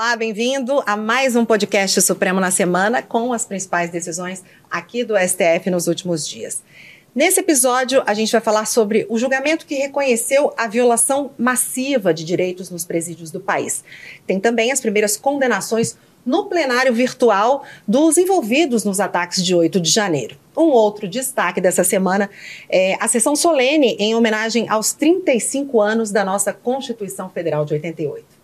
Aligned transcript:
Olá, 0.00 0.14
bem-vindo 0.14 0.80
a 0.86 0.96
mais 0.96 1.34
um 1.34 1.44
podcast 1.44 2.00
Supremo 2.02 2.38
na 2.38 2.52
Semana 2.52 3.02
com 3.02 3.32
as 3.32 3.44
principais 3.44 3.90
decisões 3.90 4.44
aqui 4.70 5.02
do 5.02 5.18
STF 5.18 5.68
nos 5.72 5.88
últimos 5.88 6.24
dias. 6.24 6.62
Nesse 7.12 7.40
episódio, 7.40 8.00
a 8.06 8.14
gente 8.14 8.30
vai 8.30 8.40
falar 8.40 8.64
sobre 8.64 9.04
o 9.10 9.18
julgamento 9.18 9.66
que 9.66 9.74
reconheceu 9.74 10.54
a 10.56 10.68
violação 10.68 11.32
massiva 11.36 12.14
de 12.14 12.24
direitos 12.24 12.70
nos 12.70 12.84
presídios 12.84 13.32
do 13.32 13.40
país. 13.40 13.82
Tem 14.24 14.38
também 14.38 14.70
as 14.70 14.80
primeiras 14.80 15.16
condenações 15.16 15.98
no 16.24 16.44
plenário 16.44 16.94
virtual 16.94 17.64
dos 17.86 18.16
envolvidos 18.16 18.84
nos 18.84 19.00
ataques 19.00 19.44
de 19.44 19.52
8 19.52 19.80
de 19.80 19.90
janeiro. 19.90 20.38
Um 20.56 20.68
outro 20.70 21.08
destaque 21.08 21.60
dessa 21.60 21.82
semana 21.82 22.30
é 22.70 22.96
a 23.00 23.08
sessão 23.08 23.34
solene 23.34 23.96
em 23.98 24.14
homenagem 24.14 24.68
aos 24.68 24.92
35 24.92 25.80
anos 25.80 26.12
da 26.12 26.24
nossa 26.24 26.52
Constituição 26.52 27.28
Federal 27.28 27.64
de 27.64 27.74
88. 27.74 28.37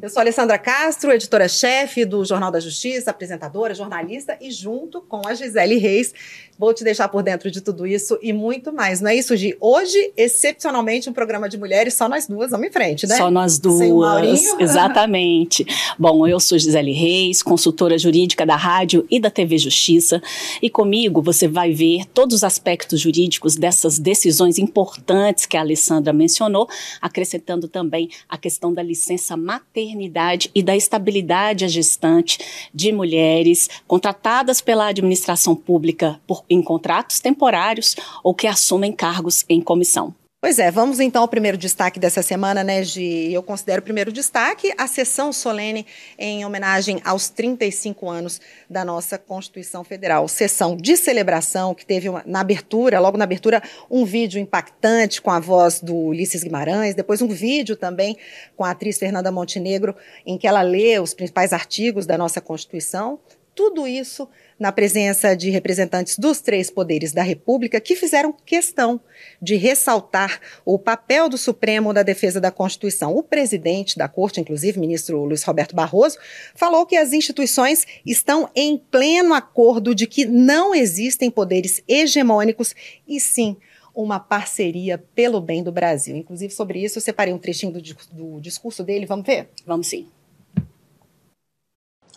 Eu 0.00 0.08
sou 0.08 0.20
Alessandra 0.20 0.56
Castro, 0.58 1.10
editora-chefe 1.10 2.04
do 2.04 2.24
Jornal 2.24 2.52
da 2.52 2.60
Justiça, 2.60 3.10
apresentadora, 3.10 3.74
jornalista 3.74 4.38
e 4.40 4.48
junto 4.48 5.00
com 5.00 5.26
a 5.26 5.34
Gisele 5.34 5.76
Reis, 5.76 6.14
vou 6.56 6.72
te 6.72 6.84
deixar 6.84 7.08
por 7.08 7.20
dentro 7.22 7.50
de 7.50 7.60
tudo 7.60 7.84
isso 7.84 8.16
e 8.22 8.32
muito 8.32 8.72
mais. 8.72 9.00
Não 9.00 9.10
é 9.10 9.16
isso, 9.16 9.36
Gi? 9.36 9.56
Hoje, 9.60 10.12
excepcionalmente, 10.16 11.10
um 11.10 11.12
programa 11.12 11.48
de 11.48 11.58
mulheres, 11.58 11.94
só 11.94 12.08
nós 12.08 12.28
duas 12.28 12.52
vamos 12.52 12.68
em 12.68 12.70
frente, 12.70 13.08
né? 13.08 13.16
Só 13.16 13.28
nós 13.28 13.58
duas, 13.58 14.44
exatamente. 14.60 15.66
Bom, 15.98 16.26
eu 16.28 16.38
sou 16.38 16.58
Gisele 16.58 16.92
Reis, 16.92 17.42
consultora 17.42 17.98
jurídica 17.98 18.46
da 18.46 18.56
rádio 18.56 19.04
e 19.10 19.18
da 19.18 19.30
TV 19.30 19.58
Justiça, 19.58 20.22
e 20.62 20.70
comigo 20.70 21.20
você 21.20 21.48
vai 21.48 21.72
ver 21.72 22.04
todos 22.14 22.36
os 22.36 22.44
aspectos 22.44 23.00
jurídicos 23.00 23.56
dessas 23.56 23.98
decisões 23.98 24.58
importantes 24.58 25.44
que 25.44 25.56
a 25.56 25.60
Alessandra 25.60 26.12
mencionou, 26.12 26.68
acrescentando 27.00 27.66
também 27.66 28.08
a 28.28 28.38
questão 28.38 28.72
da 28.72 28.82
licença 28.82 29.36
maternidade 29.36 29.87
maternidade 29.88 30.50
e 30.54 30.62
da 30.62 30.76
estabilidade 30.76 31.64
à 31.64 31.68
gestante 31.68 32.38
de 32.74 32.92
mulheres 32.92 33.68
contratadas 33.86 34.60
pela 34.60 34.88
administração 34.88 35.56
pública 35.56 36.20
por, 36.26 36.44
em 36.48 36.62
contratos 36.62 37.20
temporários 37.20 37.96
ou 38.22 38.34
que 38.34 38.46
assumem 38.46 38.92
cargos 38.92 39.44
em 39.48 39.60
comissão. 39.60 40.14
Pois 40.40 40.60
é, 40.60 40.70
vamos 40.70 41.00
então 41.00 41.22
ao 41.22 41.26
primeiro 41.26 41.58
destaque 41.58 41.98
dessa 41.98 42.22
semana, 42.22 42.62
né, 42.62 42.84
Gi? 42.84 43.32
Eu 43.32 43.42
considero 43.42 43.80
o 43.80 43.82
primeiro 43.82 44.12
destaque 44.12 44.72
a 44.78 44.86
sessão 44.86 45.32
solene 45.32 45.84
em 46.16 46.46
homenagem 46.46 47.00
aos 47.04 47.28
35 47.28 48.08
anos 48.08 48.40
da 48.70 48.84
nossa 48.84 49.18
Constituição 49.18 49.82
Federal. 49.82 50.28
Sessão 50.28 50.76
de 50.76 50.96
celebração 50.96 51.74
que 51.74 51.84
teve 51.84 52.08
uma, 52.08 52.22
na 52.24 52.38
abertura, 52.38 53.00
logo 53.00 53.18
na 53.18 53.24
abertura, 53.24 53.60
um 53.90 54.04
vídeo 54.04 54.38
impactante 54.38 55.20
com 55.20 55.32
a 55.32 55.40
voz 55.40 55.80
do 55.80 55.96
Ulisses 55.96 56.44
Guimarães, 56.44 56.94
depois 56.94 57.20
um 57.20 57.26
vídeo 57.26 57.74
também 57.74 58.16
com 58.56 58.64
a 58.64 58.70
atriz 58.70 58.96
Fernanda 58.96 59.32
Montenegro, 59.32 59.96
em 60.24 60.38
que 60.38 60.46
ela 60.46 60.62
lê 60.62 61.00
os 61.00 61.14
principais 61.14 61.52
artigos 61.52 62.06
da 62.06 62.16
nossa 62.16 62.40
Constituição. 62.40 63.18
Tudo 63.58 63.88
isso 63.88 64.28
na 64.56 64.70
presença 64.70 65.34
de 65.34 65.50
representantes 65.50 66.16
dos 66.16 66.40
três 66.40 66.70
poderes 66.70 67.10
da 67.10 67.24
República 67.24 67.80
que 67.80 67.96
fizeram 67.96 68.32
questão 68.32 69.00
de 69.42 69.56
ressaltar 69.56 70.40
o 70.64 70.78
papel 70.78 71.28
do 71.28 71.36
Supremo 71.36 71.92
da 71.92 72.04
defesa 72.04 72.40
da 72.40 72.52
Constituição. 72.52 73.16
O 73.16 73.22
presidente 73.24 73.98
da 73.98 74.06
Corte, 74.06 74.40
inclusive, 74.40 74.78
ministro 74.78 75.24
Luiz 75.24 75.42
Roberto 75.42 75.74
Barroso, 75.74 76.18
falou 76.54 76.86
que 76.86 76.96
as 76.96 77.12
instituições 77.12 77.84
estão 78.06 78.48
em 78.54 78.78
pleno 78.78 79.34
acordo 79.34 79.92
de 79.92 80.06
que 80.06 80.24
não 80.24 80.72
existem 80.72 81.28
poderes 81.28 81.82
hegemônicos 81.88 82.76
e 83.08 83.18
sim 83.18 83.56
uma 83.92 84.20
parceria 84.20 84.98
pelo 85.16 85.40
bem 85.40 85.64
do 85.64 85.72
Brasil. 85.72 86.14
Inclusive, 86.14 86.54
sobre 86.54 86.84
isso, 86.84 86.98
eu 86.98 87.02
separei 87.02 87.34
um 87.34 87.38
trechinho 87.38 87.72
do, 87.72 87.82
do 88.12 88.40
discurso 88.40 88.84
dele. 88.84 89.04
Vamos 89.04 89.26
ver? 89.26 89.48
Vamos 89.66 89.88
sim. 89.88 90.06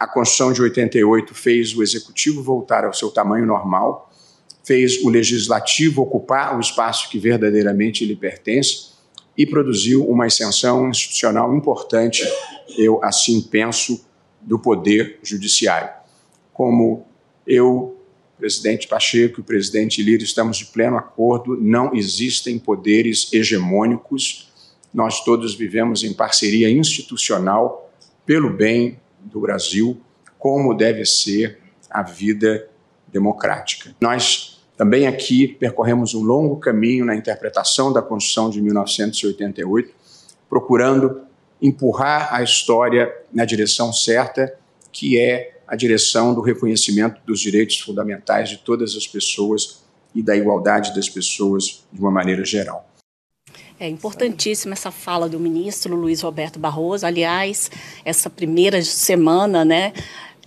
A 0.02 0.08
Constituição 0.08 0.52
de 0.52 0.64
88 0.64 1.36
fez 1.36 1.76
o 1.78 1.84
executivo 1.84 2.42
voltar 2.42 2.84
ao 2.84 2.92
seu 2.92 3.12
tamanho 3.12 3.46
normal, 3.46 4.12
fez 4.64 5.00
o 5.04 5.10
legislativo 5.10 6.02
ocupar 6.02 6.58
o 6.58 6.60
espaço 6.60 7.08
que 7.08 7.20
verdadeiramente 7.20 8.04
lhe 8.04 8.16
pertence 8.16 8.94
e 9.38 9.46
produziu 9.46 10.04
uma 10.10 10.26
extensão 10.26 10.90
institucional 10.90 11.56
importante, 11.56 12.28
eu 12.80 13.00
assim 13.04 13.44
penso, 13.44 14.04
do 14.42 14.58
poder 14.58 15.20
judiciário. 15.22 15.92
Como 16.52 17.06
eu, 17.46 17.96
presidente 18.40 18.88
Pacheco 18.88 19.40
e 19.40 19.42
o 19.42 19.46
presidente 19.46 20.02
Lira 20.02 20.24
estamos 20.24 20.58
de 20.58 20.66
pleno 20.66 20.98
acordo, 20.98 21.56
não 21.62 21.94
existem 21.94 22.58
poderes 22.58 23.32
hegemônicos, 23.32 24.52
nós 24.92 25.24
todos 25.24 25.54
vivemos 25.54 26.04
em 26.04 26.12
parceria 26.12 26.72
institucional 26.72 27.88
pelo 28.26 28.50
bem 28.50 29.00
do 29.24 29.40
Brasil, 29.40 30.00
como 30.38 30.74
deve 30.74 31.06
ser 31.06 31.60
a 31.90 32.02
vida 32.02 32.68
democrática. 33.08 33.96
Nós 34.02 34.62
também 34.78 35.06
aqui 35.06 35.48
percorremos 35.48 36.14
um 36.14 36.24
longo 36.24 36.58
caminho 36.58 37.06
na 37.06 37.16
interpretação 37.16 37.94
da 37.94 38.02
Constituição 38.02 38.50
de 38.50 38.62
1988, 38.62 39.94
procurando 40.50 41.22
empurrar 41.62 42.34
a 42.34 42.42
história 42.42 43.14
na 43.32 43.46
direção 43.46 43.94
certa, 43.94 44.58
que 44.92 45.20
é 45.20 45.60
a 45.68 45.76
direção 45.76 46.34
do 46.34 46.42
reconhecimento 46.42 47.22
dos 47.26 47.40
direitos 47.40 47.80
fundamentais 47.80 48.50
de 48.50 48.58
todas 48.58 48.96
as 48.96 49.06
pessoas 49.08 49.84
e 50.14 50.22
da 50.22 50.36
igualdade 50.36 50.94
das 50.94 51.08
pessoas 51.08 51.86
de 51.94 52.02
uma 52.02 52.12
maneira 52.12 52.44
geral. 52.44 52.91
É 53.82 53.90
importantíssima 53.90 54.74
essa 54.74 54.92
fala 54.92 55.28
do 55.28 55.40
ministro 55.40 55.96
Luiz 55.96 56.22
Roberto 56.22 56.60
Barroso. 56.60 57.04
Aliás, 57.04 57.72
essa 58.06 58.30
primeira 58.30 58.80
semana, 58.84 59.66
né, 59.66 59.92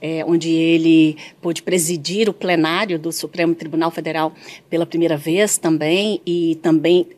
é, 0.01 0.25
onde 0.25 0.53
ele 0.53 1.17
pôde 1.43 1.61
presidir 1.61 2.29
o 2.29 2.33
plenário 2.33 2.97
do 2.97 3.11
Supremo 3.11 3.53
Tribunal 3.53 3.91
Federal 3.91 4.33
pela 4.71 4.87
primeira 4.87 5.17
vez 5.17 5.59
também, 5.59 6.21
e 6.25 6.61
também 6.63 7.09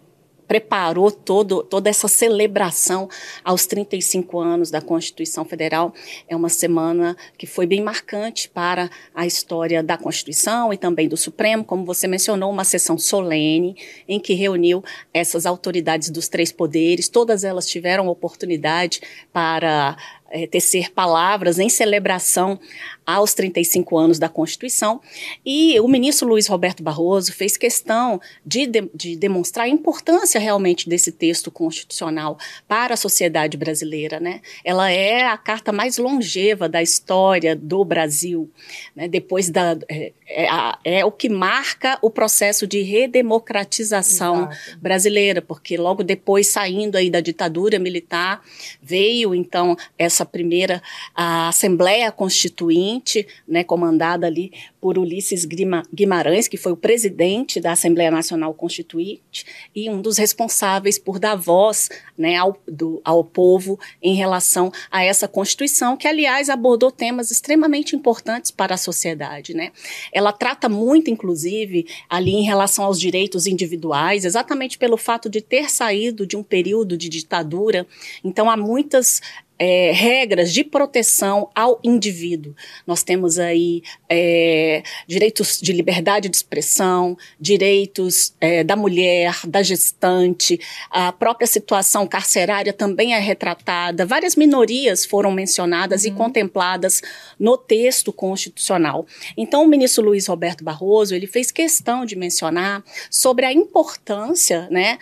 preparou 0.47 1.11
todo, 1.11 1.62
toda 1.62 1.91
essa 1.91 2.09
celebração 2.09 3.09
aos 3.45 3.67
35 3.67 4.39
anos 4.39 4.71
da 4.71 4.81
Constituição 4.81 5.45
Federal. 5.45 5.93
É 6.29 6.37
uma 6.37 6.49
semana 6.49 7.17
que 7.37 7.47
foi 7.47 7.67
bem 7.67 7.83
marcante 7.83 8.49
para 8.49 8.91
a 9.15 9.27
história 9.27 9.83
da 9.83 9.97
Constituição 9.97 10.73
e 10.73 10.77
também 10.77 11.09
do 11.09 11.17
Supremo, 11.17 11.65
como 11.65 11.84
você 11.84 12.07
mencionou, 12.07 12.51
uma 12.51 12.65
sessão 12.65 12.99
solene 12.99 13.77
em 14.09 14.21
que 14.21 14.34
reuniu 14.34 14.83
essas 15.12 15.47
autoridades 15.47 16.11
dos 16.11 16.29
três 16.29 16.53
poderes, 16.53 17.09
todas 17.09 17.45
elas 17.45 17.67
tiveram 17.67 18.09
oportunidade 18.09 19.01
para 19.33 19.97
é, 20.36 20.47
tecer 20.47 20.92
palavras 20.92 21.58
em 21.58 21.69
celebração 21.70 22.60
aos 23.06 23.32
35 23.32 23.97
anos 23.97 24.19
da 24.19 24.28
Constituição. 24.28 25.00
E 25.44 25.78
o 25.80 25.86
ministro 25.86 26.28
Luiz 26.28 26.48
Roberto 26.48 26.82
Barroso 26.82 27.32
fez 27.32 27.56
questão 27.56 28.20
de, 28.44 28.66
de, 28.66 28.91
de, 28.92 29.16
demonstrar 29.16 29.66
a 29.66 29.69
importância 29.69 30.41
realmente 30.41 30.88
desse 30.88 31.12
texto 31.12 31.50
constitucional 31.50 32.36
para 32.66 32.94
a 32.94 32.97
sociedade 32.97 33.56
brasileira. 33.56 34.19
Né? 34.19 34.41
Ela 34.64 34.91
é 34.91 35.22
a 35.22 35.38
carta 35.38 35.72
mais 35.72 35.97
longeva 35.97 36.68
da 36.68 36.82
história 36.82 37.54
do 37.54 37.84
Brasil. 37.84 38.50
Né? 38.94 39.06
Depois 39.08 39.48
da. 39.48 39.78
É, 39.88 40.12
é, 40.28 40.48
é, 40.84 41.04
o 41.04 41.12
que 41.12 41.28
marca 41.28 41.97
o 42.03 42.10
processo 42.10 42.66
de 42.66 42.82
redemocratização 42.82 44.50
Exato. 44.50 44.78
brasileira, 44.80 45.41
porque 45.41 45.76
logo 45.76 46.03
depois, 46.03 46.48
saindo 46.48 46.97
aí 46.97 47.08
da 47.08 47.20
ditadura 47.20 47.78
militar, 47.78 48.42
veio 48.82 49.32
então 49.32 49.76
essa 49.97 50.25
primeira 50.26 50.82
Assembleia 51.14 52.10
Constituinte, 52.10 53.26
né, 53.47 53.62
comandada 53.64 54.26
ali 54.26 54.53
por 54.81 54.98
Ulisses 54.98 55.44
Guimarães, 55.92 56.47
que 56.47 56.56
foi 56.56 56.72
o 56.72 56.76
presidente 56.76 57.60
da 57.60 57.72
Assembleia 57.72 58.10
Nacional 58.10 58.54
Constituinte 58.54 59.45
e 59.74 59.91
um 59.91 60.01
dos 60.01 60.16
responsáveis 60.16 60.98
por 60.98 61.18
dar 61.18 61.34
voz 61.34 61.89
né, 62.16 62.36
ao, 62.36 62.56
do, 62.68 63.01
ao 63.04 63.24
povo 63.24 63.78
em 64.03 64.15
relação 64.15 64.72
a 64.91 65.03
essa 65.03 65.27
Constituição, 65.27 65.97
que, 65.97 66.06
aliás, 66.06 66.48
abordou 66.48 66.91
temas 66.91 67.30
extremamente 67.30 67.97
importantes 67.97 68.51
para 68.51 68.74
a 68.74 68.78
sociedade. 68.78 69.54
Né? 69.54 69.72
Ela 70.12 70.33
trata 70.33 70.68
muito, 70.68 71.10
inclusive, 71.10 71.86
ali 72.09 72.33
em 72.33 72.45
relação 72.45 72.84
aos 72.84 73.01
direitos 73.01 73.47
individuais, 73.47 74.24
exatamente 74.24 74.78
pelo 74.78 74.97
fato 74.97 75.28
de 75.28 75.41
ter 75.41 75.68
saído 75.71 76.27
de 76.27 76.36
um 76.36 76.42
período 76.42 76.97
de 76.97 77.09
ditadura. 77.09 77.86
Então, 78.22 78.48
há 78.48 78.56
muitas 78.56 79.21
é, 79.58 79.91
regras 79.92 80.53
de 80.53 80.62
proteção 80.62 81.50
ao 81.54 81.80
indivíduo. 81.82 82.54
Nós 82.86 83.03
temos 83.03 83.38
aí 83.38 83.82
é, 84.08 84.82
direitos 85.06 85.60
de 85.60 85.72
liberdade 85.72 86.28
de 86.28 86.36
expressão, 86.36 87.16
direitos 87.41 88.34
é, 88.41 88.62
da 88.62 88.76
mulher, 88.76 89.41
da 89.47 89.62
gestante, 89.62 90.60
a 90.91 91.10
própria 91.12 91.47
situação 91.47 92.06
carcerária 92.06 92.72
também 92.72 93.14
é 93.14 93.18
retratada. 93.18 94.04
Várias 94.04 94.36
minorias 94.36 95.04
foram 95.04 95.30
mencionadas 95.30 96.04
uhum. 96.04 96.08
e 96.08 96.12
contempladas 96.12 97.03
no 97.38 97.56
texto 97.56 98.12
constitucional. 98.12 99.06
Então, 99.36 99.64
o 99.64 99.68
ministro 99.68 100.04
Luiz 100.04 100.26
Roberto 100.26 100.62
Barroso 100.62 101.14
ele 101.14 101.26
fez 101.26 101.50
questão 101.50 102.04
de 102.04 102.16
mencionar 102.16 102.84
sobre 103.10 103.47
a 103.47 103.53
importância, 103.53 104.68
né, 104.70 104.98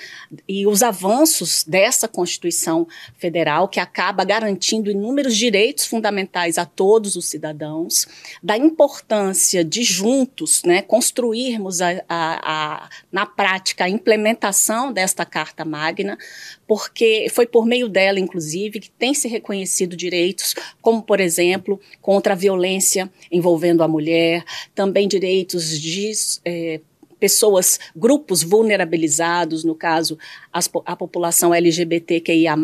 e 0.48 0.66
os 0.66 0.82
avanços 0.82 1.64
dessa 1.64 2.06
Constituição 2.06 2.86
Federal 3.18 3.68
que 3.68 3.80
acaba 3.80 4.24
garantindo 4.24 4.44
garantindo 4.44 4.91
inúmeros 4.91 5.37
direitos 5.37 5.87
fundamentais 5.87 6.58
a 6.58 6.67
todos 6.67 7.17
os 7.17 7.25
cidadãos, 7.25 8.06
da 8.43 8.56
importância 8.56 9.64
de 9.64 9.82
juntos 9.82 10.62
né, 10.64 10.82
construirmos 10.82 11.81
a, 11.81 12.02
a, 12.08 12.85
a, 12.88 12.91
na 13.11 13.25
prática 13.25 13.85
a 13.85 13.88
implementação 13.88 14.93
desta 14.93 15.25
Carta 15.25 15.64
Magna, 15.64 16.19
porque 16.67 17.26
foi 17.32 17.46
por 17.46 17.64
meio 17.64 17.88
dela, 17.88 18.20
inclusive, 18.20 18.81
que 18.81 18.91
tem 18.91 19.14
se 19.14 19.29
reconhecido 19.29 19.96
direitos, 19.96 20.55
como, 20.82 21.02
por 21.02 21.20
exemplo, 21.20 21.81
contra 22.02 22.35
a 22.35 22.37
violência 22.37 23.11
envolvendo 23.32 23.82
a 23.82 23.88
mulher, 23.88 24.44
também 24.75 25.08
direitos 25.08 25.79
de. 25.81 26.12
Eh, 26.44 26.81
pessoas, 27.25 27.81
grupos 27.97 28.43
vulnerabilizados, 28.43 29.65
no 29.65 29.75
caso, 29.75 30.19
as, 30.53 30.71
a 30.85 30.94
população 30.94 31.55
LGBTQIA+. 31.55 32.55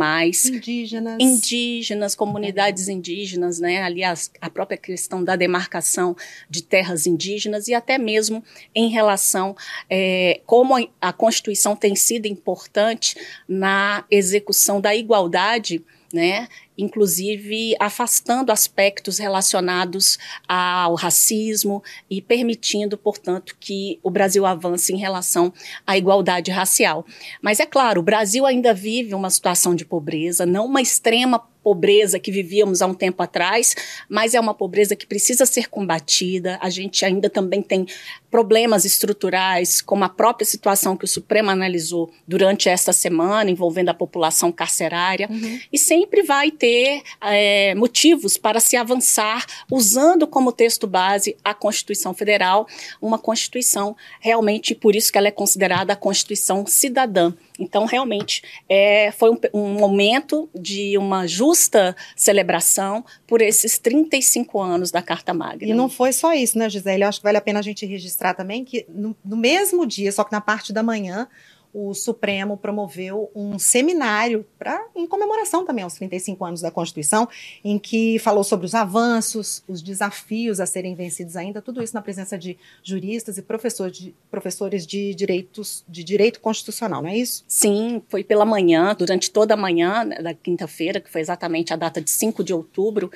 Indígenas. 0.45 1.17
Indígenas, 1.19 2.15
comunidades 2.15 2.87
é. 2.87 2.93
indígenas, 2.93 3.59
né? 3.59 3.81
Aliás, 3.81 4.31
a 4.39 4.51
própria 4.51 4.77
questão 4.77 5.25
da 5.25 5.35
demarcação 5.35 6.15
de 6.51 6.63
terras 6.63 7.07
indígenas 7.07 7.69
e 7.69 7.75
até 7.75 7.97
mesmo 7.97 8.45
em 8.75 8.91
relação 8.91 9.57
é, 9.89 10.43
como 10.45 10.75
a 11.01 11.11
Constituição 11.11 11.75
tem 11.75 11.97
sido 11.97 12.27
importante 12.27 13.17
na 13.49 14.05
execução 14.11 14.79
da 14.79 14.95
igualdade 14.95 15.83
né? 16.13 16.49
inclusive 16.81 17.77
afastando 17.79 18.51
aspectos 18.51 19.19
relacionados 19.19 20.19
ao 20.49 20.95
racismo 20.95 21.83
e 22.09 22.23
permitindo, 22.23 22.97
portanto, 22.97 23.55
que 23.61 24.01
o 24.03 24.11
Brasil 24.11 24.47
avance 24.47 24.93
em 24.93 24.97
relação 24.97 25.53
à 25.87 25.99
igualdade 25.99 26.51
racial. 26.51 27.05
Mas 27.43 27.61
é 27.61 27.67
claro, 27.67 28.01
o 28.01 28.05
Brasil 28.05 28.47
ainda 28.47 28.73
vive 28.73 29.15
uma 29.15 29.29
situação 29.29 29.75
de 29.75 29.85
pobreza, 29.85 30.47
não 30.47 30.65
uma 30.65 30.81
extrema 30.81 31.39
pobreza 31.63 32.19
que 32.19 32.31
vivíamos 32.31 32.83
há 32.83 32.87
um 32.87 32.95
tempo 32.95 33.23
atrás, 33.23 33.75
mas 34.09 34.35
é 34.35 34.41
uma 34.41 34.55
pobreza 34.55 34.97
que 34.97 35.07
precisa 35.07 35.45
ser 35.47 35.69
combatida. 35.69 36.59
A 36.61 36.71
gente 36.71 37.05
ainda 37.05 37.29
também 37.29 37.63
tem 37.63 37.87
problemas 38.31 38.85
estruturais, 38.85 39.81
como 39.81 40.05
a 40.05 40.09
própria 40.09 40.47
situação 40.47 40.97
que 40.97 41.05
o 41.05 41.09
Supremo 41.09 41.51
analisou 41.51 42.11
durante 42.27 42.69
esta 42.69 42.93
semana, 42.93 43.51
envolvendo 43.51 43.89
a 43.89 43.95
população 43.95 44.53
carcerária, 44.53 45.29
uhum. 45.31 45.59
e 45.73 45.79
sempre 45.79 46.23
vai 46.23 46.51
ter 46.51 47.03
é, 47.21 47.75
motivos 47.75 48.37
para 48.37 48.61
se 48.61 48.77
avançar 48.77 49.45
usando 49.71 50.27
como 50.27 50.53
texto 50.53 50.87
base 50.87 51.37
a 51.45 51.53
Constituição 51.53 52.15
Federal, 52.15 52.67
uma 53.03 53.19
Constituição 53.19 53.97
realmente, 54.21 54.75
por 54.75 54.95
isso 54.95 55.11
que 55.11 55.19
ela 55.19 55.29
é 55.29 55.33
considerada 55.33 55.93
a 55.93 55.97
Constituição 55.97 56.65
cidadã. 56.67 57.33
Então, 57.61 57.85
realmente, 57.85 58.43
é, 58.67 59.13
foi 59.13 59.31
um, 59.31 59.39
um, 59.53 59.75
momento 59.75 60.49
de 60.55 60.97
uma 60.97 61.27
justa 61.27 61.95
celebração 62.17 63.05
por 63.27 63.43
esses 63.43 63.79
35 63.79 64.59
anos 64.59 64.91
da 64.91 65.03
Carta 65.03 65.35
Magna. 65.35 65.71
E 65.71 65.75
não 65.75 65.91
foi 65.91 66.13
só 66.13 66.33
isso, 66.33 66.59
né, 66.59 66.71
Gisele? 66.71 67.05
Eu 67.05 67.09
acho 67.09 67.21
que 67.21 67.25
vale 67.25 67.37
a 67.37 67.43
pena 67.43 67.59
a 67.59 67.63
gente 67.63 67.85
registrar 67.85 68.33
também 68.33 68.65
que 68.65 68.87
no, 68.89 69.15
no 69.23 69.37
mesmo 69.37 69.87
dia, 69.87 70.11
só 70.11 70.25
que 70.25 70.33
na 70.33 70.41
parte 70.41 70.73
da 70.73 70.83
manhã, 70.83 71.29
o 71.73 71.95
Supremo 71.95 72.57
promoveu 72.57 73.31
um 73.35 73.59
seminário 73.59 74.45
para 74.59 74.85
em 74.95 75.07
comemoração 75.07 75.65
também 75.65 75.85
aos 75.85 75.95
35 75.95 76.45
anos 76.45 76.61
da 76.61 76.71
Constituição, 76.71 77.29
em 77.65 77.79
que 77.79 78.19
falou 78.19 78.43
sobre 78.43 78.67
os 78.67 78.75
avanços, 78.75 79.63
os 79.69 79.81
desafios 79.81 80.61
a 80.61 80.67
serem 80.67 80.95
vencidos 80.95 81.37
ainda, 81.37 81.63
tudo 81.63 81.83
isso 81.83 81.95
na 81.95 82.03
presença 82.03 82.37
de 82.37 82.59
juristas 82.83 83.39
e 83.39 83.43
professores 83.43 83.97
de, 83.97 84.15
professores 84.31 84.87
de 84.87 85.15
direitos 85.15 85.85
de 85.89 86.03
direito 86.03 86.41
constitucional, 86.41 87.03
não 87.03 87.09
é 87.09 87.17
isso? 87.17 87.45
Sim, 87.47 88.03
foi 88.09 88.25
pela 88.25 88.45
manhã, 88.45 88.95
durante 88.99 89.31
toda 89.31 89.55
a 89.55 89.57
manhã 89.57 90.05
né, 90.05 90.23
da 90.23 90.35
quinta-feira, 90.35 91.01
que 91.01 91.11
foi 91.11 91.21
exatamente 91.21 91.73
a 91.73 91.77
data 91.77 92.01
de 92.01 92.11
5 92.11 92.43
de 92.43 92.53
outubro, 92.53 93.11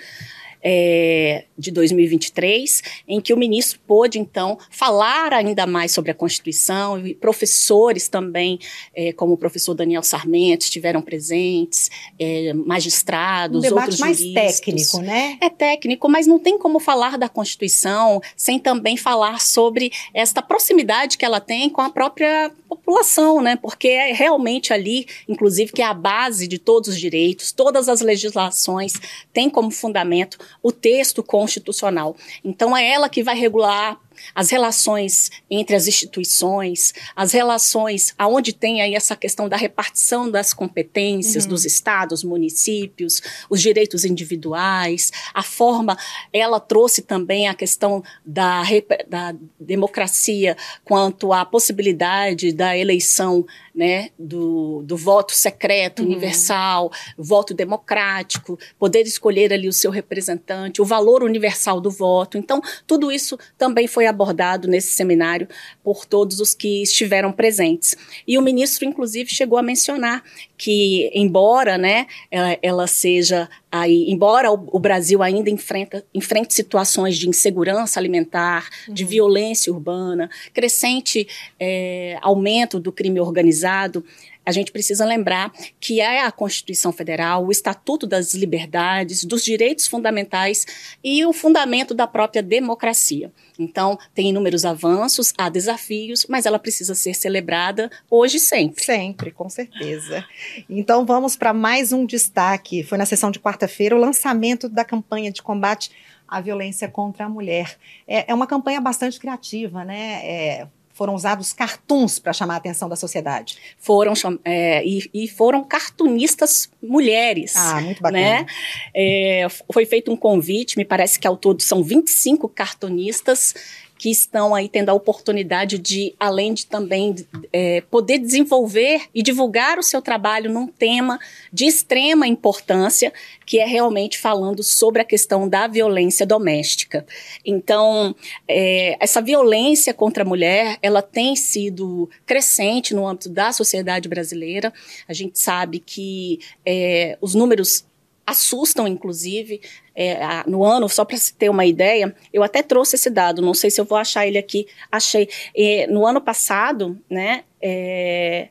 é, 0.67 1.45
de 1.59 1.71
2023, 1.71 2.83
em 3.07 3.21
que 3.21 3.35
o 3.35 3.37
ministro 3.37 3.79
pôde, 3.87 4.19
então, 4.19 4.59
falar 4.71 5.35
ainda 5.35 5.67
mais 5.67 5.93
sobre 5.93 6.11
a 6.11 6.15
Constituição, 6.15 7.07
e 7.07 7.15
professores 7.15 8.09
também, 8.09 8.59
é, 8.95 9.13
como 9.13 9.35
o 9.35 9.37
professor 9.37 9.75
Daniel 9.75 10.03
Sarmento, 10.03 10.65
estiveram 10.65 11.03
presentes, 11.03 11.91
é, 12.19 12.55
magistrados, 12.55 13.59
um 13.59 13.61
debate 13.61 13.83
outros 13.83 14.01
mais 14.01 14.19
juristas. 14.19 14.61
técnico, 14.61 15.01
né? 15.01 15.37
É 15.41 15.51
técnico, 15.51 16.09
mas 16.09 16.27
não 16.27 16.39
tem 16.39 16.59
como 16.59 16.81
falar 16.81 17.19
da 17.19 17.29
Constituição 17.29 18.23
sem 18.35 18.59
também 18.59 18.97
falar 18.97 19.41
sobre 19.41 19.93
esta 20.15 20.41
proximidade 20.41 21.19
que 21.19 21.25
ela 21.25 21.41
tem 21.41 21.69
com 21.69 21.83
a 21.83 21.91
própria 21.91 22.51
população, 22.69 23.43
né? 23.43 23.57
Porque 23.57 23.89
é 23.89 24.13
realmente 24.13 24.73
ali, 24.73 25.07
inclusive, 25.29 25.73
que 25.73 25.83
é 25.83 25.85
a 25.85 25.95
base 25.95 26.49
de 26.49 26.59
todos 26.59 26.89
os 26.89 26.99
direitos, 26.99 27.53
todas 27.53 27.89
as 27.89 28.01
legislações 28.01 28.95
têm 29.33 29.51
como 29.51 29.71
fundamento 29.71 30.39
o 30.63 30.73
texto 30.73 31.23
constitucional. 31.23 32.17
Então 32.45 32.77
é 32.77 32.89
ela 32.89 33.09
que 33.09 33.23
vai 33.23 33.37
regular 33.37 33.99
as 34.35 34.51
relações 34.51 35.31
entre 35.51 35.77
as 35.77 35.87
instituições, 35.87 36.93
as 37.15 37.33
relações 37.33 38.15
aonde 38.19 38.53
tem 38.53 38.83
aí 38.83 38.95
essa 38.95 39.17
questão 39.17 39.49
da 39.49 39.57
repartição 39.57 40.31
das 40.31 40.53
competências 40.53 41.45
uhum. 41.45 41.51
dos 41.51 41.65
estados, 41.65 42.25
municípios, 42.25 43.23
os 43.49 43.61
direitos 43.61 44.05
individuais, 44.05 45.11
a 45.33 45.43
forma, 45.43 45.97
ela 46.33 46.61
trouxe 46.61 47.03
também 47.03 47.49
a 47.49 47.55
questão 47.55 48.03
da, 48.25 48.63
da 49.09 49.35
democracia 49.59 50.57
quanto 50.85 51.33
à 51.33 51.45
possibilidade 51.45 52.53
da 52.53 52.77
eleição 52.77 53.45
né, 53.75 54.11
do, 54.17 54.83
do 54.85 54.97
voto 54.97 55.33
secreto, 55.35 56.01
uhum. 56.01 56.07
universal, 56.07 56.93
voto 57.19 57.53
democrático, 57.53 58.59
poder 58.79 59.03
escolher 59.03 59.53
ali 59.53 59.69
o 59.69 59.73
seu 59.73 59.91
representante, 59.91 60.81
o 60.81 60.85
valor 60.85 61.25
universal 61.25 61.81
do 61.81 61.91
voto. 61.91 62.39
Então, 62.39 62.63
tudo 62.87 63.11
isso 63.11 63.37
também 63.59 63.89
foi 63.89 64.04
abordado 64.07 64.69
nesse 64.69 64.93
seminário 64.93 65.49
por 65.83 66.05
todos 66.05 66.41
os 66.41 66.55
que 66.55 66.83
estiveram 66.83 67.33
presentes. 67.33 67.97
E 68.27 68.39
o 68.39 68.43
ministro, 68.43 68.85
inclusive, 68.85 69.31
chegou 69.31 69.59
a 69.59 69.63
mencionar 69.63 70.23
que, 70.57 71.11
embora 71.15 71.77
né, 71.77 72.07
ela, 72.31 72.59
ela 72.63 72.87
seja 72.87 73.49
aí, 73.71 74.09
embora 74.09 74.53
o, 74.53 74.69
o, 74.73 74.79
Brasil 74.79 75.23
ainda 75.23 75.51
enfrenta, 75.51 76.05
enfrente 76.15 76.55
situações 76.55 77.19
de 77.19 77.29
insegurança 77.29 77.99
alimentar, 77.99 78.69
uhum. 78.87 78.95
de 78.95 79.05
violência 79.05 79.73
urbana, 79.73 80.31
crescente 80.53 81.27
é, 81.59 82.17
aumento 82.23 82.79
do 82.79 82.93
crime 82.93 83.19
organizado, 83.21 84.05
a 84.45 84.53
gente 84.53 84.71
precisa 84.71 85.05
lembrar 85.05 85.53
que 85.81 86.01
é 86.01 86.25
a 86.25 86.31
Constituição 86.31 86.93
Federal, 86.93 87.45
o 87.45 87.51
Estatuto 87.51 88.07
das 88.07 88.35
Liberdades, 88.35 89.25
dos 89.25 89.45
direitos 89.45 89.87
fundamentais 89.87 90.67
e 91.03 91.25
o 91.25 91.33
fundamento 91.33 91.95
da 91.95 92.07
própria 92.07 92.43
democracia. 92.43 93.33
Então, 93.59 93.99
tem 94.15 94.31
inúmeros 94.31 94.65
avanços, 94.65 95.33
há 95.39 95.49
desafios, 95.49 96.27
mas 96.29 96.45
ela 96.45 96.59
precisa 96.59 96.95
ser 96.95 97.15
celebrada 97.15 97.91
hoje 98.11 98.37
e 98.37 98.41
sempre. 98.41 98.85
Sempre, 98.85 99.31
com 99.31 99.49
certeza. 99.49 100.25
Então, 100.69 101.07
vamos 101.07 101.37
para 101.37 101.53
mais 101.53 101.93
um 101.93 102.05
destaque. 102.05 102.83
Foi 102.83 102.99
na 102.99 103.07
sessão 103.07 103.31
de 103.31 103.39
quarta-feira 103.39 103.95
o 103.95 103.99
lançamento 103.99 104.69
da 104.69 104.85
campanha 104.85 105.31
de 105.31 105.43
combate 105.43 105.91
à 106.27 106.41
violência 106.41 106.89
contra 106.89 107.27
a 107.27 107.29
mulher. 107.29 107.77
É, 108.07 108.31
é 108.31 108.35
uma 108.35 108.47
campanha 108.47 108.81
bastante 108.81 109.19
criativa, 109.21 109.85
né? 109.85 110.21
É, 110.25 110.67
foram 110.95 111.15
usados 111.15 111.53
cartoons 111.53 112.21
para 112.21 112.33
chamar 112.33 112.55
a 112.55 112.57
atenção 112.57 112.89
da 112.89 112.95
sociedade. 112.97 113.59
Foram 113.77 114.15
é, 114.45 114.83
e, 114.87 115.11
e, 115.13 115.29
foram 115.29 115.63
cartunistas 115.65 116.71
mulheres. 116.81 117.55
Ah, 117.57 117.81
muito 117.81 118.01
bacana. 118.01 118.23
Né? 118.23 118.47
É, 118.95 119.47
foi 119.73 119.85
feito 119.85 120.11
um 120.11 120.17
convite, 120.17 120.79
me 120.79 120.85
parece 120.85 121.19
que 121.19 121.27
ao 121.27 121.37
todo 121.37 121.61
são 121.61 121.83
25 121.83 122.49
cartunistas 122.49 123.55
que 123.97 124.11
estão 124.11 124.55
aí 124.55 124.69
tendo 124.69 124.91
a 124.91 124.95
oportunidade 124.95 125.79
de, 125.79 126.15
além 126.19 126.53
de 126.53 126.67
também 126.67 127.15
é, 127.53 127.81
poder 127.83 128.19
desenvolver 128.19 129.03
e 129.15 129.23
divulgar 129.23 129.79
o 129.79 129.83
seu 129.83 130.03
trabalho 130.03 130.51
num 130.51 130.67
tema 130.67 131.19
de 131.53 131.67
extrema 131.67 132.27
importância, 132.27 133.13
que 133.47 133.59
é 133.59 133.65
realmente 133.65 134.19
falando 134.19 134.63
sobre 134.63 135.01
a 135.01 135.05
questão 135.05 135.49
da 135.49 135.67
violência 135.67 136.27
doméstica. 136.27 137.07
Então, 137.45 138.15
é, 138.49 138.97
essa 138.99 139.23
violência 139.23 139.95
contra 139.95 140.25
a 140.25 140.27
mulher, 140.27 140.77
ela 140.83 141.01
tem 141.01 141.37
sido 141.37 142.11
crescente 142.27 142.95
no 142.95 143.07
âmbito 143.07 143.29
da 143.29 143.53
sociedade 143.53 144.09
brasileira. 144.09 144.73
A 145.09 145.13
gente 145.13 145.39
sabe 145.39 145.79
que 145.79 146.41
é, 146.67 147.17
os 147.21 147.35
números 147.35 147.85
assustam, 148.27 148.89
inclusive. 148.89 149.61
É, 149.95 150.19
no 150.47 150.65
ano, 150.65 150.89
só 150.89 151.05
para 151.05 151.17
se 151.17 151.35
ter 151.35 151.49
uma 151.49 151.65
ideia, 151.65 152.15
eu 152.33 152.43
até 152.43 152.63
trouxe 152.63 152.97
esse 152.97 153.09
dado, 153.09 153.41
não 153.41 153.55
sei 153.55 153.71
se 153.71 153.81
eu 153.81 153.85
vou 153.85 153.97
achar 153.97 154.27
ele 154.27 154.39
aqui, 154.39 154.67
achei. 154.91 155.29
É, 155.57 155.87
no 155.87 156.05
ano 156.05 156.21
passado, 156.21 157.01
né, 157.09 157.45
é, 157.63 158.49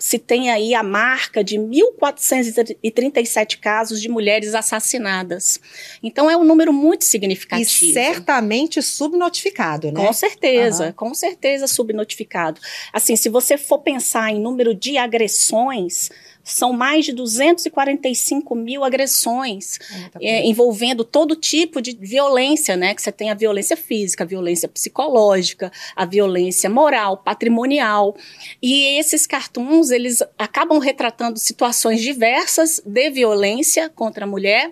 se 0.00 0.18
tem 0.18 0.50
aí 0.50 0.74
a 0.74 0.82
marca 0.82 1.44
de 1.44 1.58
1.437 1.58 3.60
casos 3.60 4.00
de 4.00 4.08
mulheres 4.08 4.54
assassinadas. 4.54 5.60
Então 6.02 6.30
é 6.30 6.36
um 6.36 6.42
número 6.42 6.72
muito 6.72 7.04
significativo. 7.04 7.90
E 7.90 7.92
certamente 7.92 8.80
subnotificado, 8.80 9.92
né? 9.92 10.06
Com 10.06 10.12
certeza, 10.14 10.86
uhum. 10.86 10.92
com 10.92 11.14
certeza 11.14 11.66
subnotificado. 11.66 12.58
Assim, 12.92 13.14
se 13.14 13.28
você 13.28 13.58
for 13.58 13.80
pensar 13.80 14.32
em 14.32 14.40
número 14.40 14.74
de 14.74 14.96
agressões, 14.96 16.08
são 16.42 16.72
mais 16.72 17.04
de 17.04 17.12
245 17.12 18.54
mil 18.54 18.84
agressões 18.84 19.78
é, 20.20 20.46
envolvendo 20.46 21.04
todo 21.04 21.36
tipo 21.36 21.80
de 21.80 21.96
violência, 21.96 22.76
né? 22.76 22.94
Que 22.94 23.02
você 23.02 23.12
tem 23.12 23.30
a 23.30 23.34
violência 23.34 23.76
física, 23.76 24.24
a 24.24 24.26
violência 24.26 24.68
psicológica, 24.68 25.70
a 25.94 26.04
violência 26.04 26.68
moral, 26.68 27.18
patrimonial. 27.18 28.16
E 28.62 28.98
esses 28.98 29.26
cartoons, 29.26 29.90
eles 29.90 30.22
acabam 30.38 30.78
retratando 30.78 31.38
situações 31.38 32.00
diversas 32.00 32.80
de 32.84 33.10
violência 33.10 33.88
contra 33.88 34.24
a 34.24 34.28
mulher 34.28 34.70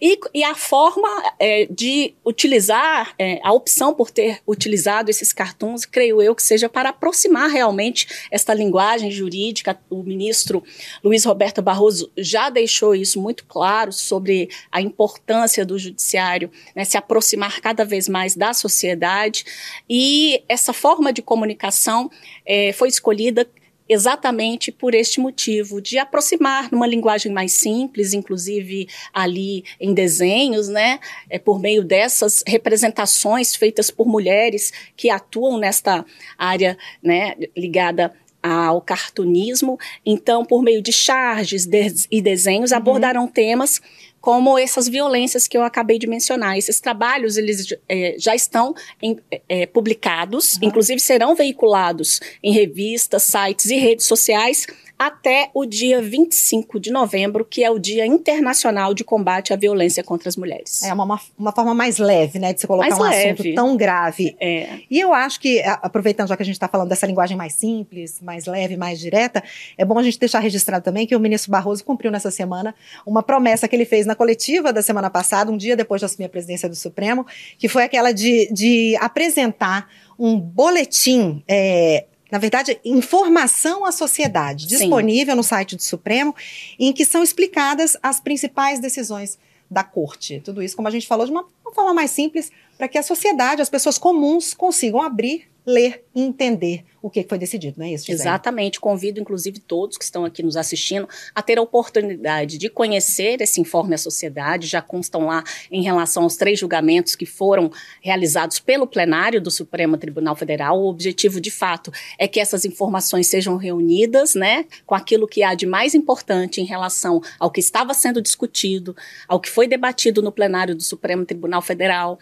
e, 0.00 0.18
e 0.32 0.44
a 0.44 0.54
forma 0.54 1.08
é, 1.38 1.66
de 1.70 2.14
utilizar, 2.24 3.14
é, 3.18 3.40
a 3.42 3.52
opção 3.52 3.94
por 3.94 4.10
ter 4.10 4.40
utilizado 4.46 5.10
esses 5.10 5.32
cartoons, 5.32 5.84
creio 5.84 6.22
eu 6.22 6.34
que 6.34 6.42
seja 6.42 6.68
para 6.68 6.90
aproximar 6.90 7.50
realmente 7.50 8.26
esta 8.30 8.54
linguagem 8.54 9.10
jurídica. 9.10 9.78
O 9.90 10.02
ministro 10.02 10.62
Luiz 11.02 11.24
Roberto 11.24 11.62
Barroso 11.62 12.10
já 12.16 12.50
deixou 12.50 12.94
isso 12.94 13.20
muito 13.20 13.44
claro 13.46 13.92
sobre 13.92 14.48
a 14.70 14.80
importância 14.80 15.64
do 15.64 15.78
judiciário 15.78 16.50
né, 16.74 16.84
se 16.84 16.96
aproximar 16.96 17.60
cada 17.60 17.84
vez 17.84 18.08
mais 18.08 18.34
da 18.36 18.52
sociedade 18.52 19.44
e 19.88 20.42
essa 20.48 20.72
forma 20.72 21.12
de 21.12 21.22
comunicação 21.22 22.10
é, 22.46 22.72
foi 22.72 22.88
escolhida 22.88 23.46
exatamente 23.90 24.70
por 24.70 24.94
este 24.94 25.18
motivo, 25.18 25.82
de 25.82 25.98
aproximar 25.98 26.70
numa 26.70 26.86
linguagem 26.86 27.32
mais 27.32 27.54
simples, 27.54 28.14
inclusive 28.14 28.88
ali 29.12 29.64
em 29.80 29.92
desenhos, 29.92 30.68
né? 30.68 31.00
É 31.28 31.40
por 31.40 31.58
meio 31.58 31.82
dessas 31.82 32.44
representações 32.46 33.56
feitas 33.56 33.90
por 33.90 34.06
mulheres 34.06 34.72
que 34.96 35.10
atuam 35.10 35.58
nesta 35.58 36.06
área, 36.38 36.78
né, 37.02 37.34
ligada 37.56 38.14
ao 38.42 38.80
cartunismo. 38.80 39.78
Então, 40.04 40.44
por 40.44 40.62
meio 40.62 40.82
de 40.82 40.92
charges 40.92 41.68
e 42.10 42.22
desenhos, 42.22 42.70
uhum. 42.70 42.76
abordarão 42.76 43.26
temas 43.26 43.80
como 44.20 44.58
essas 44.58 44.86
violências 44.86 45.48
que 45.48 45.56
eu 45.56 45.62
acabei 45.62 45.98
de 45.98 46.06
mencionar. 46.06 46.58
Esses 46.58 46.78
trabalhos 46.78 47.36
eles 47.36 47.74
é, 47.88 48.16
já 48.18 48.34
estão 48.34 48.74
em, 49.00 49.18
é, 49.48 49.66
publicados, 49.66 50.54
uhum. 50.54 50.68
inclusive 50.68 51.00
serão 51.00 51.34
veiculados 51.34 52.20
em 52.42 52.52
revistas, 52.52 53.22
sites 53.22 53.66
e 53.66 53.76
redes 53.76 54.06
sociais 54.06 54.66
até 55.00 55.50
o 55.54 55.64
dia 55.64 56.02
25 56.02 56.78
de 56.78 56.90
novembro, 56.90 57.42
que 57.42 57.64
é 57.64 57.70
o 57.70 57.78
Dia 57.78 58.04
Internacional 58.04 58.92
de 58.92 59.02
Combate 59.02 59.50
à 59.50 59.56
Violência 59.56 60.04
contra 60.04 60.28
as 60.28 60.36
Mulheres. 60.36 60.82
É 60.82 60.92
uma, 60.92 61.18
uma 61.38 61.52
forma 61.52 61.72
mais 61.72 61.96
leve, 61.96 62.38
né, 62.38 62.52
de 62.52 62.60
se 62.60 62.66
colocar 62.66 62.90
mais 62.90 63.00
um 63.00 63.04
leve. 63.04 63.30
assunto 63.30 63.54
tão 63.54 63.78
grave. 63.78 64.36
É. 64.38 64.80
E 64.90 65.00
eu 65.00 65.14
acho 65.14 65.40
que, 65.40 65.62
aproveitando 65.62 66.28
já 66.28 66.36
que 66.36 66.42
a 66.42 66.44
gente 66.44 66.56
está 66.56 66.68
falando 66.68 66.90
dessa 66.90 67.06
linguagem 67.06 67.34
mais 67.34 67.54
simples, 67.54 68.20
mais 68.20 68.44
leve, 68.44 68.76
mais 68.76 69.00
direta, 69.00 69.42
é 69.78 69.86
bom 69.86 69.98
a 69.98 70.02
gente 70.02 70.18
deixar 70.18 70.40
registrado 70.40 70.84
também 70.84 71.06
que 71.06 71.16
o 71.16 71.20
ministro 71.20 71.50
Barroso 71.50 71.82
cumpriu 71.82 72.10
nessa 72.10 72.30
semana 72.30 72.74
uma 73.06 73.22
promessa 73.22 73.66
que 73.66 73.74
ele 73.74 73.86
fez 73.86 74.04
na 74.04 74.14
coletiva 74.14 74.70
da 74.70 74.82
semana 74.82 75.08
passada, 75.08 75.50
um 75.50 75.56
dia 75.56 75.74
depois 75.74 76.02
de 76.02 76.04
assumir 76.04 76.26
a 76.26 76.28
presidência 76.28 76.68
do 76.68 76.76
Supremo, 76.76 77.26
que 77.58 77.68
foi 77.68 77.84
aquela 77.84 78.12
de, 78.12 78.52
de 78.52 78.94
apresentar 79.00 79.88
um 80.18 80.38
boletim 80.38 81.42
é, 81.48 82.04
na 82.30 82.38
verdade, 82.38 82.80
informação 82.84 83.84
à 83.84 83.92
sociedade, 83.92 84.66
disponível 84.66 85.32
Sim. 85.32 85.36
no 85.36 85.42
site 85.42 85.76
do 85.76 85.82
Supremo, 85.82 86.34
em 86.78 86.92
que 86.92 87.04
são 87.04 87.22
explicadas 87.22 87.96
as 88.02 88.20
principais 88.20 88.80
decisões 88.80 89.38
da 89.70 89.84
corte. 89.84 90.40
Tudo 90.44 90.62
isso, 90.62 90.76
como 90.76 90.88
a 90.88 90.90
gente 90.90 91.06
falou, 91.06 91.24
de 91.24 91.32
uma, 91.32 91.44
uma 91.64 91.74
forma 91.74 91.94
mais 91.94 92.10
simples, 92.10 92.50
para 92.80 92.88
que 92.88 92.96
a 92.96 93.02
sociedade, 93.02 93.60
as 93.60 93.68
pessoas 93.68 93.98
comuns, 93.98 94.54
consigam 94.54 95.02
abrir, 95.02 95.50
ler 95.66 96.02
e 96.14 96.22
entender 96.22 96.86
o 97.02 97.08
que 97.08 97.24
foi 97.26 97.38
decidido, 97.38 97.78
não 97.78 97.86
é 97.86 97.92
isso, 97.92 98.04
Gisele? 98.04 98.20
Exatamente. 98.20 98.78
Convido, 98.78 99.18
inclusive, 99.20 99.58
todos 99.58 99.96
que 99.96 100.04
estão 100.04 100.24
aqui 100.24 100.42
nos 100.42 100.56
assistindo 100.56 101.08
a 101.34 101.40
ter 101.40 101.58
a 101.58 101.62
oportunidade 101.62 102.58
de 102.58 102.68
conhecer 102.68 103.40
esse 103.40 103.60
informe 103.60 103.94
à 103.94 103.98
sociedade. 103.98 104.66
Já 104.66 104.82
constam 104.82 105.26
lá 105.26 105.42
em 105.70 105.82
relação 105.82 106.24
aos 106.24 106.36
três 106.36 106.58
julgamentos 106.58 107.14
que 107.14 107.24
foram 107.24 107.70
realizados 108.02 108.58
pelo 108.58 108.86
plenário 108.86 109.40
do 109.40 109.50
Supremo 109.50 109.96
Tribunal 109.96 110.36
Federal. 110.36 110.78
O 110.78 110.88
objetivo, 110.88 111.40
de 111.40 111.50
fato, 111.50 111.90
é 112.18 112.28
que 112.28 112.38
essas 112.38 112.66
informações 112.66 113.26
sejam 113.28 113.56
reunidas, 113.56 114.34
né, 114.34 114.66
com 114.84 114.94
aquilo 114.94 115.26
que 115.26 115.42
há 115.42 115.54
de 115.54 115.64
mais 115.64 115.94
importante 115.94 116.60
em 116.60 116.64
relação 116.64 117.22
ao 117.38 117.50
que 117.50 117.60
estava 117.60 117.94
sendo 117.94 118.20
discutido, 118.20 118.94
ao 119.26 119.40
que 119.40 119.48
foi 119.48 119.66
debatido 119.66 120.20
no 120.20 120.30
plenário 120.30 120.74
do 120.74 120.82
Supremo 120.82 121.24
Tribunal 121.24 121.62
Federal, 121.62 122.18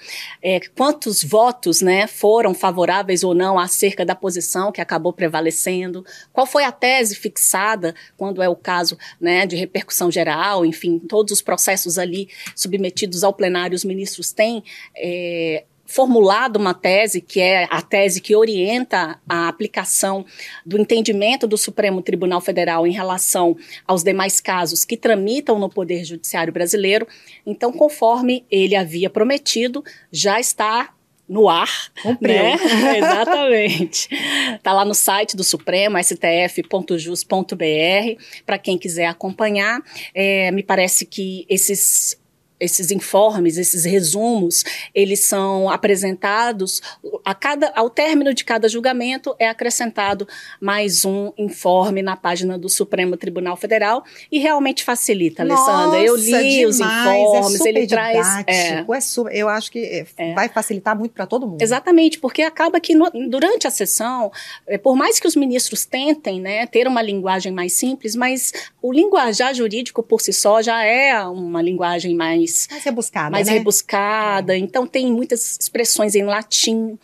é, 0.50 0.60
quantos 0.74 1.22
votos, 1.22 1.82
né, 1.82 2.06
foram 2.06 2.54
favoráveis 2.54 3.22
ou 3.22 3.34
não 3.34 3.58
acerca 3.58 4.02
da 4.02 4.14
posição 4.14 4.72
que 4.72 4.80
acabou 4.80 5.12
prevalecendo, 5.12 6.02
qual 6.32 6.46
foi 6.46 6.64
a 6.64 6.72
tese 6.72 7.14
fixada, 7.14 7.94
quando 8.16 8.40
é 8.40 8.48
o 8.48 8.56
caso 8.56 8.96
né, 9.20 9.46
de 9.46 9.56
repercussão 9.56 10.10
geral, 10.10 10.64
enfim, 10.64 10.98
todos 10.98 11.34
os 11.34 11.42
processos 11.42 11.98
ali 11.98 12.30
submetidos 12.56 13.22
ao 13.22 13.34
plenário, 13.34 13.76
os 13.76 13.84
ministros 13.84 14.32
têm. 14.32 14.64
É, 14.96 15.64
formulado 15.88 16.56
uma 16.56 16.74
tese, 16.74 17.22
que 17.22 17.40
é 17.40 17.66
a 17.70 17.80
tese 17.80 18.20
que 18.20 18.36
orienta 18.36 19.18
a 19.26 19.48
aplicação 19.48 20.24
do 20.64 20.78
entendimento 20.78 21.46
do 21.46 21.56
Supremo 21.56 22.02
Tribunal 22.02 22.42
Federal 22.42 22.86
em 22.86 22.92
relação 22.92 23.56
aos 23.86 24.04
demais 24.04 24.38
casos 24.38 24.84
que 24.84 24.98
tramitam 24.98 25.58
no 25.58 25.70
Poder 25.70 26.04
Judiciário 26.04 26.52
brasileiro. 26.52 27.08
Então, 27.46 27.72
conforme 27.72 28.44
ele 28.50 28.76
havia 28.76 29.08
prometido, 29.08 29.82
já 30.12 30.38
está 30.38 30.92
no 31.26 31.48
ar. 31.48 31.70
Cumpriu. 32.02 32.36
Né? 32.36 32.56
Exatamente. 32.98 34.08
Está 34.56 34.74
lá 34.74 34.84
no 34.84 34.94
site 34.94 35.34
do 35.36 35.44
Supremo, 35.44 35.96
stf.jus.br, 35.98 37.24
para 38.44 38.58
quem 38.58 38.76
quiser 38.76 39.06
acompanhar. 39.06 39.80
É, 40.14 40.50
me 40.50 40.62
parece 40.62 41.06
que 41.06 41.46
esses 41.48 42.18
esses 42.60 42.90
informes, 42.90 43.56
esses 43.56 43.84
resumos, 43.84 44.64
eles 44.94 45.24
são 45.24 45.70
apresentados 45.70 46.82
a 47.24 47.34
cada, 47.34 47.72
ao 47.74 47.88
término 47.88 48.34
de 48.34 48.44
cada 48.44 48.68
julgamento 48.68 49.34
é 49.38 49.48
acrescentado 49.48 50.26
mais 50.60 51.04
um 51.04 51.32
informe 51.36 52.02
na 52.02 52.16
página 52.16 52.58
do 52.58 52.68
Supremo 52.68 53.16
Tribunal 53.16 53.56
Federal 53.56 54.04
e 54.30 54.38
realmente 54.38 54.84
facilita, 54.84 55.44
Nossa, 55.44 55.70
Alessandra. 55.70 56.04
Eu 56.04 56.16
li 56.16 56.24
demais, 56.24 56.66
os 56.68 56.80
informes, 56.80 57.60
é 57.60 57.68
ele 57.68 57.86
traz, 57.86 58.44
é, 58.46 58.84
é 58.88 59.00
super, 59.00 59.34
eu 59.34 59.48
acho 59.48 59.70
que 59.70 60.06
é. 60.16 60.34
vai 60.34 60.48
facilitar 60.48 60.98
muito 60.98 61.12
para 61.12 61.26
todo 61.26 61.46
mundo. 61.46 61.62
Exatamente, 61.62 62.18
porque 62.18 62.42
acaba 62.42 62.80
que 62.80 62.94
no, 62.94 63.10
durante 63.28 63.66
a 63.66 63.70
sessão, 63.70 64.32
é, 64.66 64.78
por 64.78 64.96
mais 64.96 65.20
que 65.20 65.26
os 65.26 65.36
ministros 65.36 65.84
tentem, 65.84 66.40
né, 66.40 66.66
ter 66.66 66.86
uma 66.86 67.02
linguagem 67.02 67.52
mais 67.52 67.72
simples, 67.72 68.16
mas 68.16 68.52
o 68.82 68.92
linguajar 68.92 69.54
jurídico 69.54 70.02
por 70.02 70.20
si 70.20 70.32
só 70.32 70.62
já 70.62 70.82
é 70.84 71.18
uma 71.24 71.62
linguagem 71.62 72.14
mais 72.14 72.47
mais, 72.48 72.68
mais 72.70 72.84
rebuscada. 72.84 73.30
Mais 73.30 73.46
né? 73.46 73.52
rebuscada. 73.54 74.54
É. 74.54 74.58
Então, 74.58 74.86
tem 74.86 75.10
muitas 75.12 75.58
expressões 75.60 76.14
em 76.14 76.24
latim. 76.24 76.98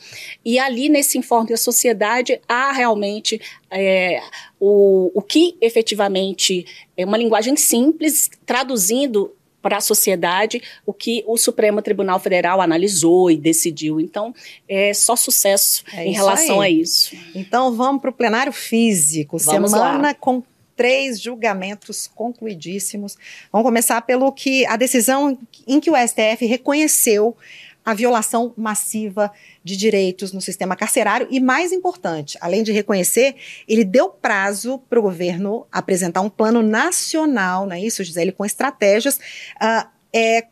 E 0.44 0.58
ali, 0.58 0.88
nesse 0.88 1.18
informe 1.18 1.50
da 1.50 1.56
sociedade, 1.56 2.40
há 2.48 2.72
realmente 2.72 3.40
é, 3.70 4.20
o, 4.58 5.10
o 5.14 5.22
que 5.22 5.56
efetivamente 5.60 6.66
é 6.96 7.04
uma 7.04 7.16
linguagem 7.16 7.56
simples, 7.56 8.30
traduzindo 8.46 9.32
para 9.64 9.78
a 9.78 9.80
sociedade 9.80 10.62
o 10.84 10.92
que 10.92 11.24
o 11.26 11.38
Supremo 11.38 11.80
Tribunal 11.80 12.20
Federal 12.20 12.60
analisou 12.60 13.30
e 13.30 13.36
decidiu. 13.38 13.98
Então, 13.98 14.34
é 14.68 14.92
só 14.92 15.16
sucesso 15.16 15.82
é 15.90 16.06
em 16.06 16.12
relação 16.12 16.60
aí. 16.60 16.76
a 16.76 16.82
isso. 16.82 17.16
Então, 17.34 17.74
vamos 17.74 18.02
para 18.02 18.10
o 18.10 18.12
plenário 18.12 18.52
físico. 18.52 19.38
Vamos 19.38 19.70
Semana 19.70 20.08
lá. 20.08 20.14
com 20.14 20.42
três 20.76 21.21
julgamentos 21.21 22.11
concluidíssimos. 22.14 23.16
Vamos 23.52 23.66
começar 23.66 24.00
pelo 24.02 24.31
que 24.33 24.66
a 24.66 24.76
decisão 24.76 25.38
em 25.66 25.81
que 25.81 25.90
o 25.90 25.97
STF 25.97 26.45
reconheceu 26.47 27.37
a 27.85 27.93
violação 27.93 28.54
massiva 28.57 29.31
de 29.62 29.76
direitos 29.76 30.33
no 30.33 30.40
sistema 30.40 30.75
carcerário 30.75 31.26
e, 31.31 31.38
mais 31.38 31.71
importante, 31.71 32.38
além 32.40 32.62
de 32.62 32.73
reconhecer, 32.73 33.37
ele 33.69 33.85
deu 33.85 34.09
prazo 34.09 34.78
para 34.88 34.99
o 34.99 35.02
governo 35.02 35.66
apresentar 35.71 36.23
um 36.23 36.31
plano 36.31 36.62
nacional, 36.62 37.66
não 37.66 37.76
é 37.76 37.81
isso, 37.81 38.02
Gisele, 38.02 38.33
com 38.33 38.45
estratégias 38.45 39.16
uh, 39.16 39.87
é, 40.12 40.47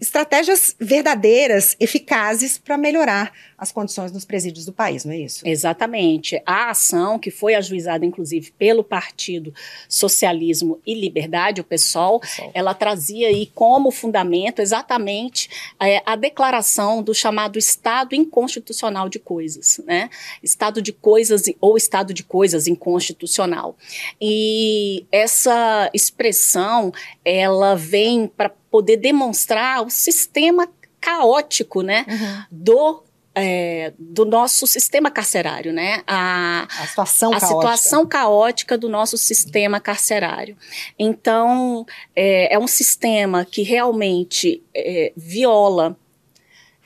estratégias 0.00 0.74
verdadeiras, 0.80 1.76
eficazes 1.78 2.56
para 2.56 2.78
melhorar 2.78 3.32
as 3.60 3.70
condições 3.70 4.10
nos 4.10 4.24
presídios 4.24 4.64
do 4.64 4.72
país, 4.72 5.04
não 5.04 5.12
é 5.12 5.18
isso? 5.18 5.46
Exatamente. 5.46 6.40
A 6.46 6.70
ação 6.70 7.18
que 7.18 7.30
foi 7.30 7.54
ajuizada, 7.54 8.06
inclusive, 8.06 8.50
pelo 8.52 8.82
Partido 8.82 9.52
Socialismo 9.86 10.80
e 10.86 10.94
Liberdade, 10.94 11.60
o 11.60 11.64
PSOL, 11.64 12.20
PSOL. 12.20 12.50
ela 12.54 12.72
trazia 12.72 13.28
aí 13.28 13.50
como 13.54 13.90
fundamento 13.90 14.60
exatamente 14.60 15.50
é, 15.78 16.02
a 16.06 16.16
declaração 16.16 17.02
do 17.02 17.12
chamado 17.12 17.58
Estado 17.58 18.14
inconstitucional 18.14 19.10
de 19.10 19.18
coisas, 19.18 19.82
né? 19.84 20.08
Estado 20.42 20.80
de 20.80 20.92
coisas 20.92 21.42
ou 21.60 21.76
Estado 21.76 22.14
de 22.14 22.22
coisas 22.22 22.66
inconstitucional. 22.66 23.76
E 24.18 25.04
essa 25.12 25.90
expressão, 25.92 26.92
ela 27.22 27.74
vem 27.74 28.26
para 28.26 28.48
poder 28.70 28.96
demonstrar 28.96 29.84
o 29.84 29.90
sistema 29.90 30.68
caótico, 31.00 31.82
né, 31.82 32.04
uhum. 32.08 32.44
do 32.50 33.02
é, 33.34 33.92
do 33.98 34.24
nosso 34.24 34.66
sistema 34.66 35.10
carcerário, 35.10 35.72
né? 35.72 36.02
A, 36.06 36.66
a 36.68 36.86
situação 36.86 37.32
a 37.32 37.40
caótica. 37.40 37.60
situação 37.60 38.06
caótica 38.06 38.76
do 38.76 38.88
nosso 38.88 39.16
sistema 39.16 39.78
carcerário. 39.78 40.56
Então, 40.98 41.86
é, 42.14 42.54
é 42.54 42.58
um 42.58 42.66
sistema 42.66 43.44
que 43.44 43.62
realmente 43.62 44.62
é, 44.74 45.12
viola 45.16 45.96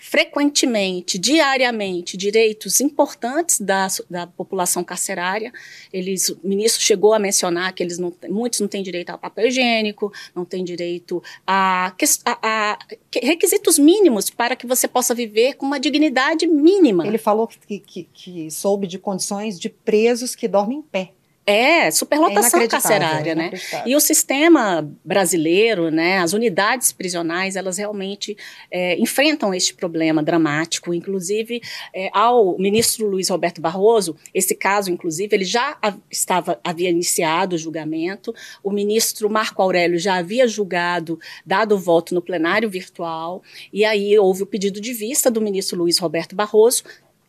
frequentemente, 0.07 1.19
diariamente, 1.19 2.15
direitos 2.15 2.79
importantes 2.79 3.59
da, 3.59 3.89
da 4.09 4.27
população 4.27 4.85
carcerária. 4.85 5.51
Eles, 5.91 6.29
o 6.29 6.39
ministro 6.45 6.83
chegou 6.83 7.15
a 7.15 7.19
mencionar 7.19 7.73
que 7.73 7.83
eles 7.83 7.97
não, 7.97 8.13
muitos 8.29 8.61
não 8.61 8.69
têm 8.69 8.83
direito 8.83 9.09
ao 9.09 9.19
papel 9.19 9.49
higiênico, 9.49 10.13
não 10.35 10.45
têm 10.45 10.63
direito 10.63 11.23
a, 11.47 11.95
a, 12.27 12.39
a, 12.43 12.79
requisitos 13.23 13.79
mínimos 13.79 14.29
para 14.29 14.55
que 14.55 14.67
você 14.67 14.87
possa 14.87 15.15
viver 15.15 15.55
com 15.55 15.65
uma 15.65 15.81
dignidade 15.81 16.47
mínima. 16.47 17.07
Ele 17.07 17.17
falou 17.17 17.49
que, 17.49 17.79
que, 17.79 18.07
que 18.13 18.51
soube 18.51 18.87
de 18.87 18.99
condições 18.99 19.59
de 19.59 19.71
presos 19.71 20.35
que 20.35 20.47
dormem 20.47 20.81
em 20.81 20.83
pé. 20.83 21.13
É, 21.47 21.91
superlotação 21.91 22.61
é 22.61 22.69
carcerária, 22.69 23.35
né? 23.35 23.51
E 23.85 23.95
o 23.95 24.01
sistema 24.01 24.91
brasileiro, 25.05 25.91
né, 25.91 26.19
as 26.19 26.33
unidades 26.33 26.91
prisionais, 26.91 27.55
elas 27.55 27.77
realmente 27.77 28.37
é, 28.71 28.97
enfrentam 28.99 29.53
este 29.53 29.75
problema 29.75 30.23
dramático. 30.23 30.95
Inclusive, 30.95 31.61
é, 31.95 32.09
ao 32.13 32.57
ministro 32.59 33.07
Luiz 33.07 33.29
Roberto 33.29 33.61
Barroso, 33.61 34.17
esse 34.33 34.55
caso, 34.55 34.91
inclusive, 34.91 35.37
ele 35.37 35.45
já 35.45 35.77
estava 36.11 36.59
havia 36.65 36.89
iniciado 36.89 37.57
o 37.57 37.59
julgamento. 37.59 38.35
O 38.63 38.71
ministro 38.71 39.29
Marco 39.29 39.61
Aurélio 39.61 39.99
já 39.99 40.17
havia 40.17 40.49
julgado, 40.49 41.19
dado 41.45 41.75
o 41.75 41.79
voto 41.79 42.15
no 42.15 42.23
plenário 42.23 42.71
virtual. 42.71 43.43
E 43.73 43.85
aí 43.85 44.19
houve 44.19 44.43
o 44.43 44.47
pedido 44.47 44.81
de 44.81 44.93
vista 44.95 45.31
do 45.31 45.43
ministro 45.43 45.79
Luiz 45.79 45.99
Roberto 45.99 46.35
Barroso, 46.35 46.85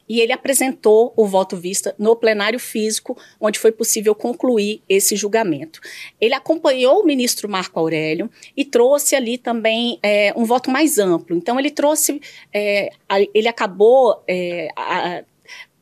e 0.07 0.21
ele 0.21 0.31
apresentou 0.31 1.13
o 1.15 1.25
voto 1.25 1.57
vista 1.57 1.95
no 1.97 2.15
plenário 2.15 2.59
físico, 2.59 3.17
onde 3.39 3.59
foi 3.59 3.71
possível 3.71 4.13
concluir 4.13 4.81
esse 4.87 5.15
julgamento. 5.15 5.81
Ele 6.19 6.33
acompanhou 6.33 7.01
o 7.01 7.05
ministro 7.05 7.49
Marco 7.49 7.79
Aurélio 7.79 8.29
e 8.55 8.63
trouxe 8.63 9.15
ali 9.15 9.37
também 9.37 9.99
é, 10.01 10.33
um 10.35 10.45
voto 10.45 10.69
mais 10.69 10.99
amplo. 10.99 11.35
Então, 11.35 11.59
ele 11.59 11.71
trouxe, 11.71 12.21
é, 12.53 12.89
ele 13.33 13.47
acabou 13.47 14.23
é, 14.27 14.69
a, 14.75 15.23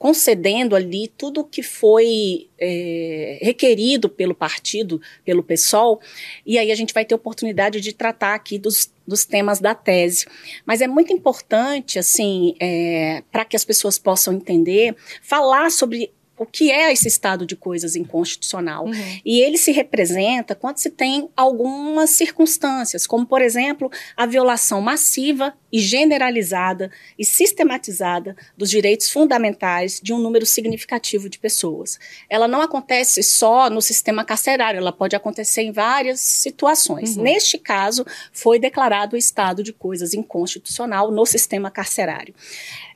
concedendo 0.04 0.76
ali 0.76 1.08
tudo 1.08 1.40
o 1.40 1.44
que 1.46 1.64
foi 1.64 2.50
é, 2.60 3.40
requerido 3.42 4.10
pelo 4.10 4.36
partido, 4.36 5.02
pelo 5.24 5.42
PSOL, 5.42 6.02
e 6.46 6.58
aí 6.58 6.74
a 6.74 6.76
gente 6.76 6.94
vai 6.94 7.06
ter 7.06 7.16
oportunidade 7.16 7.80
de 7.80 7.94
tratar 7.94 8.34
aqui 8.34 8.60
dos, 8.60 8.92
dos 9.08 9.24
temas 9.24 9.62
da 9.62 9.74
tese. 9.74 10.26
Mas 10.66 10.82
é 10.82 10.88
muito 10.88 11.14
importante, 11.14 11.98
assim, 11.98 12.54
é, 12.60 13.24
para 13.32 13.46
que 13.46 13.56
as 13.56 13.64
pessoas 13.64 13.98
possam 13.98 14.34
entender, 14.34 14.94
falar 15.22 15.72
sobre 15.72 16.12
o 16.38 16.46
que 16.46 16.72
é 16.72 16.92
esse 16.92 17.08
estado 17.08 17.46
de 17.46 17.56
coisas 17.56 17.96
inconstitucional. 17.96 18.86
Uhum. 18.86 19.20
E 19.24 19.42
ele 19.42 19.58
se 19.58 19.72
representa 19.72 20.56
quando 20.56 20.78
se 20.78 20.90
tem 20.90 21.30
algumas 21.38 22.10
circunstâncias, 22.10 23.06
como, 23.06 23.26
por 23.26 23.42
exemplo, 23.42 23.92
a 24.18 24.26
violação 24.26 24.82
massiva 24.82 25.54
e 25.72 25.80
generalizada 25.80 26.92
e 27.18 27.26
sistematizada 27.26 28.36
dos 28.58 28.70
direitos 28.70 29.10
fundamentais 29.10 30.00
de 30.02 30.12
um 30.12 30.20
número 30.20 30.46
significativo 30.46 31.30
de 31.30 31.38
pessoas. 31.38 32.00
Ela 32.30 32.48
não 32.48 32.62
acontece 32.62 33.22
só 33.22 33.70
no 33.70 33.82
sistema 33.82 34.26
carcerário, 34.26 34.80
ela 34.80 34.92
pode 34.92 35.16
acontecer 35.16 35.62
em 35.62 35.72
várias 35.72 36.20
situações. 36.20 37.16
Uhum. 37.16 37.24
Neste 37.24 37.58
caso, 37.58 38.06
foi 38.32 38.60
declarado 38.60 39.16
o 39.16 39.20
estado 39.20 39.64
de 39.64 39.72
coisas 39.72 40.14
inconstitucional 40.14 41.12
no 41.12 41.26
sistema 41.26 41.70
carcerário. 41.70 42.34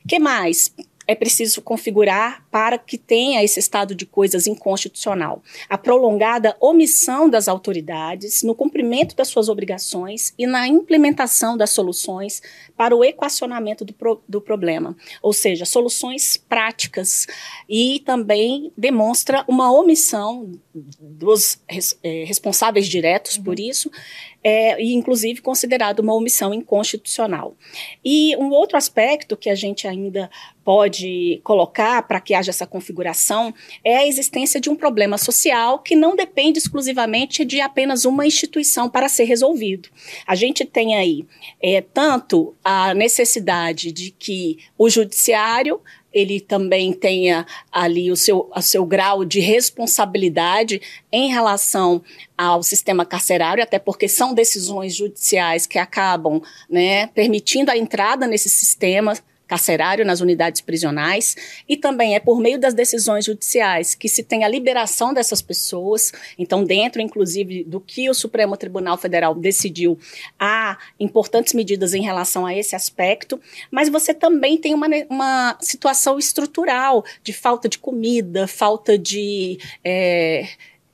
que 0.06 0.18
mais? 0.18 0.72
É 1.08 1.14
preciso 1.14 1.62
configurar 1.62 2.46
para 2.50 2.76
que 2.76 2.98
tenha 2.98 3.42
esse 3.42 3.58
estado 3.58 3.94
de 3.94 4.04
coisas 4.04 4.46
inconstitucional. 4.46 5.42
A 5.66 5.78
prolongada 5.78 6.54
omissão 6.60 7.30
das 7.30 7.48
autoridades 7.48 8.42
no 8.42 8.54
cumprimento 8.54 9.16
das 9.16 9.28
suas 9.28 9.48
obrigações 9.48 10.34
e 10.38 10.46
na 10.46 10.68
implementação 10.68 11.56
das 11.56 11.70
soluções 11.70 12.42
para 12.76 12.94
o 12.94 13.02
equacionamento 13.02 13.86
do, 13.86 13.94
pro, 13.94 14.22
do 14.28 14.38
problema, 14.38 14.94
ou 15.22 15.32
seja, 15.32 15.64
soluções 15.64 16.36
práticas. 16.36 17.26
E 17.66 18.00
também 18.00 18.70
demonstra 18.76 19.44
uma 19.48 19.72
omissão 19.72 20.52
dos 21.00 21.58
res, 21.66 21.98
é, 22.02 22.24
responsáveis 22.24 22.86
diretos 22.86 23.38
uhum. 23.38 23.44
por 23.44 23.58
isso 23.58 23.90
é, 24.42 24.80
e 24.80 24.94
inclusive 24.94 25.40
considerado 25.40 26.00
uma 26.00 26.14
omissão 26.14 26.54
inconstitucional. 26.54 27.56
E 28.04 28.36
um 28.36 28.50
outro 28.50 28.76
aspecto 28.76 29.36
que 29.36 29.50
a 29.50 29.54
gente 29.54 29.86
ainda 29.86 30.30
pode 30.64 31.40
colocar 31.44 32.02
para 32.02 32.20
que 32.20 32.34
haja 32.34 32.50
essa 32.50 32.66
configuração 32.66 33.54
é 33.82 33.96
a 33.96 34.06
existência 34.06 34.60
de 34.60 34.68
um 34.68 34.76
problema 34.76 35.16
social 35.16 35.78
que 35.78 35.96
não 35.96 36.14
depende 36.14 36.58
exclusivamente 36.58 37.44
de 37.44 37.60
apenas 37.60 38.04
uma 38.04 38.26
instituição 38.26 38.88
para 38.88 39.08
ser 39.08 39.24
resolvido. 39.24 39.88
A 40.26 40.34
gente 40.34 40.64
tem 40.64 40.94
aí 40.94 41.24
é, 41.60 41.80
tanto 41.80 42.54
a 42.62 42.92
necessidade 42.92 43.90
de 43.90 44.10
que 44.10 44.58
o 44.76 44.90
judiciário 44.90 45.80
ele 46.12 46.40
também 46.40 46.92
tenha 46.92 47.46
ali 47.70 48.10
o 48.10 48.16
seu, 48.16 48.50
o 48.54 48.62
seu 48.62 48.84
grau 48.84 49.24
de 49.24 49.40
responsabilidade 49.40 50.80
em 51.12 51.30
relação 51.30 52.02
ao 52.36 52.62
sistema 52.62 53.04
carcerário, 53.04 53.62
até 53.62 53.78
porque 53.78 54.08
são 54.08 54.32
decisões 54.32 54.94
judiciais 54.94 55.66
que 55.66 55.78
acabam 55.78 56.42
né, 56.68 57.06
permitindo 57.08 57.70
a 57.70 57.76
entrada 57.76 58.26
nesse 58.26 58.48
sistema 58.48 59.14
carcerário 59.48 60.04
nas 60.04 60.20
unidades 60.20 60.60
prisionais 60.60 61.34
e 61.66 61.76
também 61.76 62.14
é 62.14 62.20
por 62.20 62.38
meio 62.38 62.60
das 62.60 62.74
decisões 62.74 63.24
judiciais 63.24 63.94
que 63.94 64.08
se 64.08 64.22
tem 64.22 64.44
a 64.44 64.48
liberação 64.48 65.14
dessas 65.14 65.40
pessoas. 65.40 66.12
Então, 66.38 66.62
dentro, 66.62 67.00
inclusive, 67.00 67.64
do 67.64 67.80
que 67.80 68.10
o 68.10 68.14
Supremo 68.14 68.56
Tribunal 68.56 68.98
Federal 68.98 69.34
decidiu, 69.34 69.98
há 70.38 70.76
importantes 71.00 71.54
medidas 71.54 71.94
em 71.94 72.02
relação 72.02 72.44
a 72.44 72.54
esse 72.54 72.76
aspecto, 72.76 73.40
mas 73.70 73.88
você 73.88 74.12
também 74.12 74.58
tem 74.58 74.74
uma, 74.74 74.86
uma 75.08 75.56
situação 75.60 76.18
estrutural 76.18 77.04
de 77.24 77.32
falta 77.32 77.68
de 77.68 77.78
comida, 77.78 78.46
falta 78.46 78.98
de. 78.98 79.58
É, 79.82 80.46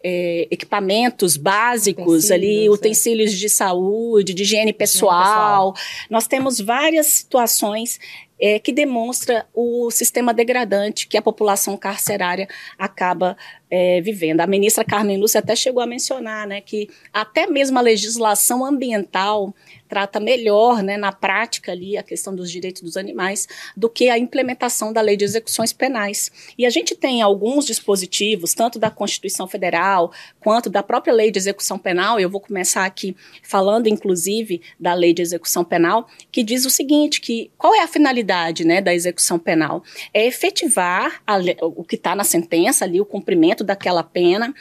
é, 0.06 0.46
equipamentos 0.50 1.38
básicos 1.38 2.24
utensílios, 2.26 2.30
ali, 2.30 2.68
utensílios 2.68 3.32
é. 3.32 3.36
de 3.36 3.48
saúde, 3.48 4.34
de 4.34 4.42
higiene 4.42 4.72
pessoal. 4.74 5.72
pessoal. 5.72 5.74
Nós 6.10 6.26
temos 6.26 6.60
várias 6.60 7.06
situações 7.06 7.98
é, 8.40 8.58
que 8.58 8.72
demonstra 8.72 9.46
o 9.54 9.90
sistema 9.90 10.34
degradante 10.34 11.06
que 11.06 11.16
a 11.16 11.22
população 11.22 11.76
carcerária 11.76 12.48
acaba 12.78 13.36
é, 13.70 14.00
vivendo. 14.00 14.40
A 14.40 14.46
ministra 14.46 14.84
Carmen 14.84 15.18
Lúcia 15.18 15.40
até 15.40 15.56
chegou 15.56 15.82
a 15.82 15.86
mencionar 15.86 16.46
né, 16.46 16.60
que 16.60 16.88
até 17.12 17.46
mesmo 17.46 17.78
a 17.78 17.82
legislação 17.82 18.64
ambiental 18.64 19.54
trata 19.94 20.18
melhor, 20.18 20.82
né, 20.82 20.96
na 20.96 21.12
prática 21.12 21.70
ali, 21.70 21.96
a 21.96 22.02
questão 22.02 22.34
dos 22.34 22.50
direitos 22.50 22.82
dos 22.82 22.96
animais, 22.96 23.46
do 23.76 23.88
que 23.88 24.08
a 24.10 24.18
implementação 24.18 24.92
da 24.92 25.00
lei 25.00 25.16
de 25.16 25.24
execuções 25.24 25.72
penais. 25.72 26.32
E 26.58 26.66
a 26.66 26.70
gente 26.70 26.96
tem 26.96 27.22
alguns 27.22 27.64
dispositivos, 27.64 28.54
tanto 28.54 28.76
da 28.76 28.90
Constituição 28.90 29.46
Federal 29.46 30.10
quanto 30.40 30.68
da 30.68 30.82
própria 30.82 31.14
lei 31.14 31.30
de 31.30 31.38
execução 31.38 31.78
penal, 31.78 32.18
eu 32.18 32.28
vou 32.28 32.40
começar 32.40 32.84
aqui 32.84 33.16
falando, 33.40 33.86
inclusive, 33.86 34.60
da 34.80 34.94
lei 34.94 35.14
de 35.14 35.22
execução 35.22 35.64
penal, 35.64 36.08
que 36.32 36.42
diz 36.42 36.64
o 36.64 36.70
seguinte, 36.70 37.20
que 37.20 37.52
qual 37.56 37.72
é 37.72 37.84
a 37.84 37.86
finalidade 37.86 38.64
né, 38.64 38.80
da 38.80 38.92
execução 38.92 39.38
penal? 39.38 39.84
É 40.12 40.26
efetivar 40.26 41.22
a, 41.24 41.36
o 41.62 41.84
que 41.84 41.94
está 41.94 42.16
na 42.16 42.24
sentença 42.24 42.84
ali, 42.84 43.00
o 43.00 43.06
cumprimento 43.06 43.62
daquela 43.62 44.02
pena, 44.02 44.52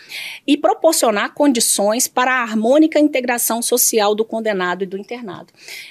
e 0.45 0.55
proporcionar 0.55 1.33
condições 1.33 2.07
para 2.07 2.35
a 2.35 2.43
harmônica 2.43 2.99
integração 2.99 3.63
social 3.63 4.13
do 4.13 4.23
condenado 4.23 4.83
e 4.83 4.85
do 4.85 4.95
internado 4.95 5.22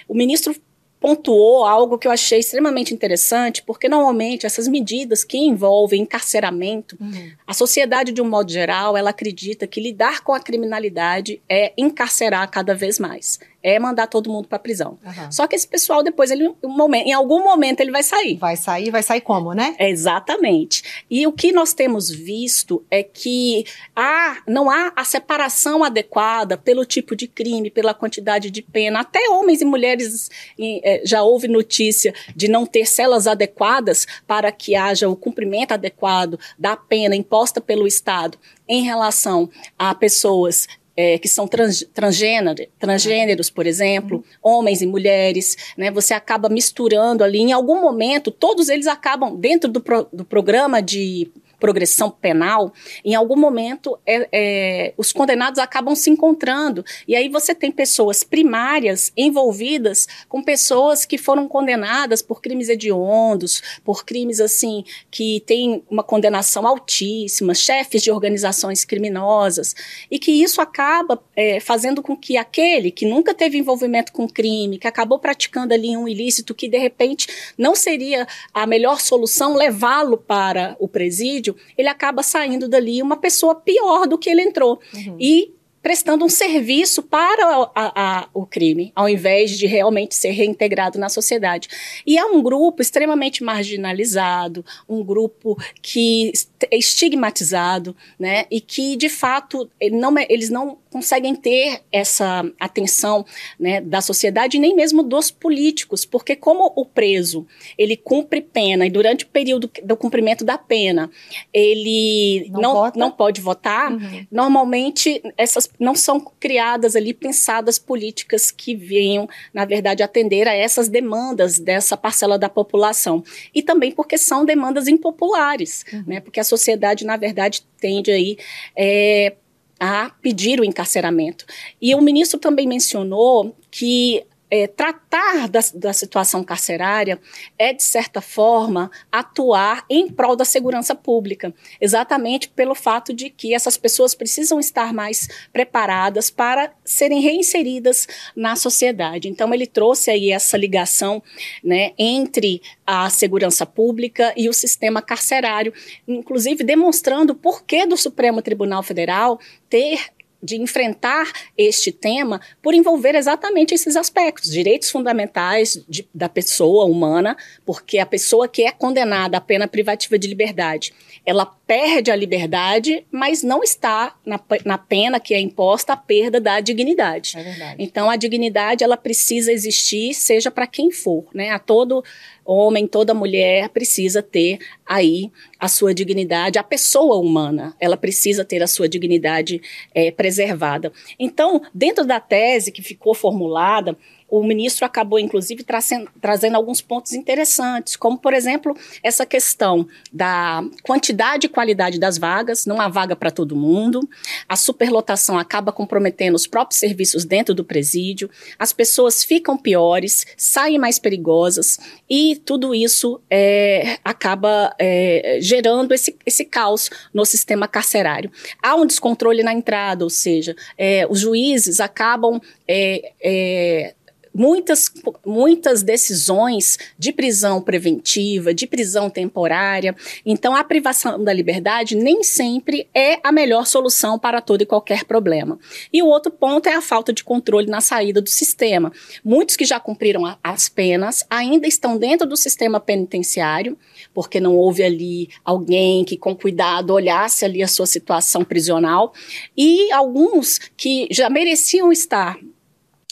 O 0.09 0.15
ministro 0.15 0.55
pontuou 1.01 1.65
algo 1.65 1.99
que 1.99 2.07
eu 2.07 2.13
achei 2.13 2.39
extremamente 2.39 2.95
interessante, 2.95 3.61
porque 3.65 3.89
normalmente 3.89 4.47
essas 4.47 4.69
medidas 4.69 5.25
que 5.25 5.37
envolvem 5.37 6.03
encarceramento, 6.03 6.97
uhum. 7.01 7.33
a 7.45 7.53
sociedade 7.53 8.13
de 8.13 8.23
um 8.23 8.29
modo 8.29 8.53
geral, 8.53 8.97
ela 8.97 9.11
acredita 9.11 9.67
que 9.67 9.81
lidar 9.81 10.21
com 10.21 10.33
a 10.33 10.39
criminalidade 10.39 11.43
é 11.49 11.73
encarcerar 11.77 12.49
cada 12.49 12.73
vez 12.73 13.01
mais 13.01 13.41
é 13.63 13.79
mandar 13.79 14.07
todo 14.07 14.31
mundo 14.31 14.49
para 14.49 14.59
prisão. 14.59 14.99
Uhum. 15.05 15.33
Só 15.33 15.47
que 15.47 15.55
esse 15.55 15.67
pessoal 15.67 16.03
depois 16.03 16.31
ele 16.31 16.49
um 16.63 16.69
momento, 16.69 17.07
em 17.07 17.13
algum 17.13 17.43
momento 17.43 17.81
ele 17.81 17.91
vai 17.91 18.03
sair. 18.03 18.37
Vai 18.37 18.57
sair, 18.57 18.91
vai 18.91 19.03
sair 19.03 19.21
como, 19.21 19.53
né? 19.53 19.77
exatamente. 19.79 21.05
E 21.11 21.27
o 21.27 21.33
que 21.33 21.53
nós 21.53 21.73
temos 21.73 22.11
visto 22.11 22.85
é 22.91 23.03
que 23.03 23.65
há, 23.95 24.43
não 24.47 24.71
há 24.71 24.93
a 24.97 25.05
separação 25.05 25.85
adequada 25.85 26.57
pelo 26.57 26.85
tipo 26.85 27.15
de 27.15 27.27
crime, 27.27 27.71
pela 27.71 27.95
quantidade 27.95 28.51
de 28.51 28.63
pena. 28.63 29.01
Até 29.01 29.29
homens 29.31 29.61
e 29.61 29.65
mulheres 29.65 30.31
é, 30.59 31.03
já 31.05 31.23
houve 31.23 31.49
notícia 31.49 32.15
de 32.35 32.49
não 32.49 32.67
ter 32.67 32.87
celas 32.87 33.27
adequadas 33.27 34.07
para 34.27 34.51
que 34.51 34.75
haja 34.75 35.09
o 35.09 35.17
cumprimento 35.17 35.73
adequado 35.73 36.39
da 36.59 36.77
pena 36.77 37.15
imposta 37.15 37.61
pelo 37.61 37.87
Estado 37.87 38.39
em 38.69 38.83
relação 38.83 39.51
a 39.79 39.95
pessoas 39.95 40.67
é, 40.97 41.19
que 41.19 41.29
são 41.29 41.47
trans, 41.47 41.85
transgênero, 41.93 42.67
transgêneros, 42.79 43.51
por 43.51 43.67
exemplo, 43.67 44.19
uhum. 44.43 44.59
homens 44.59 44.83
e 44.83 44.87
mulheres, 44.87 45.57
né? 45.77 45.91
Você 45.91 46.15
acaba 46.15 46.49
misturando 46.49 47.25
ali, 47.25 47.39
em 47.39 47.53
algum 47.53 47.81
momento, 47.81 48.31
todos 48.31 48.69
eles 48.69 48.87
acabam, 48.87 49.35
dentro 49.37 49.71
do, 49.71 49.81
pro, 49.81 50.07
do 50.13 50.25
programa 50.25 50.83
de 50.83 51.31
progressão 51.63 52.11
penal, 52.11 52.73
em 53.05 53.15
algum 53.15 53.37
momento 53.37 53.97
é, 54.05 54.29
é, 54.33 54.95
os 54.99 55.13
condenados 55.13 55.61
acabam 55.61 55.95
se 55.95 56.11
encontrando. 56.11 56.85
E 57.07 57.15
aí 57.15 57.29
você 57.29 57.55
tem 57.55 57.71
pessoas 57.71 58.25
primárias 58.25 59.13
envolvidas 59.17 60.09
com 60.29 60.43
pessoas 60.43 61.05
que 61.05 61.17
foram 61.17 61.47
condenadas 61.47 62.21
por 62.21 62.43
crimes 62.43 62.69
hediondos, 62.69 63.63
por 63.85 64.05
crimes 64.05 64.41
assim 64.41 64.83
que 65.09 65.39
têm 65.47 65.85
uma 65.89 66.03
condenação 66.03 66.67
altíssima, 66.67 67.55
chefes 67.55 68.03
de 68.03 68.11
organizações 68.11 68.85
criminosas, 68.85 69.73
e 70.11 70.19
que 70.19 70.33
isso 70.33 70.61
acaba 70.61 71.23
é, 71.35 71.61
fazendo 71.61 72.03
com 72.03 72.17
que 72.17 72.37
aquele 72.37 72.91
que 72.91 73.07
nunca 73.07 73.35
teve 73.35 73.59
envolvimento 73.59 74.13
com 74.13 74.29
crime, 74.29 74.79
que 74.79 74.87
acabou 74.87 75.19
praticando 75.19 75.73
ali 75.73 75.97
um 75.97 76.07
ilícito 76.07 76.55
que 76.55 76.69
de 76.69 76.79
repente 76.79 77.27
não 77.57 77.75
seria 77.75 78.27
a 78.53 78.67
melhor 78.67 79.01
solução 79.01 79.55
levá-lo 79.55 80.19
para 80.19 80.77
o 80.79 80.87
presídio, 80.87 81.57
ele 81.77 81.89
acaba 81.89 82.23
saindo 82.23 82.69
dali 82.69 83.03
uma 83.03 83.17
pessoa 83.17 83.55
pior 83.55 84.07
do 84.07 84.19
que 84.19 84.29
ele 84.29 84.43
entrou. 84.43 84.81
Uhum. 84.95 85.17
E 85.19 85.53
prestando 85.83 86.25
um 86.25 86.29
serviço 86.29 87.03
para 87.03 87.71
a, 87.75 88.21
a, 88.21 88.29
o 88.33 88.47
crime, 88.47 88.93
ao 88.95 89.09
invés 89.09 89.59
de 89.59 89.67
realmente 89.67 90.15
ser 90.15 90.31
reintegrado 90.31 90.99
na 90.99 91.09
sociedade. 91.09 91.69
E 92.07 92.17
é 92.17 92.25
um 92.25 92.41
grupo 92.41 92.81
extremamente 92.81 93.43
marginalizado, 93.43 94.65
um 94.89 95.03
grupo 95.03 95.59
que 95.83 96.33
é 96.71 96.77
estigmatizado, 96.77 97.97
né, 98.19 98.47
e 98.51 98.61
que 98.61 98.97
de 98.97 99.09
fato 99.09 99.69
ele 99.81 99.97
não, 99.97 100.15
eles 100.29 100.51
não 100.51 100.79
conseguem 100.91 101.35
ter 101.35 101.81
essa 101.91 102.45
atenção 102.61 103.25
né, 103.59 103.81
da 103.81 104.03
sociedade 104.03 104.59
nem 104.59 104.77
mesmo 104.77 105.03
dos 105.03 105.31
políticos, 105.31 106.05
porque 106.05 106.37
como 106.37 106.71
o 106.77 106.85
preso 106.85 107.47
ele 107.79 107.97
cumpre 107.97 108.43
pena 108.43 108.87
e 108.87 108.91
durante 108.91 109.25
o 109.25 109.29
período 109.29 109.71
do 109.83 109.97
cumprimento 109.97 110.45
da 110.45 110.59
pena 110.59 111.11
ele 111.53 112.47
não, 112.51 112.61
não, 112.75 112.93
não 112.95 113.11
pode 113.11 113.41
votar, 113.41 113.91
uhum. 113.91 114.27
normalmente 114.31 115.23
essas 115.37 115.67
não 115.79 115.95
são 115.95 116.21
criadas 116.39 116.95
ali 116.95 117.13
pensadas 117.13 117.79
políticas 117.79 118.51
que 118.51 118.75
venham, 118.75 119.29
na 119.53 119.65
verdade, 119.65 120.03
atender 120.03 120.47
a 120.49 120.55
essas 120.55 120.89
demandas 120.89 121.59
dessa 121.59 121.97
parcela 121.97 122.39
da 122.39 122.49
população 122.49 123.23
e 123.55 123.63
também 123.63 123.93
porque 123.93 124.17
são 124.17 124.45
demandas 124.45 124.89
impopulares, 124.89 125.85
uhum. 125.93 126.05
né, 126.07 126.21
porque 126.21 126.41
a 126.41 126.45
sociedade 126.45 127.05
na 127.05 127.17
verdade 127.17 127.63
tende 127.81 128.11
aí 128.11 128.37
é, 128.77 129.35
a 129.81 130.11
pedir 130.23 130.61
o 130.61 130.65
encarceramento. 130.65 131.45
E 131.81 131.95
o 131.95 132.01
ministro 132.01 132.39
também 132.39 132.67
mencionou 132.67 133.57
que 133.71 134.25
é, 134.53 134.67
tratar 134.67 135.49
da, 135.49 135.61
da, 135.75 135.95
situação 135.95 136.45
carcerária 136.45 137.19
é, 137.59 137.73
de 137.73 137.83
certa 137.83 138.21
forma, 138.21 138.91
atuar 139.11 139.83
em 139.89 140.11
prol 140.11 140.37
da 140.37 140.45
segurança 140.45 140.95
pública, 140.95 141.55
exatamente 141.81 142.51
pelo 142.51 142.75
fato 142.75 143.15
de 143.15 143.31
que 143.31 143.55
essas 143.55 143.79
pessoas 143.79 144.15
precisam 144.15 144.61
estar 144.61 144.93
mais 144.93 145.27
preparadas 145.55 146.31
para 146.31 146.71
serem 146.85 147.23
reinseridas 147.23 148.07
na 148.37 148.55
sociedade. 148.55 149.27
Então, 149.27 149.55
ele 149.55 149.67
trouxe 149.67 150.11
aí 150.11 150.31
essa 150.31 150.59
ligação 150.59 151.23
né, 151.65 151.93
entre 151.97 152.61
a 152.87 153.09
segurança 153.09 153.65
pública 153.65 154.35
e 154.37 154.51
o 154.51 154.53
sistema 154.53 155.01
carcerário, 155.01 155.73
inclusive 156.07 156.63
demonstrando 156.63 157.33
o 157.33 157.37
porquê 157.37 157.87
do 157.87 157.97
Supremo 157.97 158.43
Tribunal 158.43 158.83
Federal 158.83 159.41
ter 159.71 160.13
de 160.43 160.57
enfrentar 160.57 161.31
este 161.57 161.93
tema 161.93 162.41
por 162.61 162.75
envolver 162.75 163.15
exatamente 163.15 163.75
esses 163.75 163.95
aspectos, 163.97 164.51
direitos 164.51 164.91
fundamentais 164.91 165.83
de, 165.89 166.09
da 166.13 166.29
pessoa 166.29 166.85
humana, 166.85 167.37
porque 167.65 167.99
a 167.99 168.07
pessoa 168.07 168.49
que 168.49 168.65
é 168.65 168.73
condenada 168.73 169.37
à 169.37 169.41
pena 169.41 169.69
privativa 169.69 170.19
de 170.19 170.27
liberdade, 170.27 170.93
ela 171.25 171.47
perde 171.73 172.11
a 172.11 172.17
liberdade, 172.17 173.03
mas 173.11 173.43
não 173.43 173.63
está 173.63 174.15
na, 174.27 174.39
na 174.63 174.77
pena 174.77 175.19
que 175.19 175.33
é 175.33 175.41
imposta 175.41 175.95
a 175.95 175.97
perda 175.97 176.39
da 176.39 176.61
dignidade. 176.61 177.35
É 177.39 177.77
então 177.79 178.11
a 178.11 178.17
dignidade 178.17 178.85
ela 178.85 178.95
precisa 178.95 179.51
existir, 179.51 180.13
seja 180.13 180.51
para 180.51 180.67
quem 180.67 180.91
for, 180.91 181.25
né? 181.33 181.49
A 181.49 181.59
todo 181.59 182.05
homem, 182.45 182.87
toda 182.87 183.15
mulher 183.15 183.71
precisa 183.71 184.23
ter 184.23 184.59
aí 184.85 185.31
a 185.59 185.67
sua 185.67 185.95
dignidade, 185.95 186.59
a 186.59 186.63
pessoa 186.63 187.17
humana, 187.17 187.75
ela 187.81 187.97
precisa 187.97 188.45
ter 188.45 188.63
a 188.63 188.67
sua 188.67 188.87
dignidade 188.87 189.63
é, 189.95 190.11
preservada. 190.11 190.93
Então, 191.19 191.63
dentro 191.73 192.05
da 192.05 192.21
tese 192.21 192.71
que 192.71 192.83
ficou 192.83 193.15
formulada, 193.15 193.97
o 194.33 194.43
ministro 194.43 194.87
acabou, 194.87 195.19
inclusive, 195.19 195.63
trazendo, 195.63 196.09
trazendo 196.19 196.57
alguns 196.57 196.81
pontos 196.81 197.13
interessantes, 197.13 197.97
como, 197.97 198.17
por 198.17 198.33
exemplo, 198.33 198.75
essa 199.03 199.27
questão 199.27 199.87
da 200.11 200.65
quantidade 200.83 201.45
e 201.45 201.51
qualidade 201.51 202.01
das 202.01 202.17
vagas, 202.17 202.65
não 202.65 202.81
há 202.81 202.89
vaga 202.89 203.15
para 203.15 203.31
todo 203.31 203.55
mundo, 203.55 204.01
a 204.49 204.57
superlotação 204.57 205.39
acaba 205.39 205.71
comprometendo 205.71 206.35
os 206.35 206.47
próprios 206.47 206.81
serviços 206.81 207.27
dentro 207.27 207.55
do 207.55 207.63
presídio, 207.63 208.31
as 208.59 208.73
pessoas 208.73 209.23
ficam 209.23 209.59
piores, 209.59 210.25
saem 210.35 210.79
mais 210.79 210.99
perigosas, 210.99 211.79
e 212.09 212.37
tudo 212.37 212.75
isso 212.75 213.21
é, 213.29 213.99
acaba 214.03 214.75
é, 214.79 215.41
gerando 215.43 215.93
esse, 215.93 216.17
esse 216.25 216.47
caos 216.47 216.89
no 217.13 217.27
sistema 217.27 217.69
carcerário. 217.69 218.33
Há 218.63 218.77
um 218.77 218.87
descontrole 218.87 219.43
na 219.43 219.53
entrada, 219.53 220.05
ou 220.05 220.11
seja, 220.11 220.57
é, 220.79 221.07
os 221.11 221.21
juízes 221.21 221.81
acabam 221.81 222.41
é, 222.67 223.13
é, 223.23 223.95
muitas, 224.35 224.91
muitas 225.25 225.83
decisões 225.83 226.79
de 226.99 227.13
prisão 227.13 227.61
preventiva, 227.61 228.55
de 228.55 228.67
prisão 228.67 229.11
temporária. 229.11 229.95
Então, 230.25 230.55
a 230.55 230.65
privação 230.65 231.23
da 231.23 231.33
liberdade 231.33 231.95
nem 231.97 232.23
sempre 232.23 232.89
é 232.95 233.19
a 233.23 233.33
melhor 233.33 233.67
solução 233.67 234.19
para 234.19 234.41
todo 234.41 234.63
e 234.63 234.67
qualquer 234.67 235.05
problema. 235.05 235.59
E 235.93 236.03
o 236.03 236.07
outro 236.07 236.33
ponto 236.33 236.69
é 236.69 236.75
a 236.75 236.81
falta 236.81 237.13
de 237.13 237.25
controle 237.25 237.67
na 237.67 237.81
saída 237.81 238.21
do 238.21 238.29
sistema. 238.29 238.93
Muitos 239.25 239.57
que 239.57 239.65
já 239.65 239.79
cumpriram 239.79 240.25
a, 240.25 240.39
as 240.43 240.69
penas 240.69 241.25
ainda 241.29 241.67
estão 241.67 241.99
dentro 241.99 242.27
do 242.27 242.37
sistema 242.37 242.81
penitenciário, 242.81 243.77
porque 244.15 244.41
não 244.41 244.57
houve 244.57 244.83
ali 244.83 245.29
alguém 245.45 246.05
que, 246.05 246.17
com 246.17 246.35
cuidado, 246.35 246.93
olhasse 246.93 247.45
ali 247.45 247.63
a 247.63 247.69
sua 247.69 247.87
situação 247.87 248.45
prisional, 248.45 249.13
e 249.57 249.91
alguns 249.93 250.59
que 250.77 251.07
já 251.11 251.29
mereciam 251.29 251.93
estar 251.93 252.39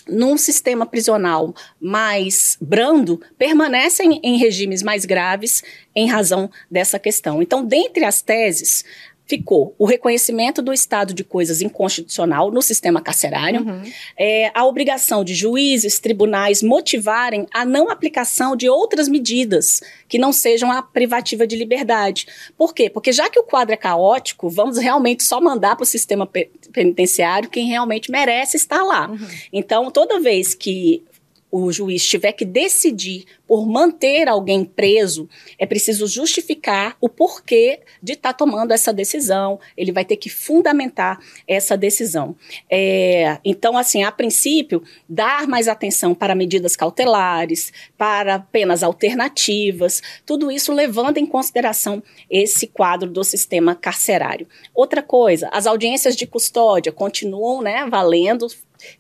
num 0.09 0.37
sistema 0.37 0.87
prisional 0.87 1.55
mais 1.81 2.57
brando, 2.61 3.21
permanecem 3.39 4.21
em 4.23 4.37
regimes 4.39 4.83
mais 4.83 5.05
graves 5.05 5.63
em 5.95 6.09
razão 6.09 6.51
dessa 6.71 6.99
questão. 6.99 7.43
Então, 7.43 7.65
dentre 7.65 8.05
as 8.05 8.23
teses, 8.23 8.85
ficou 9.31 9.77
o 9.79 9.87
reconhecimento 9.87 10.61
do 10.61 10.73
estado 10.73 11.14
de 11.14 11.23
coisas 11.23 11.62
inconstitucional 11.62 12.51
no 12.51 12.61
sistema 12.61 13.01
carcerário, 13.01 13.62
uhum. 13.62 13.83
é, 14.19 14.51
a 14.53 14.66
obrigação 14.66 15.23
de 15.23 15.37
juízes, 15.37 16.01
tribunais 16.01 16.64
motivarem 16.64 17.47
a 17.55 17.64
não 17.64 17.88
aplicação 17.88 18.57
de 18.57 18.69
outras 18.69 19.09
medidas 19.09 19.81
que 20.09 20.19
não 20.19 20.33
sejam 20.33 20.73
a 20.73 20.83
privativa 20.83 21.47
de 21.47 21.55
liberdade. 21.55 22.27
Por 22.59 22.75
quê? 22.75 22.90
Porque 22.90 23.12
já 23.12 23.31
que 23.31 23.38
o 23.38 23.45
quadro 23.45 23.73
é 23.73 23.77
caótico, 23.77 24.51
vamos 24.51 24.79
realmente 24.79 25.23
só 25.23 25.40
mandar 25.40 25.77
para 25.77 25.85
o 25.85 25.87
sistema 25.87 26.29
penitenciário 26.73 27.49
quem 27.49 27.69
realmente 27.69 28.11
merece 28.11 28.57
estar 28.57 28.83
lá. 28.83 29.09
Uhum. 29.09 29.29
Então, 29.53 29.90
toda 29.93 30.19
vez 30.19 30.55
que 30.55 31.05
o 31.51 31.73
juiz 31.73 32.07
tiver 32.07 32.33
que 32.33 32.45
decidir 32.45 33.25
por 33.47 33.67
manter 33.67 34.29
alguém 34.29 34.65
preso, 34.65 35.29
é 35.59 35.67
preciso 35.67 36.07
justificar 36.07 36.97
o 37.01 37.09
porquê 37.09 37.81
de 38.01 38.13
estar 38.13 38.33
tá 38.33 38.37
tomando 38.39 38.71
essa 38.73 38.93
decisão. 38.93 39.59
Ele 39.77 39.91
vai 39.91 40.05
ter 40.05 40.17
que 40.17 40.29
fundamentar 40.29 41.19
essa 41.49 41.77
decisão. 41.77 42.37
É, 42.71 43.39
então, 43.45 43.77
assim, 43.77 44.05
a 44.05 44.13
princípio, 44.13 44.83
dar 45.09 45.49
mais 45.49 45.67
atenção 45.67 46.15
para 46.15 46.35
medidas 46.35 46.77
cautelares, 46.77 47.73
para 47.99 48.39
penas 48.39 48.85
alternativas, 48.85 50.01
tudo 50.25 50.51
isso 50.51 50.73
levando 50.73 51.19
em 51.19 51.27
consideração 51.27 52.03
esse 52.31 52.69
quadro 52.69 53.11
do 53.11 53.25
sistema 53.25 53.75
carcerário. 53.75 54.47
Outra 54.73 55.03
coisa, 55.03 55.49
as 55.53 55.67
audiências 55.67 56.15
de 56.15 56.27
custódia 56.27 56.93
continuam 56.93 57.63
né, 57.63 57.85
valendo, 57.91 58.47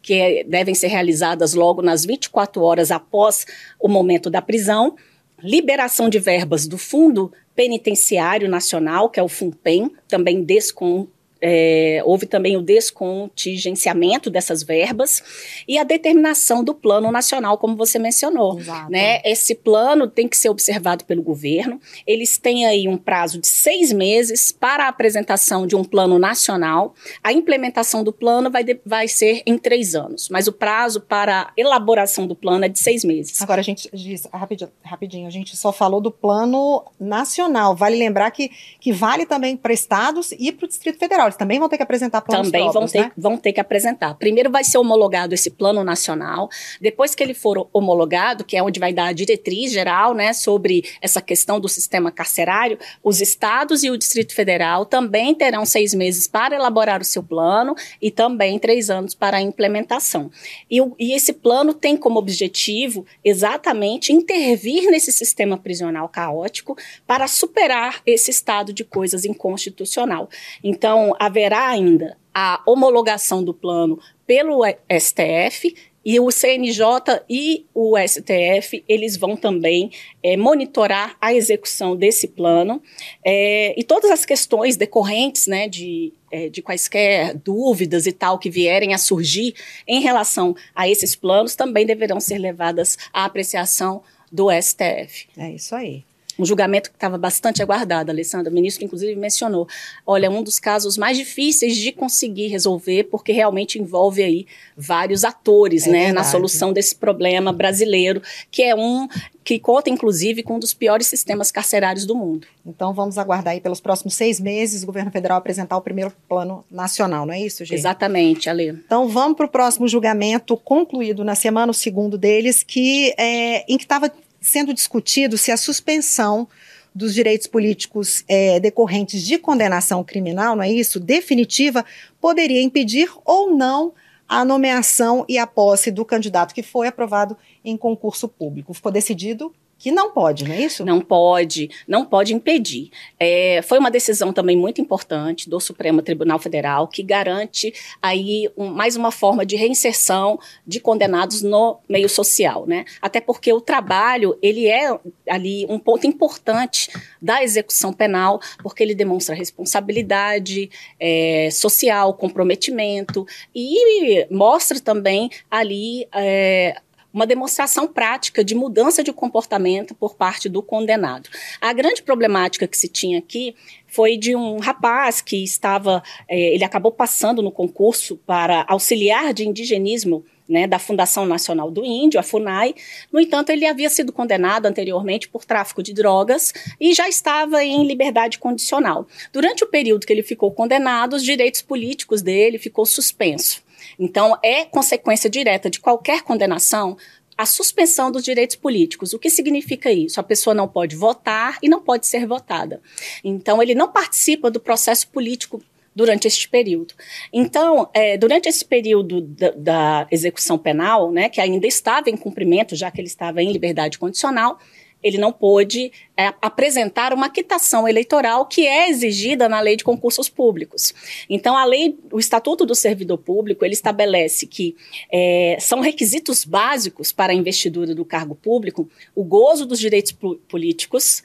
que 0.02 0.14
é, 0.14 0.44
devem 0.44 0.74
ser 0.74 0.88
realizadas 0.88 1.54
logo 1.54 1.82
nas 1.82 2.04
24 2.04 2.62
horas 2.62 2.90
após 2.90 3.46
o 3.78 3.88
momento 3.88 4.30
da 4.30 4.42
prisão, 4.42 4.96
liberação 5.42 6.08
de 6.08 6.18
verbas 6.18 6.66
do 6.66 6.78
Fundo 6.78 7.32
Penitenciário 7.54 8.48
Nacional, 8.48 9.10
que 9.10 9.20
é 9.20 9.22
o 9.22 9.28
FUNPEN, 9.28 9.90
também 10.08 10.42
descon 10.42 11.06
é, 11.40 12.02
houve 12.04 12.26
também 12.26 12.56
o 12.56 12.62
descontingenciamento 12.62 14.28
dessas 14.30 14.62
verbas 14.62 15.22
e 15.66 15.78
a 15.78 15.84
determinação 15.84 16.62
do 16.62 16.74
plano 16.74 17.10
nacional, 17.10 17.56
como 17.56 17.76
você 17.76 17.98
mencionou. 17.98 18.58
Exato. 18.58 18.90
Né? 18.90 19.20
Esse 19.24 19.54
plano 19.54 20.06
tem 20.06 20.28
que 20.28 20.36
ser 20.36 20.50
observado 20.50 21.04
pelo 21.04 21.22
governo. 21.22 21.80
Eles 22.06 22.36
têm 22.36 22.66
aí 22.66 22.86
um 22.86 22.96
prazo 22.96 23.40
de 23.40 23.46
seis 23.46 23.92
meses 23.92 24.52
para 24.52 24.84
a 24.84 24.88
apresentação 24.88 25.66
de 25.66 25.74
um 25.74 25.84
plano 25.84 26.18
nacional. 26.18 26.94
A 27.22 27.32
implementação 27.32 28.04
do 28.04 28.12
plano 28.12 28.50
vai, 28.50 28.62
de, 28.62 28.78
vai 28.84 29.08
ser 29.08 29.42
em 29.46 29.56
três 29.56 29.94
anos, 29.94 30.28
mas 30.28 30.46
o 30.46 30.52
prazo 30.52 31.00
para 31.00 31.42
a 31.42 31.52
elaboração 31.56 32.26
do 32.26 32.34
plano 32.34 32.64
é 32.64 32.68
de 32.68 32.78
seis 32.78 33.04
meses. 33.04 33.40
Agora, 33.40 33.60
a 33.60 33.64
gente 33.64 33.88
diz, 33.92 34.26
rapidinho, 34.32 34.70
rapidinho 34.82 35.26
a 35.26 35.30
gente 35.30 35.56
só 35.56 35.72
falou 35.72 36.00
do 36.00 36.10
plano 36.10 36.84
nacional. 36.98 37.74
Vale 37.74 37.96
lembrar 37.96 38.30
que, 38.30 38.50
que 38.78 38.92
vale 38.92 39.24
também 39.24 39.56
para 39.56 39.72
estados 39.72 40.32
e 40.32 40.52
para 40.52 40.66
o 40.66 40.68
Distrito 40.68 40.98
Federal. 40.98 41.29
Também 41.36 41.58
vão 41.58 41.68
ter 41.68 41.76
que 41.76 41.82
apresentar 41.82 42.20
planos 42.20 42.48
Também 42.48 42.62
próprios, 42.62 42.92
vão 42.92 43.02
ter, 43.02 43.08
né? 43.08 43.12
vão 43.16 43.36
ter 43.36 43.52
que 43.52 43.60
apresentar. 43.60 44.14
Primeiro 44.14 44.50
vai 44.50 44.64
ser 44.64 44.78
homologado 44.78 45.34
esse 45.34 45.50
plano 45.50 45.84
nacional. 45.84 46.48
Depois 46.80 47.14
que 47.14 47.22
ele 47.22 47.34
for 47.34 47.68
homologado, 47.72 48.44
que 48.44 48.56
é 48.56 48.62
onde 48.62 48.80
vai 48.80 48.92
dar 48.92 49.06
a 49.06 49.12
diretriz 49.12 49.72
geral, 49.72 50.14
né, 50.14 50.32
sobre 50.32 50.84
essa 51.00 51.20
questão 51.20 51.60
do 51.60 51.68
sistema 51.68 52.10
carcerário, 52.10 52.78
os 53.02 53.20
estados 53.20 53.82
e 53.82 53.90
o 53.90 53.96
Distrito 53.96 54.34
Federal 54.34 54.84
também 54.84 55.34
terão 55.34 55.64
seis 55.64 55.94
meses 55.94 56.26
para 56.26 56.54
elaborar 56.54 57.00
o 57.00 57.04
seu 57.04 57.22
plano 57.22 57.74
e 58.00 58.10
também 58.10 58.58
três 58.58 58.90
anos 58.90 59.14
para 59.14 59.38
a 59.38 59.40
implementação. 59.40 60.30
E, 60.70 60.80
o, 60.80 60.94
e 60.98 61.12
esse 61.12 61.32
plano 61.32 61.72
tem 61.72 61.96
como 61.96 62.18
objetivo 62.18 63.06
exatamente 63.24 64.12
intervir 64.12 64.90
nesse 64.90 65.12
sistema 65.12 65.56
prisional 65.56 66.08
caótico 66.08 66.76
para 67.06 67.26
superar 67.28 68.00
esse 68.06 68.30
estado 68.30 68.72
de 68.72 68.84
coisas 68.84 69.24
inconstitucional. 69.24 70.28
Então, 70.62 71.14
haverá 71.20 71.68
ainda 71.68 72.16
a 72.34 72.62
homologação 72.66 73.44
do 73.44 73.52
plano 73.52 74.00
pelo 74.26 74.62
STF 74.90 75.74
e 76.02 76.18
o 76.18 76.30
CNJ 76.30 76.86
e 77.28 77.66
o 77.74 77.94
STF, 77.98 78.82
eles 78.88 79.18
vão 79.18 79.36
também 79.36 79.90
é, 80.22 80.34
monitorar 80.34 81.14
a 81.20 81.34
execução 81.34 81.94
desse 81.94 82.26
plano 82.26 82.82
é, 83.22 83.78
e 83.78 83.84
todas 83.84 84.10
as 84.10 84.24
questões 84.24 84.78
decorrentes 84.78 85.46
né, 85.46 85.68
de, 85.68 86.14
é, 86.32 86.48
de 86.48 86.62
quaisquer 86.62 87.34
dúvidas 87.34 88.06
e 88.06 88.12
tal 88.12 88.38
que 88.38 88.48
vierem 88.48 88.94
a 88.94 88.98
surgir 88.98 89.54
em 89.86 90.00
relação 90.00 90.56
a 90.74 90.88
esses 90.88 91.14
planos 91.14 91.54
também 91.54 91.84
deverão 91.84 92.18
ser 92.18 92.38
levadas 92.38 92.96
à 93.12 93.26
apreciação 93.26 94.02
do 94.32 94.48
STF. 94.50 95.28
É 95.36 95.50
isso 95.50 95.74
aí 95.74 96.04
um 96.40 96.46
julgamento 96.46 96.90
que 96.90 96.96
estava 96.96 97.18
bastante 97.18 97.62
aguardado, 97.62 98.10
Alessandra. 98.10 98.50
O 98.50 98.54
ministro, 98.54 98.84
inclusive, 98.84 99.14
mencionou. 99.14 99.68
Olha, 100.06 100.26
é 100.26 100.30
um 100.30 100.42
dos 100.42 100.58
casos 100.58 100.96
mais 100.96 101.16
difíceis 101.18 101.76
de 101.76 101.92
conseguir 101.92 102.48
resolver, 102.48 103.04
porque 103.04 103.32
realmente 103.32 103.78
envolve 103.78 104.22
aí 104.22 104.46
vários 104.76 105.24
atores, 105.24 105.86
é 105.86 105.90
né, 105.90 105.98
verdade. 106.06 106.14
na 106.14 106.24
solução 106.24 106.72
desse 106.72 106.96
problema 106.96 107.52
brasileiro, 107.52 108.22
que 108.50 108.62
é 108.62 108.74
um 108.74 109.06
que 109.42 109.58
conta, 109.58 109.90
inclusive, 109.90 110.42
com 110.42 110.56
um 110.56 110.58
dos 110.58 110.72
piores 110.72 111.06
sistemas 111.06 111.50
carcerários 111.50 112.04
do 112.04 112.14
mundo. 112.14 112.46
Então, 112.64 112.92
vamos 112.92 113.18
aguardar 113.18 113.54
aí 113.54 113.60
pelos 113.60 113.80
próximos 113.80 114.14
seis 114.14 114.38
meses 114.38 114.82
o 114.82 114.86
governo 114.86 115.10
federal 115.10 115.38
apresentar 115.38 115.76
o 115.76 115.80
primeiro 115.80 116.12
plano 116.28 116.64
nacional, 116.70 117.26
não 117.26 117.34
é 117.34 117.40
isso, 117.40 117.64
gente? 117.64 117.78
Exatamente, 117.78 118.48
Ale. 118.48 118.68
Então, 118.68 119.08
vamos 119.08 119.36
para 119.36 119.46
o 119.46 119.48
próximo 119.48 119.88
julgamento 119.88 120.56
concluído 120.56 121.24
na 121.24 121.34
semana, 121.34 121.72
o 121.72 121.74
segundo 121.74 122.16
deles, 122.16 122.62
que 122.62 123.12
é, 123.18 123.64
em 123.70 123.76
que 123.76 123.84
estava 123.84 124.12
sendo 124.40 124.72
discutido 124.72 125.36
se 125.36 125.50
a 125.50 125.56
suspensão 125.56 126.48
dos 126.94 127.14
direitos 127.14 127.46
políticos 127.46 128.24
é, 128.26 128.58
decorrentes 128.58 129.24
de 129.24 129.38
condenação 129.38 130.02
criminal, 130.02 130.56
não 130.56 130.62
é 130.62 130.70
isso? 130.70 130.98
Definitiva, 130.98 131.84
poderia 132.20 132.60
impedir 132.62 133.10
ou 133.24 133.54
não 133.54 133.92
a 134.28 134.44
nomeação 134.44 135.24
e 135.28 135.38
a 135.38 135.46
posse 135.46 135.90
do 135.90 136.04
candidato 136.04 136.54
que 136.54 136.62
foi 136.62 136.86
aprovado 136.86 137.36
em 137.64 137.76
concurso 137.76 138.28
público. 138.28 138.72
Ficou 138.72 138.92
decidido 138.92 139.52
que 139.80 139.90
não 139.90 140.10
pode, 140.10 140.44
não 140.44 140.54
é 140.54 140.60
isso? 140.60 140.84
Não 140.84 141.00
pode, 141.00 141.70
não 141.88 142.04
pode 142.04 142.34
impedir. 142.34 142.90
É, 143.18 143.62
foi 143.62 143.78
uma 143.78 143.90
decisão 143.90 144.30
também 144.30 144.54
muito 144.54 144.78
importante 144.78 145.48
do 145.48 145.58
Supremo 145.58 146.02
Tribunal 146.02 146.38
Federal 146.38 146.86
que 146.86 147.02
garante 147.02 147.72
aí 148.02 148.46
um, 148.58 148.66
mais 148.66 148.94
uma 148.94 149.10
forma 149.10 149.44
de 149.44 149.56
reinserção 149.56 150.38
de 150.66 150.80
condenados 150.80 151.40
no 151.40 151.78
meio 151.88 152.10
social, 152.10 152.66
né? 152.66 152.84
Até 153.00 153.22
porque 153.22 153.50
o 153.54 153.60
trabalho 153.60 154.38
ele 154.42 154.68
é 154.68 154.94
ali 155.26 155.64
um 155.66 155.78
ponto 155.78 156.06
importante 156.06 156.90
da 157.20 157.42
execução 157.42 157.90
penal, 157.90 158.38
porque 158.62 158.82
ele 158.82 158.94
demonstra 158.94 159.34
responsabilidade 159.34 160.70
é, 161.00 161.48
social, 161.50 162.12
comprometimento 162.12 163.26
e 163.54 164.26
mostra 164.30 164.78
também 164.78 165.30
ali 165.50 166.06
é, 166.12 166.76
uma 167.12 167.26
demonstração 167.26 167.86
prática 167.86 168.44
de 168.44 168.54
mudança 168.54 169.02
de 169.02 169.12
comportamento 169.12 169.94
por 169.94 170.14
parte 170.14 170.48
do 170.48 170.62
condenado. 170.62 171.28
A 171.60 171.72
grande 171.72 172.02
problemática 172.02 172.66
que 172.66 172.78
se 172.78 172.88
tinha 172.88 173.18
aqui 173.18 173.54
foi 173.86 174.16
de 174.16 174.36
um 174.36 174.58
rapaz 174.58 175.20
que 175.20 175.42
estava, 175.42 176.02
é, 176.28 176.54
ele 176.54 176.64
acabou 176.64 176.92
passando 176.92 177.42
no 177.42 177.50
concurso 177.50 178.16
para 178.26 178.64
auxiliar 178.68 179.34
de 179.34 179.48
indigenismo 179.48 180.24
né, 180.50 180.66
da 180.66 180.80
Fundação 180.80 181.24
Nacional 181.24 181.70
do 181.70 181.84
Índio, 181.84 182.18
a 182.18 182.22
FUNAI. 182.24 182.74
No 183.12 183.20
entanto, 183.20 183.50
ele 183.50 183.64
havia 183.64 183.88
sido 183.88 184.12
condenado 184.12 184.66
anteriormente 184.66 185.28
por 185.28 185.44
tráfico 185.44 185.82
de 185.82 185.94
drogas 185.94 186.52
e 186.80 186.92
já 186.92 187.08
estava 187.08 187.62
em 187.64 187.86
liberdade 187.86 188.38
condicional. 188.38 189.06
Durante 189.32 189.62
o 189.62 189.68
período 189.68 190.04
que 190.04 190.12
ele 190.12 190.24
ficou 190.24 190.50
condenado, 190.50 191.14
os 191.14 191.22
direitos 191.22 191.62
políticos 191.62 192.20
dele 192.20 192.58
ficou 192.58 192.84
suspenso. 192.84 193.62
Então, 194.00 194.36
é 194.42 194.64
consequência 194.64 195.28
direta 195.28 195.68
de 195.68 195.78
qualquer 195.78 196.22
condenação 196.22 196.96
a 197.36 197.46
suspensão 197.46 198.10
dos 198.10 198.22
direitos 198.22 198.56
políticos. 198.56 199.12
O 199.12 199.18
que 199.18 199.30
significa 199.30 199.92
isso? 199.92 200.18
A 200.20 200.22
pessoa 200.22 200.52
não 200.52 200.66
pode 200.66 200.96
votar 200.96 201.58
e 201.62 201.68
não 201.68 201.80
pode 201.80 202.06
ser 202.06 202.26
votada. 202.26 202.82
Então, 203.22 203.62
ele 203.62 203.74
não 203.74 203.90
participa 203.92 204.50
do 204.50 204.60
processo 204.60 205.08
político 205.08 205.62
durante 205.94 206.26
este 206.26 206.48
período. 206.48 206.94
Então, 207.32 207.88
é, 207.92 208.16
durante 208.16 208.48
esse 208.48 208.64
período 208.64 209.20
da, 209.22 209.50
da, 209.50 210.08
execução 210.10 210.58
penal, 210.58 211.10
né, 211.10 211.28
que 211.28 211.40
ainda 211.40 211.66
estava 211.66 212.10
em 212.10 212.16
cumprimento, 212.16 212.76
já 212.76 212.90
que 212.90 213.00
ele 213.00 213.08
estava 213.08 213.42
em 213.42 213.52
liberdade 213.52 213.98
condicional, 213.98 214.58
ele 215.02 215.18
não 215.18 215.32
pôde 215.32 215.92
é, 216.16 216.32
apresentar 216.40 217.12
uma 217.12 217.30
quitação 217.30 217.88
eleitoral 217.88 218.46
que 218.46 218.66
é 218.66 218.90
exigida 218.90 219.48
na 219.48 219.60
lei 219.60 219.76
de 219.76 219.84
concursos 219.84 220.28
públicos. 220.28 220.92
Então, 221.28 221.56
a 221.56 221.64
lei, 221.64 221.98
o 222.12 222.18
Estatuto 222.18 222.66
do 222.66 222.74
Servidor 222.74 223.18
Público, 223.18 223.64
ele 223.64 223.74
estabelece 223.74 224.46
que 224.46 224.76
é, 225.10 225.56
são 225.60 225.80
requisitos 225.80 226.44
básicos 226.44 227.12
para 227.12 227.32
a 227.32 227.36
investidura 227.36 227.94
do 227.94 228.04
cargo 228.04 228.34
público 228.34 228.88
o 229.14 229.24
gozo 229.24 229.66
dos 229.66 229.78
direitos 229.78 230.14
políticos, 230.48 231.22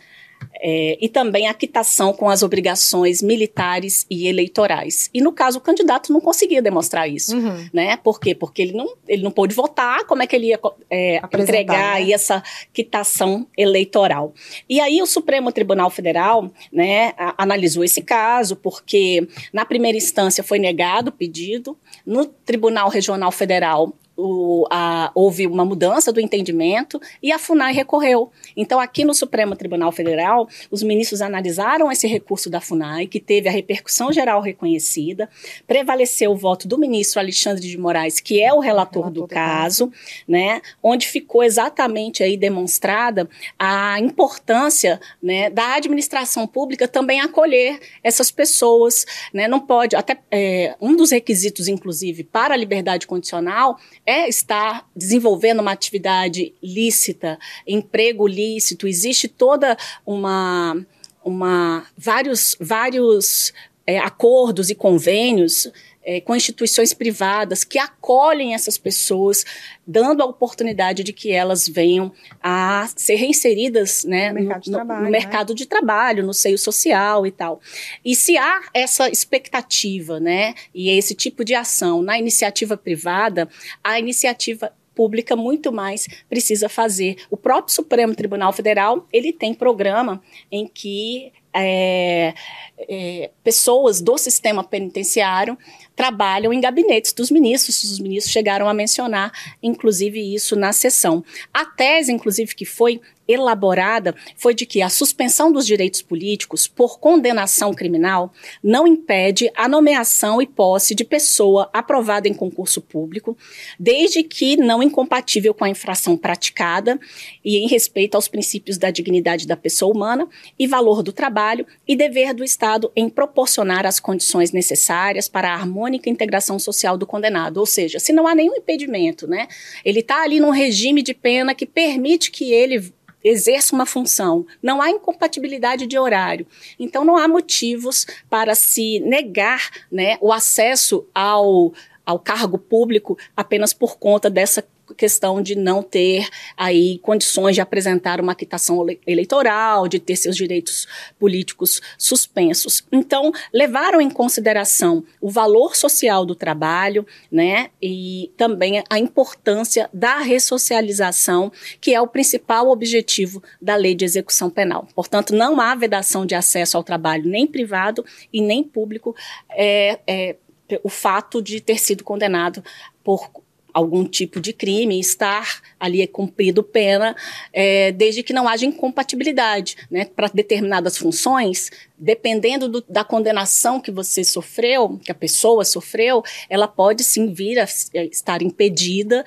é, 0.56 0.98
e 1.02 1.10
também 1.10 1.48
a 1.48 1.54
quitação 1.54 2.14
com 2.14 2.30
as 2.30 2.44
obrigações 2.44 3.22
militares 3.22 4.06
e 4.10 4.28
eleitorais. 4.28 5.10
E 5.14 5.22
no 5.22 5.32
caso, 5.32 5.58
o 5.58 5.62
candidato 5.62 6.12
não 6.12 6.22
conseguia 6.22 6.62
demonstrar 6.62 7.10
isso, 7.10 7.36
uhum. 7.36 7.70
né? 7.74 7.98
Por 7.98 8.20
quê? 8.20 8.34
Porque 8.36 8.62
ele 8.62 8.74
não, 8.74 8.96
ele 9.08 9.24
não 9.24 9.32
pôde 9.32 9.54
votar, 9.54 10.06
como 10.06 10.24
é 10.24 10.28
que 10.28 10.36
ele 10.36 10.48
ia 10.48 10.60
é, 10.90 11.18
entregar 11.18 11.78
né? 11.78 12.04
aí 12.04 12.14
essa 12.14 12.44
quitação 12.74 13.48
eleitoral? 13.58 14.34
E 14.70 14.80
aí 14.80 15.02
o 15.02 15.06
Supremo 15.06 15.52
Tribunal 15.52 15.90
Federal, 15.90 16.52
né, 16.72 17.14
a, 17.18 17.44
analisou 17.44 17.84
esse 17.84 18.02
caso, 18.02 18.56
porque 18.56 19.28
na 19.52 19.66
primeira 19.66 19.98
instância 19.98 20.44
foi 20.44 20.60
negado 20.60 21.10
o 21.10 21.14
pedido, 21.14 21.78
no 22.06 22.26
Tribunal 22.26 22.90
Regional 22.90 23.32
Federal 23.32 23.94
o, 24.18 24.66
a, 24.72 25.12
houve 25.14 25.48
uma 25.48 25.66
mudança 25.66 26.12
do 26.12 26.20
entendimento 26.20 27.00
e 27.22 27.32
a 27.32 27.40
FUNAI 27.40 27.74
recorreu. 27.74 28.32
Então, 28.56 28.80
aqui 28.80 29.04
no 29.04 29.14
Supremo 29.14 29.56
Tribunal 29.56 29.92
Federal, 29.92 30.48
os 30.72 30.82
ministros 30.82 31.22
analisaram 31.22 31.92
esse 31.92 32.08
recurso 32.08 32.50
da 32.50 32.62
FUNAI, 32.62 33.08
que 33.08 33.20
teve 33.20 33.50
a 33.50 33.52
repercussão 33.52 34.12
geral 34.12 34.42
reconhecida, 34.42 35.30
prevaleceu 35.68 36.32
o 36.32 36.38
voto 36.38 36.68
do 36.68 36.78
ministro 36.78 37.20
Alexandre 37.20 37.68
de 37.68 37.78
Moraes, 37.78 38.20
que 38.20 38.42
é 38.42 38.54
o 38.54 38.60
relator, 38.60 39.06
relator 39.06 39.12
do, 39.12 39.28
caso, 39.28 39.92
né, 40.28 40.62
onde 40.82 41.08
ficou 41.08 41.44
exatamente 41.44 42.24
aí 42.24 42.38
demonstrada 42.38 43.30
a 43.58 44.00
importância 44.00 45.00
né, 45.22 45.50
da 45.50 45.76
administração 45.76 46.48
pública 46.48 46.88
também 46.88 47.22
acolher 47.22 47.80
essas 48.04 48.32
pessoas. 48.32 49.06
Né, 49.34 49.48
não 49.48 49.60
pode, 49.60 49.96
até 49.96 50.18
é, 50.32 50.76
um 50.80 50.96
dos 50.96 51.12
requisitos, 51.12 51.68
inclusive, 51.68 52.24
para 52.24 52.54
a 52.54 52.58
liberdade 52.58 53.08
condicional 53.08 53.78
é 54.06 54.30
estar 54.30 54.88
desenvolvendo 54.96 55.62
uma 55.62 55.72
atividade 55.72 56.54
lícita, 56.62 57.40
emprego 57.66 58.28
lícito, 58.28 58.88
existe 58.88 59.28
toda 59.28 59.78
uma, 60.06 60.78
uma 61.24 61.86
vários, 61.98 62.56
vários 62.60 63.52
é, 63.88 63.98
acordos 63.98 64.70
e 64.70 64.76
convênios 64.76 65.72
é, 66.06 66.22
com 66.22 66.36
instituições 66.36 66.94
privadas 66.94 67.64
que 67.64 67.80
acolhem 67.80 68.54
essas 68.54 68.78
pessoas, 68.78 69.44
dando 69.86 70.22
a 70.22 70.26
oportunidade 70.26 71.04
de 71.04 71.12
que 71.12 71.32
elas 71.32 71.68
venham 71.68 72.12
a 72.42 72.88
ser 72.96 73.16
reinseridas 73.16 74.04
né, 74.04 74.32
no, 74.32 74.36
mercado, 74.36 74.62
de 74.62 74.70
no, 74.70 74.78
trabalho, 74.78 75.04
no 75.04 75.10
mercado 75.10 75.50
né? 75.50 75.56
de 75.56 75.66
trabalho, 75.66 76.26
no 76.26 76.34
seio 76.34 76.58
social 76.58 77.26
e 77.26 77.32
tal. 77.32 77.60
E 78.04 78.16
se 78.16 78.38
há 78.38 78.62
essa 78.74 79.10
expectativa, 79.10 80.20
né, 80.20 80.54
e 80.74 80.90
esse 80.90 81.16
tipo 81.16 81.44
de 81.44 81.56
ação 81.56 82.04
na 82.04 82.20
iniciativa 82.20 82.78
privada, 82.78 83.50
a 83.84 83.98
iniciativa 84.00 84.72
pública 84.94 85.36
muito 85.36 85.74
mais 85.74 86.08
precisa 86.30 86.70
fazer. 86.70 87.18
O 87.30 87.36
próprio 87.36 87.74
Supremo 87.74 88.16
Tribunal 88.16 88.54
Federal 88.54 89.06
ele 89.12 89.34
tem 89.34 89.54
programa 89.54 90.22
em 90.52 90.68
que 90.68 91.34
é, 91.54 92.34
é, 92.78 93.32
pessoas 93.44 94.02
do 94.02 94.18
sistema 94.18 94.64
penitenciário 94.64 95.58
trabalham 95.96 96.52
em 96.52 96.60
gabinetes 96.60 97.14
dos 97.14 97.32
ministros. 97.32 97.84
Os 97.84 98.00
ministros 98.00 98.32
chegaram 98.32 98.68
a 98.68 98.74
mencionar, 98.74 99.32
inclusive, 99.62 100.20
isso 100.34 100.56
na 100.56 100.74
sessão. 100.74 101.24
A 101.54 101.66
tese, 101.66 102.12
inclusive, 102.12 102.54
que 102.54 102.66
foi 102.66 103.00
elaborada 103.28 104.16
foi 104.36 104.54
de 104.54 104.66
que 104.66 104.82
a 104.82 104.90
suspensão 104.90 105.52
dos 105.52 105.66
direitos 105.66 106.02
políticos 106.02 106.68
por 106.68 107.00
condenação 107.00 107.74
criminal 107.74 108.32
não 108.64 108.86
impede 108.86 109.52
a 109.56 109.68
nomeação 109.68 110.42
e 110.42 110.48
posse 110.48 110.94
de 110.94 111.04
pessoa 111.04 111.70
aprovada 111.74 112.28
em 112.28 112.34
concurso 112.34 112.82
público, 112.82 113.38
desde 113.80 114.24
que 114.24 114.56
não 114.56 114.84
incompatível 114.84 115.54
com 115.54 115.64
a 115.64 115.70
infração 115.70 116.16
praticada 116.16 117.00
e 117.44 117.58
em 117.58 117.68
respeito 117.68 118.16
aos 118.16 118.28
princípios 118.28 118.78
da 118.78 118.92
dignidade 118.92 119.48
da 119.48 119.58
pessoa 119.58 119.94
humana 119.94 120.28
e 120.58 120.68
valor 120.68 121.02
do 121.02 121.12
trabalho 121.12 121.66
e 121.88 121.96
dever 121.96 122.34
do 122.34 122.44
Estado 122.44 122.92
em 122.96 123.10
proporcionar 123.10 123.86
as 123.86 124.00
condições 124.00 124.52
necessárias 124.52 125.28
para 125.28 125.54
a 125.54 125.58
harmônica 125.86 126.10
integração 126.10 126.58
social 126.58 126.98
do 126.98 127.06
condenado. 127.06 127.58
Ou 127.58 127.66
seja, 127.66 128.00
se 128.00 128.12
não 128.12 128.28
há 128.28 128.34
nenhum 128.34 128.56
impedimento, 128.56 129.28
né? 129.28 129.48
Ele 129.84 130.00
está 130.00 130.24
ali 130.24 130.40
num 130.40 130.50
regime 130.50 131.02
de 131.02 131.14
pena 131.14 131.54
que 131.54 131.66
permite 131.66 132.32
que 132.32 132.52
ele 132.52 132.94
exerça 133.24 133.74
uma 133.74 133.88
função, 133.88 134.46
não 134.62 134.82
há 134.82 134.90
incompatibilidade 134.92 135.88
de 135.88 135.98
horário. 135.98 136.46
Então, 136.80 137.04
não 137.04 137.18
há 137.18 137.28
motivos 137.28 138.06
para 138.30 138.54
se 138.54 139.00
negar 139.00 139.72
né, 139.92 140.18
o 140.22 140.32
acesso 140.32 141.08
ao, 141.14 141.74
ao 142.06 142.20
cargo 142.20 142.60
público 142.60 143.18
apenas 143.36 143.74
por 143.74 143.98
conta 143.98 144.30
dessa 144.30 144.64
questão 144.94 145.42
de 145.42 145.56
não 145.56 145.82
ter 145.82 146.28
aí 146.56 147.00
condições 147.00 147.56
de 147.56 147.62
apresentar 147.62 148.20
uma 148.22 148.36
quitação 148.36 148.86
eleitoral, 149.06 149.88
de 149.88 150.00
ter 150.00 150.16
seus 150.16 150.36
direitos 150.36 150.88
políticos 151.20 151.82
suspensos. 151.98 152.84
Então, 152.92 153.32
levaram 153.54 154.00
em 154.00 154.10
consideração 154.10 155.04
o 155.20 155.30
valor 155.30 155.76
social 155.76 156.26
do 156.26 156.36
trabalho, 156.36 157.06
né, 157.32 157.70
e 157.82 158.32
também 158.38 158.84
a 158.90 159.00
importância 159.00 159.90
da 159.94 160.20
ressocialização, 160.20 161.52
que 161.80 161.94
é 161.94 162.02
o 162.02 162.08
principal 162.08 162.70
objetivo 162.70 163.42
da 163.62 163.76
Lei 163.76 163.96
de 163.96 164.06
Execução 164.06 164.50
Penal. 164.50 164.88
Portanto, 164.94 165.34
não 165.34 165.60
há 165.60 165.76
vedação 165.76 166.26
de 166.26 166.36
acesso 166.36 166.78
ao 166.78 166.84
trabalho 166.84 167.30
nem 167.30 167.48
privado 167.48 168.06
e 168.32 168.42
nem 168.42 168.64
público 168.64 169.16
é, 169.50 170.00
é 170.08 170.36
o 170.84 170.90
fato 170.90 171.42
de 171.42 171.62
ter 171.62 171.80
sido 171.80 172.04
condenado 172.04 172.64
por 173.04 173.30
algum 173.76 174.06
tipo 174.06 174.40
de 174.40 174.54
crime, 174.54 174.98
estar 174.98 175.60
ali 175.78 176.02
é 176.02 176.08
cumprido 176.08 176.64
pena, 176.64 177.14
é, 177.52 177.92
desde 177.92 178.24
que 178.24 178.32
não 178.32 178.48
haja 178.48 178.66
incompatibilidade. 178.66 179.76
Né? 179.92 180.06
Para 180.06 180.30
determinadas 180.34 180.98
funções, 180.98 181.70
dependendo 181.98 182.70
do, 182.70 182.82
da 182.88 183.04
condenação 183.04 183.82
que 183.82 183.92
você 183.92 184.24
sofreu, 184.24 184.98
que 185.04 185.12
a 185.12 185.16
pessoa 185.16 185.66
sofreu, 185.66 186.24
ela 186.50 186.70
pode 186.70 187.04
sim 187.04 187.34
vir 187.34 187.60
a 187.60 187.66
estar 188.06 188.42
impedida 188.42 189.26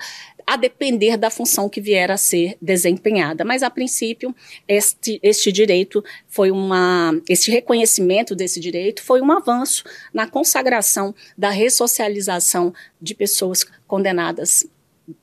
a 0.49 0.55
depender 0.55 1.15
da 1.15 1.29
função 1.29 1.69
que 1.69 1.79
vier 1.79 2.09
a 2.09 2.17
ser 2.17 2.57
desempenhada. 2.59 3.45
Mas, 3.45 3.61
a 3.61 3.69
princípio, 3.69 4.35
este, 4.67 5.19
este 5.21 5.51
direito 5.51 6.03
foi 6.27 6.49
uma. 6.49 7.11
Este 7.29 7.51
reconhecimento 7.51 8.35
desse 8.35 8.59
direito 8.59 9.03
foi 9.03 9.21
um 9.21 9.31
avanço 9.31 9.83
na 10.11 10.25
consagração 10.25 11.13
da 11.37 11.51
ressocialização 11.51 12.73
de 12.99 13.13
pessoas 13.13 13.63
condenadas, 13.85 14.65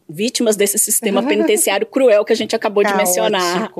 vítimas 0.08 0.54
desse 0.54 0.78
sistema 0.78 1.20
penitenciário 1.26 1.88
cruel 1.88 2.24
que 2.24 2.32
a 2.32 2.36
gente 2.36 2.54
acabou 2.54 2.84
de 2.84 2.94
mencionar. 2.94 3.72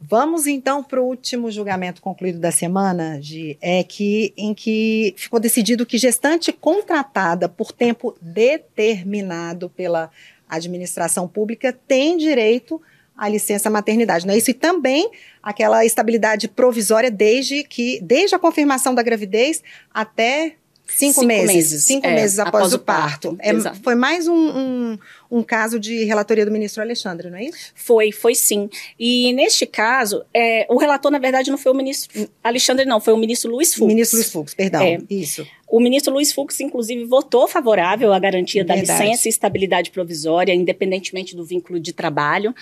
Vamos 0.00 0.46
então 0.46 0.82
para 0.82 1.00
o 1.00 1.04
último 1.04 1.50
julgamento 1.50 2.00
concluído 2.00 2.40
da 2.40 2.50
semana, 2.50 3.20
de, 3.20 3.56
é 3.60 3.84
que, 3.84 4.32
em 4.36 4.52
que 4.52 5.14
ficou 5.16 5.38
decidido 5.38 5.86
que 5.86 5.96
gestante 5.96 6.50
contratada 6.50 7.48
por 7.48 7.70
tempo 7.70 8.16
determinado 8.20 9.68
pela 9.68 10.10
administração 10.56 11.26
pública 11.28 11.72
tem 11.72 12.16
direito 12.16 12.80
à 13.16 13.28
licença 13.28 13.68
maternidade, 13.70 14.26
não 14.26 14.34
é 14.34 14.38
isso? 14.38 14.50
E 14.50 14.54
também 14.54 15.10
aquela 15.42 15.84
estabilidade 15.84 16.48
provisória 16.48 17.10
desde 17.10 17.62
que, 17.64 18.00
desde 18.02 18.34
a 18.34 18.38
confirmação 18.38 18.94
da 18.94 19.02
gravidez 19.02 19.62
até 19.92 20.56
Cinco, 20.94 21.20
cinco 21.20 21.26
meses, 21.26 21.54
meses, 21.54 21.84
Cinco 21.84 22.06
é, 22.06 22.14
meses 22.14 22.38
após, 22.38 22.64
após 22.66 22.74
o 22.74 22.78
parto. 22.78 23.36
parto. 23.36 23.38
É, 23.40 23.74
foi 23.82 23.94
mais 23.94 24.28
um, 24.28 24.34
um, 24.34 24.98
um, 25.30 25.42
caso 25.42 25.80
de 25.80 26.04
relatoria 26.04 26.44
do 26.44 26.50
ministro 26.50 26.82
Alexandre, 26.82 27.30
não 27.30 27.38
é 27.38 27.44
isso? 27.44 27.72
Foi, 27.74 28.12
foi 28.12 28.34
sim. 28.34 28.68
E 28.98 29.32
neste 29.32 29.64
caso, 29.64 30.22
é, 30.34 30.66
o 30.68 30.76
relator, 30.76 31.10
na 31.10 31.18
verdade, 31.18 31.50
não 31.50 31.56
foi 31.56 31.72
o 31.72 31.74
ministro 31.74 32.28
Alexandre, 32.44 32.84
não, 32.84 33.00
foi 33.00 33.14
o 33.14 33.16
ministro 33.16 33.50
Luiz 33.50 33.74
Fux. 33.74 33.86
Ministro 33.86 34.18
Luiz 34.18 34.30
Fux, 34.30 34.54
perdão. 34.54 34.82
É. 34.82 34.98
Isso. 35.08 35.46
O 35.72 35.80
ministro 35.80 36.12
Luiz 36.12 36.30
Fux, 36.30 36.60
inclusive, 36.60 37.06
votou 37.06 37.48
favorável 37.48 38.12
à 38.12 38.18
garantia 38.18 38.62
da 38.62 38.74
Verdade. 38.74 39.04
licença 39.04 39.26
e 39.26 39.30
estabilidade 39.30 39.90
provisória, 39.90 40.52
independentemente 40.52 41.34
do 41.34 41.46
vínculo 41.46 41.80
de 41.80 41.94
trabalho. 41.94 42.54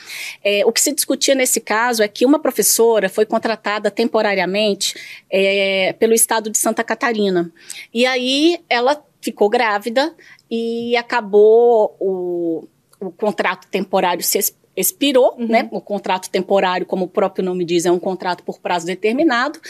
É, 0.45 0.65
o 0.65 0.71
que 0.71 0.81
se 0.81 0.95
discutia 0.95 1.35
nesse 1.35 1.61
caso 1.61 2.05
é 2.05 2.09
que 2.09 2.25
uma 2.25 2.39
professora 2.39 3.09
foi 3.09 3.27
contratada 3.27 3.91
temporariamente 3.91 4.95
é, 5.29 5.93
pelo 5.99 6.15
estado 6.15 6.51
de 6.51 6.57
Santa 6.57 6.85
Catarina. 6.85 7.53
E 7.93 8.07
aí 8.07 8.61
ela 8.69 9.05
ficou 9.21 9.51
grávida 9.51 10.15
e 10.49 10.97
acabou 10.97 11.97
o, 11.99 12.69
o 13.01 13.11
contrato 13.11 13.67
temporário 13.67 14.23
se 14.23 14.39
expirou, 14.77 15.37
uhum. 15.39 15.49
né? 15.49 15.69
O 15.71 15.81
contrato 15.81 16.31
temporário, 16.31 16.87
como 16.87 17.05
o 17.05 17.09
próprio 17.09 17.45
nome 17.45 17.65
diz, 17.65 17.85
é 17.85 17.91
um 17.91 17.99
contrato 17.99 18.43
por 18.45 18.61
prazo 18.61 18.87
determinado. 18.87 19.61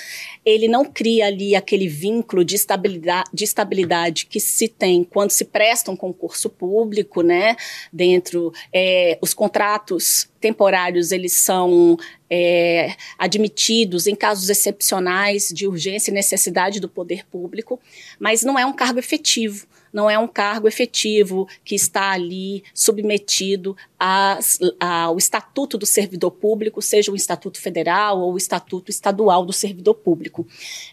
Ele 0.44 0.68
não 0.68 0.84
cria 0.84 1.26
ali 1.26 1.54
aquele 1.54 1.88
vínculo 1.88 2.44
de 2.44 2.56
estabilidade, 2.56 3.30
de 3.32 3.44
estabilidade 3.44 4.26
que 4.26 4.38
se 4.38 4.68
tem 4.68 5.02
quando 5.02 5.30
se 5.30 5.44
presta 5.44 5.90
um 5.90 5.96
concurso 5.96 6.50
público, 6.50 7.22
né? 7.22 7.56
Dentro, 7.92 8.52
é, 8.72 9.18
os 9.20 9.34
contratos 9.34 10.28
temporários, 10.40 11.12
eles 11.12 11.34
são 11.34 11.98
é, 12.30 12.94
admitidos 13.18 14.06
em 14.06 14.14
casos 14.14 14.48
excepcionais 14.48 15.48
de 15.48 15.66
urgência 15.66 16.10
e 16.10 16.14
necessidade 16.14 16.80
do 16.80 16.88
poder 16.88 17.26
público, 17.26 17.78
mas 18.18 18.42
não 18.42 18.58
é 18.58 18.64
um 18.64 18.72
cargo 18.72 18.98
efetivo 18.98 19.66
não 19.92 20.09
é 20.09 20.18
um 20.18 20.29
cargo 20.29 20.68
efetivo 20.68 21.48
que 21.64 21.74
está 21.74 22.11
ali 22.12 22.62
submetido 22.74 23.76
ao 23.98 25.18
estatuto 25.18 25.76
do 25.76 25.87
servidor 25.87 26.31
público, 26.31 26.81
seja 26.81 27.12
o 27.12 27.16
estatuto 27.16 27.61
federal 27.61 28.20
ou 28.20 28.35
o 28.35 28.38
estatuto 28.38 28.90
estadual 28.90 29.44
do 29.44 29.53
servidor 29.53 29.94
público. 29.94 30.46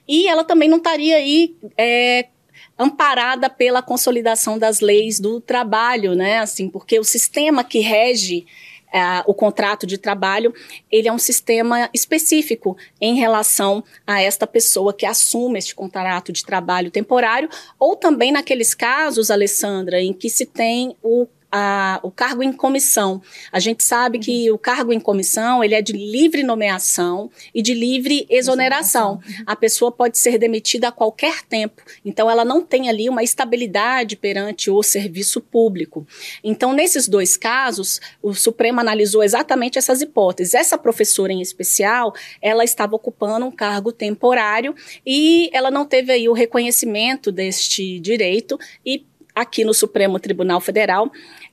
E 0.07 0.27
ela 0.27 0.43
também 0.43 0.67
não 0.67 0.77
estaria 0.77 1.15
aí 1.15 1.55
é, 1.77 2.27
amparada 2.77 3.49
pela 3.49 3.81
consolidação 3.81 4.57
das 4.57 4.79
leis 4.79 5.19
do 5.19 5.39
trabalho, 5.39 6.13
né? 6.13 6.39
Assim, 6.39 6.69
porque 6.69 6.99
o 6.99 7.03
sistema 7.03 7.63
que 7.63 7.79
rege 7.79 8.45
é, 8.93 9.23
o 9.25 9.33
contrato 9.33 9.85
de 9.85 9.97
trabalho, 9.97 10.53
ele 10.91 11.07
é 11.07 11.13
um 11.13 11.19
sistema 11.19 11.89
específico 11.93 12.77
em 13.01 13.15
relação 13.15 13.83
a 14.05 14.21
esta 14.21 14.47
pessoa 14.47 14.93
que 14.93 15.05
assume 15.05 15.59
este 15.59 15.75
contrato 15.75 16.31
de 16.31 16.43
trabalho 16.43 16.89
temporário, 16.89 17.49
ou 17.77 17.95
também 17.95 18.31
naqueles 18.31 18.73
casos, 18.73 19.29
Alessandra, 19.29 20.01
em 20.01 20.13
que 20.13 20.29
se 20.29 20.45
tem 20.45 20.95
o 21.03 21.27
a, 21.57 21.99
o 22.03 22.11
cargo 22.11 22.43
em 22.43 22.53
comissão. 22.53 23.21
A 23.51 23.59
gente 23.59 23.83
sabe 23.83 24.19
que 24.19 24.51
o 24.51 24.57
cargo 24.57 24.93
em 24.93 24.99
comissão 24.99 25.63
ele 25.63 25.73
é 25.73 25.81
de 25.81 25.93
livre 25.93 26.43
nomeação 26.43 27.31
e 27.53 27.61
de 27.61 27.73
livre 27.73 28.27
exoneração. 28.29 29.19
A 29.45 29.55
pessoa 29.55 29.91
pode 29.91 30.17
ser 30.17 30.37
demitida 30.37 30.89
a 30.89 30.91
qualquer 30.91 31.41
tempo. 31.43 31.81
Então, 32.05 32.29
ela 32.29 32.45
não 32.45 32.61
tem 32.61 32.89
ali 32.89 33.09
uma 33.09 33.23
estabilidade 33.23 34.15
perante 34.15 34.69
o 34.69 34.83
serviço 34.83 35.41
público. 35.41 36.05
Então, 36.43 36.73
nesses 36.73 37.07
dois 37.07 37.35
casos, 37.35 37.99
o 38.21 38.33
Supremo 38.33 38.79
analisou 38.79 39.23
exatamente 39.23 39.79
essas 39.79 40.01
hipóteses. 40.01 40.53
Essa 40.53 40.77
professora 40.77 41.33
em 41.33 41.41
especial, 41.41 42.13
ela 42.41 42.63
estava 42.63 42.95
ocupando 42.95 43.45
um 43.45 43.51
cargo 43.51 43.91
temporário 43.91 44.75
e 45.05 45.49
ela 45.51 45.71
não 45.71 45.85
teve 45.85 46.11
aí 46.11 46.29
o 46.29 46.33
reconhecimento 46.33 47.31
deste 47.31 47.99
direito 47.99 48.59
e 48.85 49.05
aqui 49.37 49.63
no 49.63 49.73
Supremo 49.73 50.19
Tribunal 50.19 50.59
Federal, 50.59 51.11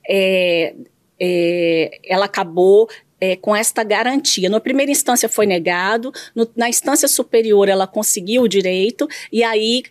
é, 0.09 0.73
é, 1.19 1.99
ela 2.05 2.25
acabou 2.25 2.89
é, 3.19 3.35
com 3.35 3.55
esta 3.55 3.83
garantia. 3.83 4.49
Na 4.49 4.59
primeira 4.59 4.91
instância 4.91 5.29
foi 5.29 5.45
negado, 5.45 6.11
no, 6.33 6.47
na 6.55 6.69
instância 6.69 7.07
superior 7.07 7.69
ela 7.69 7.87
conseguiu 7.87 8.43
o 8.43 8.47
direito, 8.47 9.07
e 9.31 9.43
aí 9.43 9.83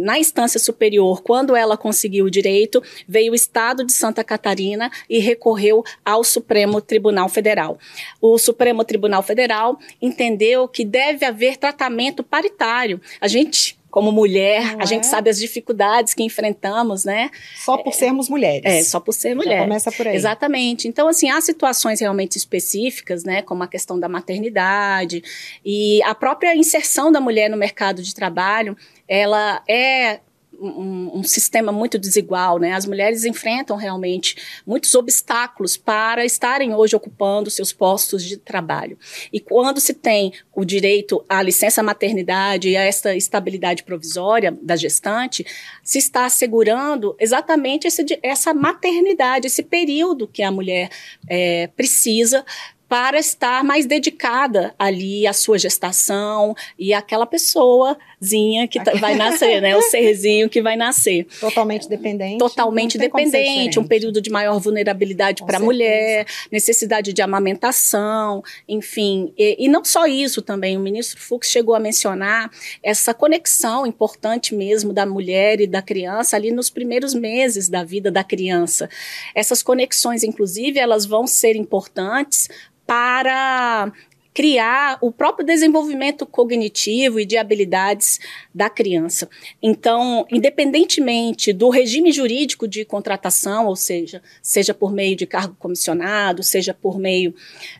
na 0.00 0.18
instância 0.18 0.58
superior, 0.58 1.22
quando 1.22 1.54
ela 1.54 1.76
conseguiu 1.76 2.24
o 2.24 2.30
direito, 2.30 2.82
veio 3.06 3.32
o 3.32 3.34
Estado 3.34 3.84
de 3.84 3.92
Santa 3.92 4.24
Catarina 4.24 4.90
e 5.10 5.18
recorreu 5.18 5.84
ao 6.02 6.24
Supremo 6.24 6.80
Tribunal 6.80 7.28
Federal. 7.28 7.78
O 8.18 8.38
Supremo 8.38 8.82
Tribunal 8.82 9.22
Federal 9.22 9.78
entendeu 10.00 10.66
que 10.66 10.86
deve 10.86 11.26
haver 11.26 11.58
tratamento 11.58 12.22
paritário. 12.22 12.98
A 13.20 13.28
gente 13.28 13.78
como 13.90 14.12
mulher, 14.12 14.72
Não 14.72 14.80
a 14.80 14.82
é? 14.84 14.86
gente 14.86 15.06
sabe 15.06 15.28
as 15.28 15.38
dificuldades 15.38 16.14
que 16.14 16.22
enfrentamos, 16.22 17.04
né? 17.04 17.30
Só 17.56 17.76
por 17.76 17.92
sermos 17.92 18.28
mulheres. 18.28 18.62
É, 18.64 18.82
só 18.82 19.00
por 19.00 19.12
ser 19.12 19.34
mulher. 19.34 19.58
Já 19.58 19.62
começa 19.64 19.92
por 19.92 20.06
aí. 20.06 20.16
Exatamente. 20.16 20.88
Então, 20.88 21.08
assim, 21.08 21.28
há 21.28 21.40
situações 21.40 22.00
realmente 22.00 22.36
específicas, 22.36 23.24
né? 23.24 23.42
Como 23.42 23.62
a 23.62 23.68
questão 23.68 23.98
da 23.98 24.08
maternidade 24.08 25.22
e 25.64 26.02
a 26.04 26.14
própria 26.14 26.54
inserção 26.56 27.10
da 27.10 27.20
mulher 27.20 27.50
no 27.50 27.56
mercado 27.56 28.02
de 28.02 28.14
trabalho, 28.14 28.76
ela 29.08 29.62
é 29.68 30.20
um, 30.60 31.18
um, 31.18 31.22
sistema 31.22 31.72
muito 31.72 31.98
desigual, 31.98 32.58
né? 32.58 32.72
As 32.72 32.86
mulheres 32.86 33.24
enfrentam 33.24 33.76
realmente 33.76 34.36
muitos 34.66 34.94
obstáculos 34.94 35.76
para 35.76 36.24
estarem 36.24 36.74
hoje 36.74 36.94
ocupando 36.94 37.50
seus 37.50 37.72
postos 37.72 38.22
de 38.22 38.36
trabalho. 38.36 38.98
E 39.32 39.40
quando 39.40 39.80
se 39.80 39.94
tem 39.94 40.32
o 40.54 40.64
direito 40.64 41.24
à 41.28 41.42
licença 41.42 41.82
maternidade 41.82 42.68
e 42.68 42.76
a 42.76 42.82
esta 42.82 43.16
estabilidade 43.16 43.82
provisória 43.82 44.56
da 44.62 44.76
gestante, 44.76 45.46
se 45.82 45.98
está 45.98 46.26
assegurando 46.26 47.16
exatamente 47.18 47.86
esse, 47.86 48.04
essa 48.22 48.52
maternidade, 48.52 49.46
esse 49.46 49.62
período 49.62 50.28
que 50.28 50.42
a 50.42 50.50
mulher 50.50 50.90
é, 51.28 51.68
precisa 51.68 52.44
para 52.90 53.20
estar 53.20 53.62
mais 53.62 53.86
dedicada 53.86 54.74
ali 54.76 55.24
à 55.24 55.32
sua 55.32 55.56
gestação 55.56 56.56
e 56.76 56.92
àquela 56.92 57.24
pessoazinha 57.24 58.66
que 58.66 58.82
tá, 58.82 58.90
vai 58.98 59.14
nascer, 59.14 59.62
né? 59.62 59.76
O 59.76 59.82
serzinho 59.82 60.50
que 60.50 60.60
vai 60.60 60.74
nascer. 60.74 61.24
Totalmente 61.38 61.88
dependente. 61.88 62.38
Totalmente 62.38 62.98
dependente, 62.98 63.78
um 63.78 63.86
período 63.86 64.20
de 64.20 64.28
maior 64.28 64.58
vulnerabilidade 64.58 65.46
para 65.46 65.58
a 65.58 65.60
mulher, 65.60 66.26
necessidade 66.50 67.12
de 67.12 67.22
amamentação, 67.22 68.42
enfim. 68.68 69.32
E, 69.38 69.66
e 69.66 69.68
não 69.68 69.84
só 69.84 70.08
isso 70.08 70.42
também, 70.42 70.76
o 70.76 70.80
ministro 70.80 71.20
Fux 71.20 71.48
chegou 71.48 71.76
a 71.76 71.78
mencionar 71.78 72.50
essa 72.82 73.14
conexão 73.14 73.86
importante 73.86 74.52
mesmo 74.52 74.92
da 74.92 75.06
mulher 75.06 75.60
e 75.60 75.68
da 75.68 75.80
criança 75.80 76.34
ali 76.34 76.50
nos 76.50 76.70
primeiros 76.70 77.14
meses 77.14 77.68
da 77.68 77.84
vida 77.84 78.10
da 78.10 78.24
criança. 78.24 78.90
Essas 79.32 79.62
conexões, 79.62 80.24
inclusive, 80.24 80.80
elas 80.80 81.06
vão 81.06 81.24
ser 81.24 81.54
importantes 81.54 82.48
para 82.90 83.92
criar 84.34 84.98
o 85.00 85.12
próprio 85.12 85.46
desenvolvimento 85.46 86.26
cognitivo 86.26 87.20
e 87.20 87.24
de 87.24 87.36
habilidades 87.36 88.18
da 88.52 88.68
criança. 88.68 89.28
Então, 89.62 90.26
independentemente 90.28 91.52
do 91.52 91.68
regime 91.68 92.10
jurídico 92.10 92.66
de 92.66 92.84
contratação, 92.84 93.66
ou 93.66 93.76
seja, 93.76 94.20
seja 94.42 94.74
por 94.74 94.92
meio 94.92 95.14
de 95.14 95.24
cargo 95.24 95.54
comissionado, 95.56 96.42
seja 96.42 96.74
por 96.74 96.98
meio 96.98 97.32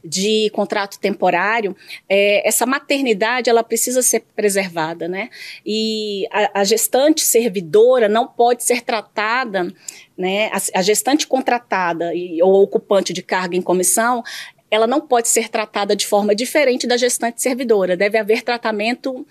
de 0.04 0.48
contrato 0.50 0.98
temporário, 1.00 1.74
é, 2.08 2.46
essa 2.46 2.66
maternidade 2.66 3.50
ela 3.50 3.64
precisa 3.64 4.00
ser 4.00 4.20
preservada, 4.36 5.08
né? 5.08 5.28
E 5.66 6.28
a, 6.30 6.60
a 6.60 6.64
gestante 6.64 7.22
servidora 7.22 8.08
não 8.08 8.28
pode 8.28 8.62
ser 8.62 8.82
tratada 8.82 9.72
né, 10.18 10.50
a, 10.52 10.78
a, 10.78 10.82
gestante 10.82 11.26
contratada 11.26 12.14
e, 12.14 12.42
ou 12.42 12.62
ocupante 12.62 13.10
de 13.10 13.22
carga 13.22 13.56
em 13.56 13.62
comissão, 13.62 14.22
ela 14.70 14.86
não 14.86 15.00
pode 15.00 15.28
ser 15.28 15.48
tratada 15.48 15.96
de 15.96 16.06
forma 16.06 16.34
diferente 16.34 16.86
da 16.86 16.96
gestante 16.96 17.42
servidora. 17.42 17.96
Deve 17.96 18.18
haver 18.18 18.42
tratamento 18.42 19.26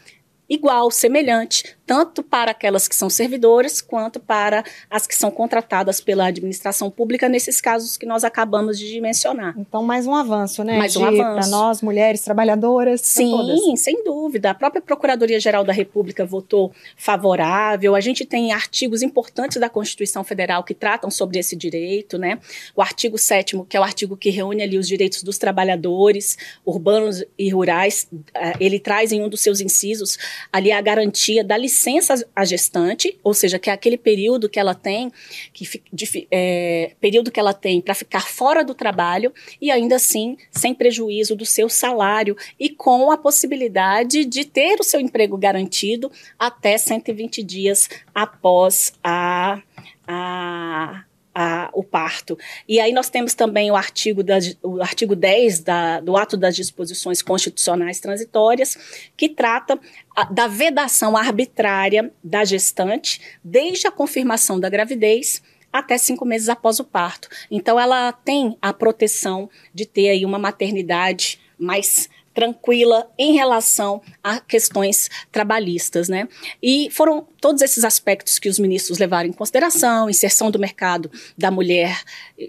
igual, 0.49 0.89
semelhante, 0.91 1.77
tanto 1.89 2.21
para 2.21 2.51
aquelas 2.51 2.87
que 2.87 2.95
são 2.95 3.09
servidoras 3.09 3.81
quanto 3.81 4.19
para 4.19 4.63
as 4.91 5.07
que 5.07 5.15
são 5.15 5.31
contratadas 5.31 5.99
pela 5.99 6.27
administração 6.27 6.91
pública, 6.91 7.27
nesses 7.27 7.59
casos 7.59 7.97
que 7.97 8.05
nós 8.05 8.23
acabamos 8.23 8.77
de 8.77 9.01
mencionar. 9.01 9.55
Então, 9.57 9.81
mais 9.81 10.05
um 10.05 10.13
avanço, 10.13 10.63
né? 10.63 10.77
Mais 10.77 10.95
um 10.95 11.03
avanço. 11.03 11.17
Para 11.17 11.47
nós, 11.47 11.81
mulheres 11.81 12.21
trabalhadoras. 12.21 13.01
Sim, 13.01 13.75
sem 13.75 14.03
dúvida. 14.03 14.51
A 14.51 14.53
própria 14.53 14.83
Procuradoria-Geral 14.83 15.63
da 15.63 15.73
República 15.73 16.23
votou 16.23 16.71
favorável. 16.95 17.95
A 17.95 17.99
gente 17.99 18.23
tem 18.23 18.53
artigos 18.53 19.01
importantes 19.01 19.57
da 19.57 19.67
Constituição 19.67 20.23
Federal 20.23 20.63
que 20.63 20.75
tratam 20.75 21.09
sobre 21.09 21.39
esse 21.39 21.55
direito, 21.55 22.19
né? 22.19 22.37
O 22.75 22.83
artigo 22.83 23.17
7 23.17 23.65
que 23.67 23.75
é 23.75 23.79
o 23.79 23.83
artigo 23.83 24.15
que 24.15 24.29
reúne 24.29 24.61
ali 24.61 24.77
os 24.77 24.87
direitos 24.87 25.23
dos 25.23 25.39
trabalhadores 25.39 26.37
urbanos 26.63 27.23
e 27.35 27.49
rurais, 27.49 28.07
eh, 28.35 28.53
ele 28.59 28.79
traz 28.79 29.11
em 29.11 29.23
um 29.23 29.29
dos 29.29 29.41
seus 29.41 29.59
incisos 29.59 30.19
ali 30.53 30.71
a 30.71 30.79
garantia 30.81 31.43
da 31.43 31.57
licença 31.57 31.78
licença 31.79 32.27
à 32.35 32.43
gestante, 32.43 33.17
ou 33.23 33.33
seja, 33.33 33.57
que 33.57 33.69
é 33.69 33.73
aquele 33.73 33.97
período 33.97 34.49
que 34.49 34.59
ela 34.59 34.75
tem, 34.75 35.11
que, 35.53 35.81
de, 35.91 36.27
é, 36.29 36.91
período 36.99 37.31
que 37.31 37.39
ela 37.39 37.53
tem 37.53 37.79
para 37.79 37.95
ficar 37.95 38.27
fora 38.27 38.65
do 38.65 38.75
trabalho 38.75 39.33
e 39.61 39.71
ainda 39.71 39.95
assim 39.95 40.37
sem 40.51 40.73
prejuízo 40.75 41.35
do 41.35 41.45
seu 41.45 41.69
salário 41.69 42.35
e 42.59 42.69
com 42.69 43.11
a 43.11 43.17
possibilidade 43.17 44.25
de 44.25 44.43
ter 44.43 44.77
o 44.79 44.83
seu 44.83 44.99
emprego 44.99 45.37
garantido 45.37 46.11
até 46.37 46.77
120 46.77 47.41
dias 47.43 47.89
após 48.13 48.93
a, 49.01 49.61
a 50.05 51.05
a, 51.41 51.69
o 51.71 51.81
parto. 51.81 52.37
E 52.67 52.81
aí 52.81 52.91
nós 52.91 53.09
temos 53.09 53.33
também 53.33 53.71
o 53.71 53.75
artigo, 53.75 54.21
da, 54.21 54.37
o 54.61 54.81
artigo 54.81 55.15
10 55.15 55.61
da, 55.61 56.01
do 56.01 56.17
ato 56.17 56.35
das 56.35 56.53
disposições 56.53 57.21
constitucionais 57.21 58.01
transitórias, 58.01 58.77
que 59.15 59.29
trata 59.29 59.79
a, 60.13 60.25
da 60.25 60.47
vedação 60.47 61.15
arbitrária 61.15 62.11
da 62.21 62.43
gestante 62.43 63.21
desde 63.41 63.87
a 63.87 63.91
confirmação 63.91 64.59
da 64.59 64.67
gravidez 64.67 65.41
até 65.71 65.97
cinco 65.97 66.25
meses 66.25 66.49
após 66.49 66.77
o 66.77 66.83
parto. 66.83 67.29
Então 67.49 67.79
ela 67.79 68.11
tem 68.11 68.57
a 68.61 68.73
proteção 68.73 69.49
de 69.73 69.85
ter 69.85 70.09
aí 70.09 70.25
uma 70.25 70.39
maternidade 70.39 71.39
mais 71.57 72.09
tranquila 72.33 73.09
em 73.17 73.33
relação 73.33 74.01
a 74.23 74.39
questões 74.39 75.09
trabalhistas, 75.31 76.07
né? 76.07 76.27
E 76.61 76.89
foram 76.91 77.27
todos 77.41 77.61
esses 77.61 77.83
aspectos 77.83 78.37
que 78.37 78.49
os 78.49 78.59
ministros 78.59 78.99
levaram 78.99 79.29
em 79.29 79.33
consideração, 79.33 80.09
inserção 80.09 80.51
do 80.51 80.59
mercado 80.59 81.09
da 81.37 81.49
mulher, 81.49 82.01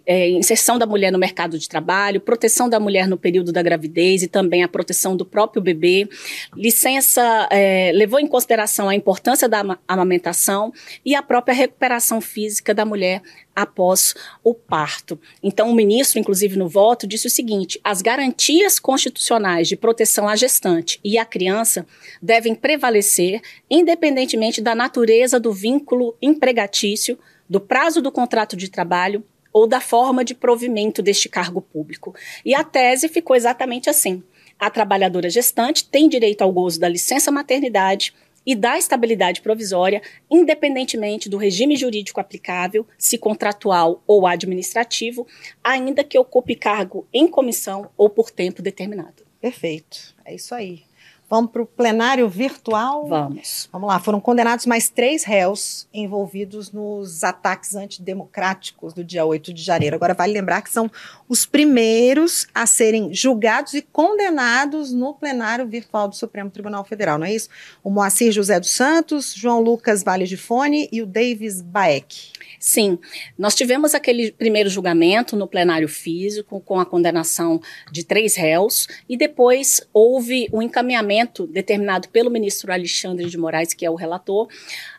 é, 0.07 0.31
inserção 0.31 0.79
da 0.79 0.87
mulher 0.87 1.11
no 1.11 1.19
mercado 1.19 1.59
de 1.59 1.69
trabalho, 1.69 2.21
proteção 2.21 2.69
da 2.69 2.81
mulher 2.81 3.09
no 3.09 3.17
período 3.17 3.53
da 3.53 3.63
gravidez 3.63 4.23
e 4.23 4.29
também 4.29 4.63
a 4.63 4.69
proteção 4.69 5.17
do 5.17 5.25
próprio 5.25 5.63
bebê, 5.63 6.09
licença, 6.57 7.49
é, 7.51 7.93
levou 7.95 8.21
em 8.21 8.27
consideração 8.27 8.89
a 8.89 8.95
importância 8.95 9.49
da 9.49 9.79
amamentação 9.87 10.73
e 11.05 11.15
a 11.15 11.23
própria 11.23 11.55
recuperação 11.55 12.21
física 12.21 12.75
da 12.75 12.85
mulher 12.85 13.23
após 13.63 14.15
o 14.43 14.55
parto. 14.55 15.21
Então, 15.43 15.71
o 15.71 15.75
ministro, 15.75 16.19
inclusive 16.19 16.57
no 16.57 16.69
voto, 16.69 17.07
disse 17.07 17.27
o 17.27 17.31
seguinte: 17.31 17.81
as 17.85 18.03
garantias 18.03 18.79
constitucionais 18.79 19.69
de 19.69 19.77
proteção 19.77 20.29
à 20.29 20.37
gestante 20.37 20.99
e 21.05 21.19
à 21.19 21.25
criança 21.25 21.87
devem 22.21 22.55
prevalecer, 22.55 23.41
independentemente 23.71 24.61
da 24.61 24.75
natureza 24.75 25.39
do 25.39 25.53
vínculo 25.53 26.17
empregatício, 26.21 27.19
do 27.49 27.61
prazo 27.61 28.01
do 28.01 28.13
contrato 28.13 28.57
de 28.57 28.69
trabalho 28.69 29.25
ou 29.53 29.67
da 29.67 29.81
forma 29.81 30.25
de 30.25 30.35
provimento 30.35 31.03
deste 31.03 31.29
cargo 31.29 31.61
público. 31.61 32.15
E 32.45 32.55
a 32.55 32.63
tese 32.63 33.09
ficou 33.09 33.35
exatamente 33.35 33.91
assim. 33.91 34.23
A 34.59 34.71
trabalhadora 34.71 35.31
gestante 35.31 35.85
tem 35.85 36.09
direito 36.09 36.43
ao 36.43 36.53
gozo 36.53 36.79
da 36.79 36.89
licença 36.89 37.31
maternidade 37.33 38.15
e 38.51 38.55
da 38.57 38.77
estabilidade 38.77 39.43
provisória, 39.43 40.03
independentemente 40.29 41.29
do 41.29 41.37
regime 41.37 41.77
jurídico 41.77 42.19
aplicável, 42.19 42.85
se 42.99 43.17
contratual 43.17 44.03
ou 44.09 44.27
administrativo, 44.27 45.25
ainda 45.63 46.03
que 46.03 46.19
ocupe 46.19 46.57
cargo 46.57 47.07
em 47.15 47.29
comissão 47.29 47.89
ou 47.97 48.11
por 48.11 48.29
tempo 48.29 48.61
determinado. 48.61 49.23
Perfeito. 49.41 50.17
É 50.25 50.35
isso 50.35 50.53
aí. 50.53 50.83
Vamos 51.31 51.53
para 51.53 51.63
o 51.63 51.67
plenário 51.67 52.29
virtual? 52.29 53.07
Vamos. 53.07 53.69
Vamos 53.71 53.87
lá. 53.87 54.01
Foram 54.01 54.21
condenados 54.21 54.67
mais 54.67 54.89
três 54.89 55.23
réus 55.23 55.87
envolvidos 55.95 56.73
nos 56.73 57.23
ataques 57.23 57.77
antidemocráticos 57.77 58.93
do 58.93 59.05
dia 59.05 59.25
8 59.25 59.55
de 59.55 59.63
janeiro. 59.63 59.95
Agora, 59.95 60.13
vale 60.13 60.33
lembrar 60.33 60.61
que 60.61 60.73
são 60.73 60.91
os 61.29 61.47
primeiros 61.47 62.49
a 62.53 62.67
serem 62.67 63.15
julgados 63.15 63.75
e 63.75 63.83
condenados 63.83 64.93
no 64.93 65.15
plenário 65.15 65.69
virtual 65.69 66.09
do 66.09 66.17
Supremo 66.17 66.51
Tribunal 66.51 66.85
Federal, 66.85 67.17
não 67.17 67.27
é 67.27 67.33
isso? 67.33 67.49
O 67.85 67.91
Moacir 67.91 68.33
José 68.33 68.59
dos 68.59 68.73
Santos, 68.73 69.33
João 69.33 69.61
Lucas 69.61 70.03
Vale 70.03 70.27
de 70.27 70.37
Fone 70.37 70.89
e 70.91 71.01
o 71.01 71.07
Davis 71.07 71.63
Baek. 71.63 72.33
Sim, 72.59 72.99
nós 73.39 73.55
tivemos 73.55 73.95
aquele 73.95 74.33
primeiro 74.33 74.69
julgamento 74.69 75.37
no 75.37 75.47
plenário 75.47 75.89
físico 75.89 76.61
com 76.61 76.81
a 76.81 76.85
condenação 76.85 77.61
de 77.93 78.05
três 78.05 78.35
réus 78.35 78.89
e 79.09 79.17
depois 79.17 79.81
houve 79.95 80.49
o 80.51 80.59
um 80.59 80.63
encaminhamento 80.63 81.20
determinado 81.47 82.09
pelo 82.09 82.31
ministro 82.31 82.73
Alexandre 82.73 83.29
de 83.29 83.39
Moraes, 83.39 83.75
que 83.75 83.85
é 83.85 83.91
o 83.91 83.95
relator, 83.95 84.49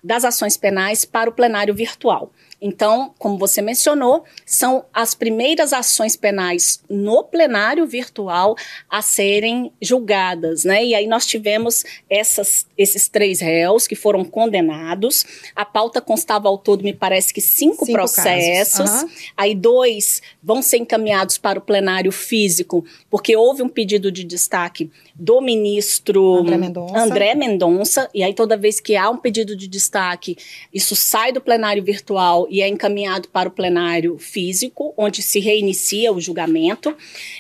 das 0.04 0.26
ações 0.26 0.58
penais 0.58 1.06
para 1.06 1.30
o 1.30 1.34
plenário 1.34 1.74
virtual. 1.74 2.32
Então, 2.62 3.12
como 3.18 3.40
você 3.40 3.60
mencionou, 3.60 4.24
são 4.46 4.86
as 4.94 5.16
primeiras 5.16 5.74
ações 5.74 6.16
penais 6.16 6.80
no 6.88 7.24
plenário 7.24 7.88
virtual 7.88 8.56
a 8.88 9.02
serem 9.02 9.72
julgadas, 9.82 10.64
né? 10.64 10.86
E 10.86 10.94
aí 10.94 11.08
nós 11.08 11.26
tivemos 11.26 11.84
essas, 12.08 12.68
esses 12.78 13.08
três 13.08 13.40
réus 13.40 13.88
que 13.88 13.96
foram 13.96 14.24
condenados. 14.24 15.26
A 15.56 15.66
pauta 15.66 16.00
constava 16.00 16.48
ao 16.48 16.58
todo, 16.58 16.84
me 16.84 16.94
parece 16.94 17.34
que 17.34 17.42
cinco, 17.42 17.84
cinco 17.84 17.98
processos. 17.98 19.02
Uhum. 19.02 19.10
Aí 19.36 19.56
dois 19.56 20.22
vão 20.44 20.62
ser 20.62 20.78
encaminhados 20.78 21.40
para 21.40 21.58
o 21.58 21.62
plenário 21.64 22.12
físico, 22.12 22.86
porque 23.10 23.36
houve 23.36 23.64
um 23.64 23.70
pedido 23.70 24.12
de 24.12 24.24
destaque 24.24 24.92
do 25.16 25.42
ministro 25.42 26.38
André 26.38 26.58
Mendonça. 26.58 27.00
André 27.00 27.36
Mendonça. 27.36 28.10
E 28.14 28.22
aí 28.24 28.36
toda 28.36 28.56
vez 28.56 28.80
que 28.80 28.96
há 28.96 29.10
um 29.10 29.18
pedido 29.18 29.56
de 29.56 29.68
destaque, 29.68 30.38
isso 30.72 30.96
sai 30.96 31.32
do 31.32 31.42
plenário 31.42 31.84
virtual 31.84 32.48
e 32.52 32.62
é 32.62 32.68
encaminhado 32.68 33.30
para 33.30 33.48
o 33.48 33.52
plenário 33.52 34.18
físico, 34.20 34.94
onde 34.98 35.22
se 35.22 35.40
reinicia 35.40 36.12
o 36.12 36.20
julgamento. 36.20 36.94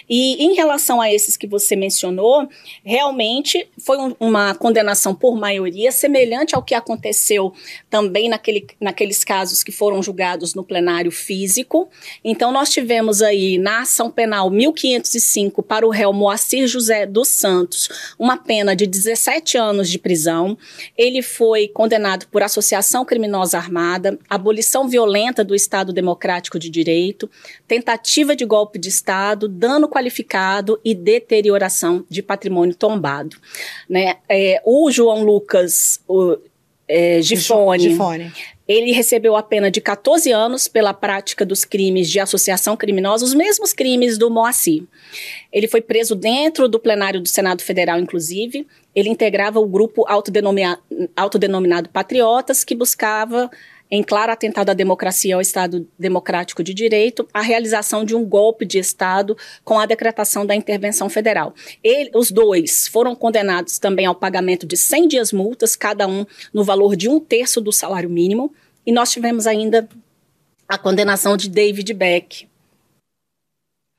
E 0.09 0.41
em 0.41 0.55
relação 0.55 1.01
a 1.01 1.13
esses 1.13 1.35
que 1.35 1.45
você 1.45 1.75
mencionou, 1.75 2.47
realmente 2.81 3.67
foi 3.77 3.97
um, 3.97 4.15
uma 4.19 4.55
condenação 4.55 5.13
por 5.13 5.37
maioria, 5.37 5.91
semelhante 5.91 6.55
ao 6.55 6.63
que 6.63 6.73
aconteceu 6.73 7.53
também 7.89 8.29
naquele, 8.29 8.65
naqueles 8.79 9.25
casos 9.25 9.63
que 9.63 9.71
foram 9.71 10.01
julgados 10.01 10.55
no 10.55 10.63
plenário 10.63 11.11
físico. 11.11 11.89
Então, 12.23 12.49
nós 12.53 12.69
tivemos 12.69 13.21
aí 13.21 13.57
na 13.57 13.81
ação 13.81 14.09
penal 14.09 14.49
1505 14.49 15.61
para 15.61 15.85
o 15.85 15.89
réu 15.89 16.13
Moacir 16.13 16.65
José 16.67 17.05
dos 17.05 17.27
Santos 17.27 17.89
uma 18.17 18.37
pena 18.37 18.73
de 18.73 18.87
17 18.87 19.57
anos 19.57 19.89
de 19.89 19.99
prisão. 19.99 20.57
Ele 20.97 21.21
foi 21.21 21.67
condenado 21.67 22.27
por 22.27 22.41
associação 22.41 23.03
criminosa 23.03 23.57
armada, 23.57 24.17
abolição 24.29 24.87
violenta 24.87 25.00
violenta 25.01 25.43
do 25.43 25.55
Estado 25.55 25.91
Democrático 25.91 26.59
de 26.59 26.69
Direito, 26.69 27.29
tentativa 27.67 28.35
de 28.35 28.45
golpe 28.45 28.77
de 28.77 28.89
Estado, 28.89 29.47
dano 29.47 29.89
qualificado 29.89 30.79
e 30.85 30.93
deterioração 30.93 32.05
de 32.07 32.21
patrimônio 32.21 32.75
tombado. 32.75 33.35
Né? 33.89 34.17
É, 34.29 34.61
o 34.63 34.91
João 34.91 35.23
Lucas 35.23 35.99
o, 36.07 36.37
é, 36.87 37.21
Gifone, 37.21 37.89
Gifone, 37.89 38.31
ele 38.67 38.91
recebeu 38.91 39.35
a 39.35 39.43
pena 39.43 39.71
de 39.71 39.81
14 39.81 40.31
anos 40.31 40.67
pela 40.67 40.93
prática 40.93 41.45
dos 41.45 41.65
crimes 41.65 42.09
de 42.09 42.19
associação 42.19 42.77
criminosa, 42.77 43.25
os 43.25 43.33
mesmos 43.33 43.73
crimes 43.73 44.17
do 44.17 44.29
Moacir. 44.29 44.83
Ele 45.51 45.67
foi 45.67 45.81
preso 45.81 46.15
dentro 46.15 46.69
do 46.69 46.79
plenário 46.79 47.19
do 47.19 47.27
Senado 47.27 47.61
Federal, 47.63 47.99
inclusive. 47.99 48.67
Ele 48.95 49.09
integrava 49.09 49.59
o 49.59 49.67
grupo 49.67 50.05
autodenominado 50.07 51.89
Patriotas, 51.89 52.63
que 52.63 52.75
buscava 52.75 53.49
em 53.91 54.01
claro 54.01 54.31
atentado 54.31 54.69
à 54.69 54.73
democracia 54.73 55.31
e 55.31 55.33
ao 55.33 55.41
Estado 55.41 55.85
democrático 55.99 56.63
de 56.63 56.73
direito, 56.73 57.27
a 57.33 57.41
realização 57.41 58.05
de 58.05 58.15
um 58.15 58.23
golpe 58.23 58.65
de 58.65 58.79
Estado 58.79 59.37
com 59.65 59.77
a 59.77 59.85
decretação 59.85 60.45
da 60.45 60.55
intervenção 60.55 61.09
federal. 61.09 61.53
Ele, 61.83 62.09
os 62.15 62.31
dois 62.31 62.87
foram 62.87 63.13
condenados 63.13 63.77
também 63.77 64.05
ao 64.05 64.15
pagamento 64.15 64.65
de 64.65 64.77
100 64.77 65.07
dias 65.09 65.33
multas, 65.33 65.75
cada 65.75 66.07
um 66.07 66.25
no 66.53 66.63
valor 66.63 66.95
de 66.95 67.09
um 67.09 67.19
terço 67.19 67.59
do 67.59 67.73
salário 67.73 68.09
mínimo. 68.09 68.53
E 68.85 68.93
nós 68.93 69.11
tivemos 69.11 69.45
ainda 69.45 69.87
a 70.69 70.77
condenação 70.77 71.35
de 71.35 71.49
David 71.49 71.93
Beck, 71.93 72.47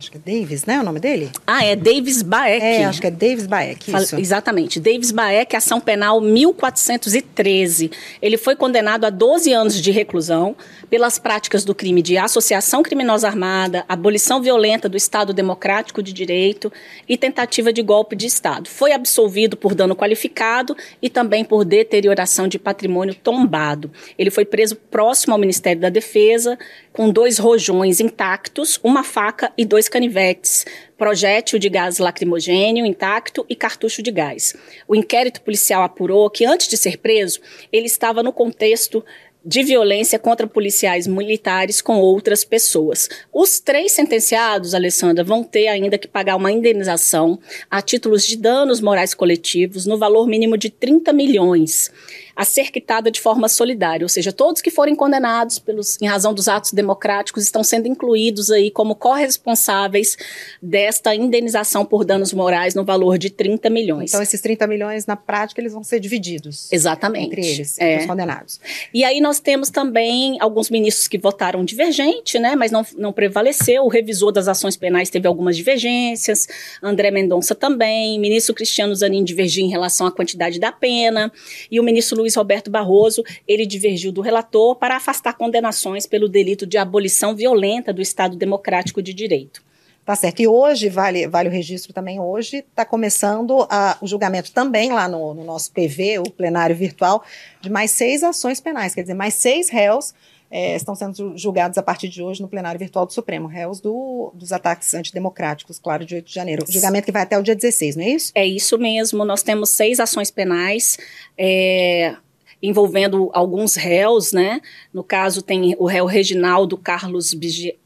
Acho 0.03 0.11
que 0.11 0.19
é 0.19 0.41
Davis, 0.41 0.65
né? 0.65 0.81
O 0.81 0.83
nome 0.83 0.99
dele? 0.99 1.31
Ah, 1.47 1.65
é 1.65 1.77
Davis 1.77 2.23
Baek. 2.23 2.61
É, 2.61 2.85
acho 2.87 3.01
que 3.01 3.07
é 3.07 3.11
Davis 3.11 3.47
Baek. 3.47 3.95
Isso. 3.95 4.19
Exatamente. 4.19 4.81
Davis 4.81 5.13
Baek, 5.13 5.55
ação 5.55 5.81
penal 5.81 6.21
1413. 6.21 7.89
Ele 8.21 8.37
foi 8.37 8.57
condenado 8.57 9.05
a 9.05 9.11
12 9.11 9.53
anos 9.53 9.81
de 9.81 9.93
reclusão 9.93 10.57
pelas 10.91 11.21
práticas 11.21 11.65
do 11.65 11.73
crime 11.73 12.03
de 12.03 12.19
associação 12.19 12.83
criminosa 12.83 13.29
armada, 13.29 13.85
abolição 13.89 14.43
violenta 14.43 14.89
do 14.89 14.97
Estado 14.97 15.33
Democrático 15.33 16.03
de 16.03 16.13
Direito 16.13 16.73
e 17.09 17.17
tentativa 17.17 17.73
de 17.73 17.81
golpe 17.81 18.17
de 18.17 18.27
Estado. 18.27 18.69
Foi 18.69 18.91
absolvido 18.91 19.57
por 19.57 19.73
dano 19.73 19.95
qualificado 19.95 20.77
e 21.01 21.09
também 21.09 21.45
por 21.45 21.65
deterioração 21.65 22.49
de 22.49 22.59
patrimônio 22.59 23.15
tombado. 23.15 23.89
Ele 24.19 24.33
foi 24.33 24.45
preso 24.45 24.75
próximo 24.75 25.33
ao 25.33 25.39
Ministério 25.39 25.81
da 25.81 25.89
Defesa, 25.89 26.59
com 26.93 27.11
dois 27.11 27.39
rojões 27.39 28.01
intactos, 28.01 28.79
uma 28.83 29.03
faca 29.03 29.53
e 29.57 29.65
dois 29.65 29.89
canivetes, 29.89 30.65
projétil 30.97 31.59
de 31.59 31.69
gás 31.69 31.99
lacrimogênio 31.99 32.85
intacto 32.85 33.45
e 33.49 33.57
cartucho 33.57 34.03
de 34.03 34.11
gás. 34.11 34.55
O 34.87 34.95
inquérito 34.95 35.41
policial 35.41 35.83
apurou 35.83 36.29
que, 36.29 36.45
antes 36.45 36.69
de 36.69 36.77
ser 36.77 36.99
preso, 36.99 37.41
ele 37.73 37.87
estava 37.87 38.23
no 38.23 38.33
contexto 38.33 39.05
de 39.45 39.63
violência 39.65 40.19
contra 40.19 40.47
policiais 40.47 41.07
militares 41.07 41.83
com 41.83 41.99
outras 41.99 42.45
pessoas. 42.45 43.09
Os 43.33 43.59
três 43.59 43.93
sentenciados, 43.93 44.75
Alessandra, 44.75 45.25
vão 45.25 45.43
ter 45.43 45.67
ainda 45.67 45.99
que 45.99 46.07
pagar 46.07 46.37
uma 46.37 46.53
indenização 46.53 47.39
a 47.69 47.83
títulos 47.83 48.25
de 48.25 48.37
danos 48.37 48.81
morais 48.81 49.15
coletivos 49.15 49.85
no 49.85 49.99
valor 49.99 50.29
mínimo 50.29 50.57
de 50.57 50.71
30 50.71 51.13
milhões 51.13 51.91
a 52.35 52.45
ser 52.45 52.71
quitada 52.71 53.11
de 53.11 53.21
forma 53.21 53.49
solidária, 53.49 54.05
ou 54.05 54.09
seja, 54.09 54.33
todos 54.33 54.63
que 54.63 54.71
forem 54.71 54.95
condenados 54.95 55.59
pelos, 55.59 56.01
em 56.01 56.07
razão 56.07 56.33
dos 56.33 56.49
atos 56.49 56.73
democráticos 56.73 57.45
estão 57.45 57.63
sendo 57.63 57.87
incluídos 57.87 58.51
aí 58.51 58.71
como 58.71 58.95
corresponsáveis 58.95 60.17
desta 60.61 61.15
indenização 61.15 61.85
por 61.85 62.05
danos 62.05 62.33
morais 62.33 62.75
no 62.75 62.85
valor 62.85 63.19
de 63.19 63.31
30 63.31 63.69
milhões. 63.71 64.11
Então, 64.11 64.23
esses 64.23 64.41
30 64.41 64.67
milhões, 64.67 65.07
na 65.07 65.17
prática, 65.17 65.61
eles 65.61 65.73
vão 65.73 65.85
ser 65.85 66.01
divididos. 66.01 66.73
Exatamente. 66.73 67.27
Entre 67.27 67.47
eles, 67.47 67.79
é. 67.79 67.99
os 67.99 68.07
condenados. 68.07 68.61
E 68.93 69.05
aí 69.05 69.21
nós 69.21 69.41
temos 69.41 69.71
também 69.71 70.39
alguns 70.41 70.71
ministros 70.71 71.09
que 71.09 71.19
votaram 71.19 71.65
divergente, 71.65 72.39
né, 72.39 72.57
mas 72.57 72.71
não, 72.71 72.85
não 72.97 73.13
prevaleceu. 73.13 73.85
O 73.85 73.89
revisor 73.89 74.33
das 74.33 74.49
ações 74.49 74.77
penais 74.77 75.11
teve 75.11 75.27
algumas 75.27 75.57
divergências, 75.57 76.49
André 76.83 77.11
Mendonça 77.11 77.55
também, 77.55 78.19
ministro 78.19 78.55
Cristiano 78.55 78.95
Zanin 78.95 79.25
divergiu 79.25 79.65
em 79.65 79.69
relação 79.71 80.07
à 80.07 80.13
quantidade 80.13 80.59
da 80.59 80.73
pena, 80.73 81.33
e 81.71 81.79
o 81.79 81.83
ministro 81.83 82.22
Luiz 82.23 82.35
Roberto 82.35 82.71
Barroso, 82.71 83.23
ele 83.47 83.67
divergiu 83.67 84.11
do 84.11 84.21
relator 84.21 84.77
para 84.77 84.97
afastar 84.97 85.35
condenações 85.35 86.07
pelo 86.07 86.29
delito 86.29 86.67
de 86.67 86.79
abolição 86.79 87.35
violenta 87.35 87.93
do 87.93 88.01
Estado 88.01 88.37
Democrático 88.37 89.03
de 89.03 89.13
Direito. 89.13 89.63
Tá 90.05 90.17
certo. 90.17 90.41
E 90.41 90.49
hoje, 90.49 90.89
vale, 90.89 91.29
vale 91.29 91.49
o 91.49 91.53
registro 91.53 91.93
também, 91.93 92.19
hoje 92.19 92.57
está 92.57 92.85
começando 92.85 93.67
a, 93.71 93.97
o 94.01 94.07
julgamento 94.07 94.51
também 94.51 94.91
lá 94.91 95.09
no, 95.09 95.33
no, 95.33 95.45
nosso 95.45 95.71
PV, 95.71 96.19
o 96.19 96.31
plenário 96.31 96.75
virtual, 96.75 97.23
de 97.61 97.71
mais 97.71 97.93
seis 97.93 98.25
ações 98.25 98.61
penais, 98.61 98.95
quer 98.95 99.03
dizer, 99.03 99.15
mais 99.15 99.35
seis 99.35 99.69
réus 99.69 100.13
é, 100.55 100.77
estão 100.77 100.95
sendo 100.95 101.33
julgados 101.35 101.79
a 101.79 101.83
partir 101.83 102.11
de 102.11 102.23
hoje 102.23 102.43
no 102.43 102.49
plenário 102.49 102.79
virtual 102.79 103.07
do 103.07 103.13
Supremo, 103.15 103.49
réus 103.49 103.81
do, 103.81 104.31
dos 104.35 104.53
ataques 104.53 104.93
antidemocráticos, 104.93 105.79
claro, 105.79 106.05
de 106.05 106.17
8 106.17 106.27
de 106.27 106.35
janeiro. 106.35 106.65
O 106.69 106.71
julgamento 106.71 107.07
que 107.07 107.13
vai 107.13 107.23
até 107.23 107.39
o 107.39 107.43
dia 107.43 107.57
16, 107.57 107.97
não 107.97 108.05
é 108.05 108.11
isso? 108.11 108.33
É 108.35 108.47
isso 108.47 108.77
mesmo. 108.77 109.25
Nós 109.25 109.43
temos 109.43 109.71
seis 109.71 109.99
ações 109.99 110.31
penais. 110.31 110.99
É, 111.39 112.15
envolvendo 112.63 113.31
alguns 113.33 113.77
réus, 113.77 114.33
né? 114.33 114.61
No 114.93 115.03
caso, 115.03 115.41
tem 115.41 115.75
o 115.79 115.87
réu 115.87 116.05
Reginaldo 116.05 116.77
Carlos 116.77 117.35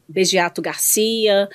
Begiato 0.07 0.61
Garcia, 0.61 1.49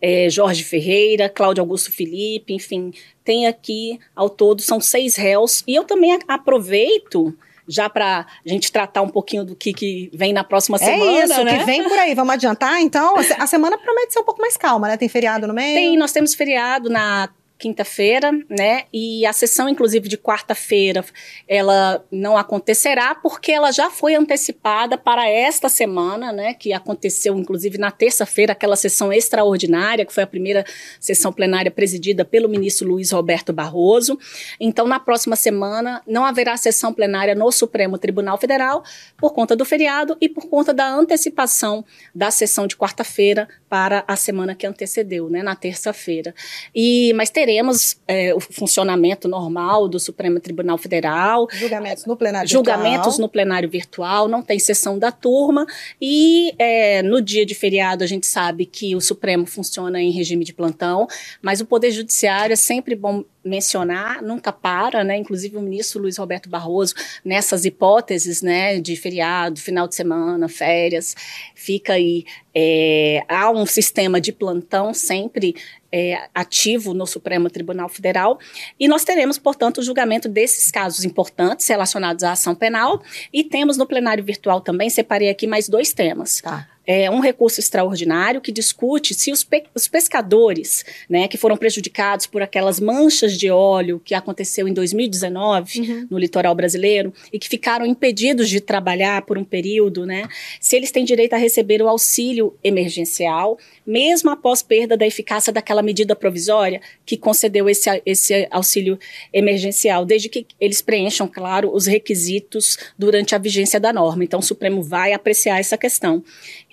é, 0.00 0.28
Jorge 0.28 0.62
Ferreira, 0.62 1.30
Cláudio 1.30 1.62
Augusto 1.62 1.90
Felipe, 1.90 2.52
enfim, 2.52 2.92
tem 3.24 3.46
aqui 3.46 3.98
ao 4.14 4.30
todo, 4.30 4.60
são 4.60 4.80
seis 4.80 5.16
réus. 5.16 5.64
E 5.66 5.74
eu 5.74 5.84
também 5.84 6.16
aproveito 6.28 7.34
já 7.68 7.88
para 7.88 8.26
a 8.44 8.48
gente 8.48 8.72
tratar 8.72 9.02
um 9.02 9.08
pouquinho 9.08 9.44
do 9.44 9.54
que, 9.54 9.72
que 9.72 10.10
vem 10.14 10.32
na 10.32 10.42
próxima 10.42 10.76
é 10.76 10.80
semana. 10.80 11.10
É 11.10 11.24
isso, 11.24 11.44
né? 11.44 11.58
que 11.58 11.64
vem 11.64 11.84
por 11.86 11.98
aí. 11.98 12.14
Vamos 12.14 12.34
adiantar, 12.34 12.80
então? 12.80 13.16
A 13.38 13.46
semana 13.46 13.76
promete 13.76 14.14
ser 14.14 14.20
um 14.20 14.24
pouco 14.24 14.40
mais 14.40 14.56
calma, 14.56 14.88
né? 14.88 14.96
Tem 14.96 15.08
feriado 15.08 15.46
no 15.46 15.52
meio? 15.52 15.74
Tem, 15.74 15.96
nós 15.98 16.12
temos 16.12 16.34
feriado 16.34 16.88
na 16.88 17.28
quinta-feira, 17.58 18.30
né? 18.48 18.84
E 18.92 19.26
a 19.26 19.32
sessão, 19.32 19.68
inclusive, 19.68 20.08
de 20.08 20.16
quarta-feira, 20.16 21.04
ela 21.48 22.04
não 22.10 22.36
acontecerá 22.36 23.16
porque 23.16 23.50
ela 23.50 23.72
já 23.72 23.90
foi 23.90 24.14
antecipada 24.14 24.96
para 24.96 25.28
esta 25.28 25.68
semana, 25.68 26.32
né? 26.32 26.54
Que 26.54 26.72
aconteceu, 26.72 27.36
inclusive, 27.36 27.76
na 27.76 27.90
terça-feira, 27.90 28.52
aquela 28.52 28.76
sessão 28.76 29.12
extraordinária, 29.12 30.06
que 30.06 30.14
foi 30.14 30.22
a 30.22 30.26
primeira 30.26 30.64
sessão 31.00 31.32
plenária 31.32 31.70
presidida 31.70 32.24
pelo 32.24 32.48
ministro 32.48 32.88
Luiz 32.88 33.10
Roberto 33.10 33.52
Barroso. 33.52 34.16
Então, 34.60 34.86
na 34.86 35.00
próxima 35.00 35.34
semana, 35.34 36.00
não 36.06 36.24
haverá 36.24 36.56
sessão 36.56 36.92
plenária 36.92 37.34
no 37.34 37.50
Supremo 37.50 37.98
Tribunal 37.98 38.38
Federal 38.38 38.84
por 39.16 39.32
conta 39.32 39.56
do 39.56 39.64
feriado 39.64 40.16
e 40.20 40.28
por 40.28 40.48
conta 40.48 40.72
da 40.72 40.88
antecipação 40.88 41.84
da 42.14 42.30
sessão 42.30 42.68
de 42.68 42.76
quarta-feira 42.76 43.48
para 43.68 44.04
a 44.06 44.14
semana 44.14 44.54
que 44.54 44.66
antecedeu, 44.66 45.28
né? 45.28 45.42
Na 45.42 45.56
terça-feira. 45.56 46.32
E, 46.72 47.12
mas 47.14 47.30
teremos 47.30 47.47
teremos 47.48 47.96
é, 48.06 48.34
o 48.34 48.40
funcionamento 48.40 49.26
normal 49.26 49.88
do 49.88 49.98
Supremo 49.98 50.38
Tribunal 50.38 50.76
Federal. 50.76 51.48
Julgamentos 51.50 52.04
no 52.04 52.14
plenário 52.14 52.46
julgamentos 52.46 53.06
virtual. 53.06 53.20
no 53.20 53.28
plenário 53.30 53.70
virtual, 53.70 54.28
não 54.28 54.42
tem 54.42 54.58
sessão 54.58 54.98
da 54.98 55.10
turma. 55.10 55.64
E 55.98 56.52
é, 56.58 57.00
no 57.02 57.22
dia 57.22 57.46
de 57.46 57.54
feriado, 57.54 58.04
a 58.04 58.06
gente 58.06 58.26
sabe 58.26 58.66
que 58.66 58.94
o 58.94 59.00
Supremo 59.00 59.46
funciona 59.46 59.98
em 59.98 60.10
regime 60.10 60.44
de 60.44 60.52
plantão, 60.52 61.06
mas 61.40 61.62
o 61.62 61.64
Poder 61.64 61.90
Judiciário 61.90 62.52
é 62.52 62.56
sempre 62.56 62.94
bom 62.94 63.24
mencionar, 63.48 64.22
nunca 64.22 64.52
para, 64.52 65.02
né? 65.02 65.16
Inclusive 65.16 65.56
o 65.56 65.60
ministro 65.60 66.02
Luiz 66.02 66.18
Roberto 66.18 66.48
Barroso, 66.48 66.94
nessas 67.24 67.64
hipóteses, 67.64 68.42
né, 68.42 68.78
de 68.78 68.94
feriado, 68.94 69.58
final 69.58 69.88
de 69.88 69.94
semana, 69.94 70.48
férias, 70.48 71.14
fica 71.54 71.94
aí. 71.94 72.24
É, 72.60 73.24
há 73.28 73.52
um 73.52 73.64
sistema 73.64 74.20
de 74.20 74.32
plantão 74.32 74.92
sempre 74.92 75.54
é, 75.92 76.28
ativo 76.34 76.92
no 76.92 77.06
Supremo 77.06 77.48
Tribunal 77.48 77.88
Federal. 77.88 78.40
E 78.80 78.88
nós 78.88 79.04
teremos, 79.04 79.38
portanto, 79.38 79.78
o 79.78 79.82
julgamento 79.82 80.28
desses 80.28 80.68
casos 80.68 81.04
importantes 81.04 81.68
relacionados 81.68 82.24
à 82.24 82.32
ação 82.32 82.56
penal. 82.56 83.00
E 83.32 83.44
temos 83.44 83.76
no 83.76 83.86
plenário 83.86 84.24
virtual 84.24 84.60
também, 84.60 84.90
separei 84.90 85.30
aqui 85.30 85.46
mais 85.46 85.68
dois 85.68 85.92
temas. 85.92 86.40
Tá 86.40 86.66
é, 86.90 87.10
um 87.10 87.20
recurso 87.20 87.60
extraordinário 87.60 88.40
que 88.40 88.50
discute 88.50 89.12
se 89.12 89.30
os, 89.30 89.44
pe 89.44 89.64
os, 89.74 89.86
pescadores, 89.86 90.86
né, 91.06 91.28
que 91.28 91.36
foram 91.36 91.54
prejudicados 91.54 92.26
por 92.26 92.40
aquelas 92.40 92.80
manchas 92.80 93.36
de 93.36 93.50
óleo 93.50 94.00
que 94.02 94.14
aconteceu 94.14 94.66
em 94.66 94.72
2019 94.72 95.80
uhum. 95.80 96.06
no 96.10 96.18
litoral 96.18 96.54
brasileiro 96.54 97.12
e 97.30 97.38
que 97.38 97.46
ficaram 97.46 97.84
impedidos 97.84 98.48
de 98.48 98.58
trabalhar 98.58 99.20
por 99.26 99.36
um 99.36 99.44
período, 99.44 100.06
né, 100.06 100.26
se 100.58 100.76
eles 100.76 100.90
têm 100.90 101.04
direito 101.04 101.34
a 101.34 101.36
receber 101.36 101.82
o 101.82 101.88
auxílio 101.88 102.56
emergencial, 102.64 103.58
mesmo 103.86 104.30
após 104.30 104.62
perda 104.62 104.96
da 104.96 105.06
eficácia 105.06 105.52
daquela 105.52 105.82
medida 105.82 106.16
provisória 106.16 106.80
que 107.04 107.18
concedeu 107.18 107.68
esse, 107.68 108.02
esse 108.06 108.48
auxílio 108.50 108.98
emergencial, 109.30 110.06
desde 110.06 110.30
que 110.30 110.46
eles 110.58 110.80
preencham, 110.80 111.28
claro, 111.28 111.70
os 111.70 111.84
requisitos 111.84 112.78
durante 112.98 113.34
a 113.34 113.38
vigência 113.38 113.78
da 113.78 113.92
norma. 113.92 114.24
Então, 114.24 114.40
o 114.40 114.42
Supremo 114.42 114.82
vai 114.82 115.12
apreciar 115.12 115.58
essa 115.60 115.76
questão. 115.76 116.24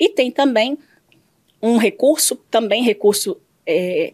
E 0.06 0.10
tem 0.10 0.30
também 0.30 0.78
um 1.60 1.78
recurso, 1.78 2.36
também 2.51 2.84
recurso 2.84 3.41
é, 3.66 4.14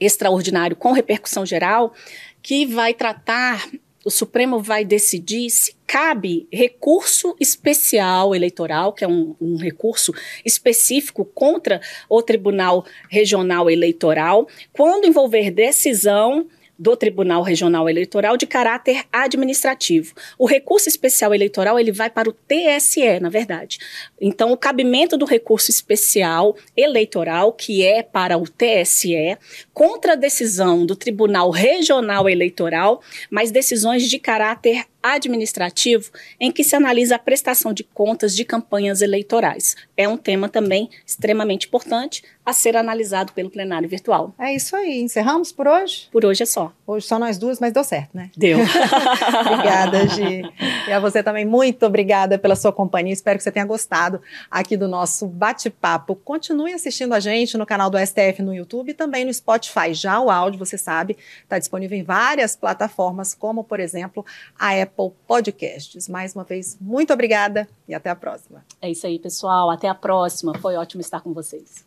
extraordinário 0.00 0.74
com 0.74 0.92
repercussão 0.92 1.44
geral, 1.44 1.92
que 2.40 2.64
vai 2.64 2.94
tratar, 2.94 3.68
o 4.02 4.10
Supremo 4.10 4.60
vai 4.60 4.82
decidir 4.82 5.50
se 5.50 5.76
cabe 5.86 6.48
recurso 6.50 7.36
especial 7.38 8.34
eleitoral, 8.34 8.94
que 8.94 9.04
é 9.04 9.08
um, 9.08 9.36
um, 9.38 9.56
recurso 9.56 10.10
específico 10.42 11.22
contra 11.22 11.82
o 12.08 12.22
Tribunal 12.22 12.86
Regional 13.10 13.68
Eleitoral, 13.68 14.48
quando 14.72 15.04
envolver 15.04 15.50
decisão 15.50 16.46
do 16.78 16.96
Tribunal 16.96 17.42
Regional 17.42 17.88
Eleitoral 17.88 18.36
de 18.36 18.46
caráter 18.46 19.04
administrativo. 19.12 20.14
O 20.38 20.46
recurso 20.46 20.88
especial 20.88 21.34
eleitoral 21.34 21.78
ele 21.78 21.92
vai 21.92 22.10
para 22.10 22.28
o 22.28 22.32
TSE, 22.32 23.20
na 23.20 23.28
verdade. 23.28 23.78
Então, 24.20 24.52
o 24.52 24.56
cabimento 24.56 25.16
do 25.16 25.24
recurso 25.24 25.70
especial 25.70 26.56
eleitoral, 26.76 27.52
que 27.52 27.84
é 27.84 28.02
para 28.02 28.36
o 28.36 28.44
TSE, 28.44 29.38
contra 29.72 30.12
a 30.12 30.16
decisão 30.16 30.84
do 30.84 30.96
Tribunal 30.96 31.50
Regional 31.50 32.28
Eleitoral, 32.28 33.02
mas 33.30 33.50
decisões 33.50 34.08
de 34.08 34.18
caráter 34.18 34.84
administrativo 35.14 36.10
em 36.38 36.50
que 36.50 36.64
se 36.64 36.76
analisa 36.76 37.16
a 37.16 37.18
prestação 37.18 37.72
de 37.72 37.84
contas 37.84 38.34
de 38.34 38.44
campanhas 38.44 39.02
eleitorais. 39.02 39.76
É 39.96 40.08
um 40.08 40.16
tema 40.16 40.48
também 40.48 40.90
extremamente 41.06 41.66
importante 41.66 42.22
a 42.46 42.52
ser 42.52 42.76
analisado 42.76 43.32
pelo 43.32 43.50
plenário 43.50 43.88
virtual. 43.88 44.32
É 44.38 44.54
isso 44.54 44.76
aí. 44.76 45.00
Encerramos 45.00 45.50
por 45.50 45.66
hoje? 45.66 46.08
Por 46.12 46.24
hoje 46.24 46.44
é 46.44 46.46
só. 46.46 46.72
Hoje 46.86 47.04
só 47.04 47.18
nós 47.18 47.38
duas, 47.38 47.58
mas 47.58 47.72
deu 47.72 47.82
certo, 47.82 48.10
né? 48.14 48.30
Deu. 48.36 48.58
obrigada, 49.40 50.06
Gi. 50.06 50.42
E 50.86 50.92
a 50.92 51.00
você 51.00 51.24
também, 51.24 51.44
muito 51.44 51.84
obrigada 51.84 52.38
pela 52.38 52.54
sua 52.54 52.72
companhia. 52.72 53.12
Espero 53.12 53.36
que 53.36 53.42
você 53.42 53.50
tenha 53.50 53.66
gostado 53.66 54.22
aqui 54.48 54.76
do 54.76 54.86
nosso 54.86 55.26
bate-papo. 55.26 56.14
Continue 56.14 56.72
assistindo 56.72 57.14
a 57.14 57.18
gente 57.18 57.58
no 57.58 57.66
canal 57.66 57.90
do 57.90 57.98
STF 57.98 58.40
no 58.40 58.54
YouTube 58.54 58.90
e 58.90 58.94
também 58.94 59.24
no 59.24 59.34
Spotify. 59.34 59.92
Já 59.92 60.20
o 60.20 60.30
áudio, 60.30 60.60
você 60.60 60.78
sabe, 60.78 61.16
está 61.42 61.58
disponível 61.58 61.98
em 61.98 62.04
várias 62.04 62.54
plataformas, 62.54 63.34
como, 63.34 63.64
por 63.64 63.80
exemplo, 63.80 64.24
a 64.56 64.70
Apple 64.80 64.95
Apple 64.96 65.12
Podcasts. 65.26 66.08
Mais 66.08 66.34
uma 66.34 66.42
vez, 66.42 66.78
muito 66.80 67.12
obrigada 67.12 67.68
e 67.86 67.94
até 67.94 68.08
a 68.08 68.16
próxima. 68.16 68.64
É 68.80 68.90
isso 68.90 69.06
aí, 69.06 69.18
pessoal. 69.18 69.70
Até 69.70 69.88
a 69.88 69.94
próxima. 69.94 70.58
Foi 70.58 70.74
ótimo 70.76 71.02
estar 71.02 71.20
com 71.20 71.34
vocês. 71.34 71.84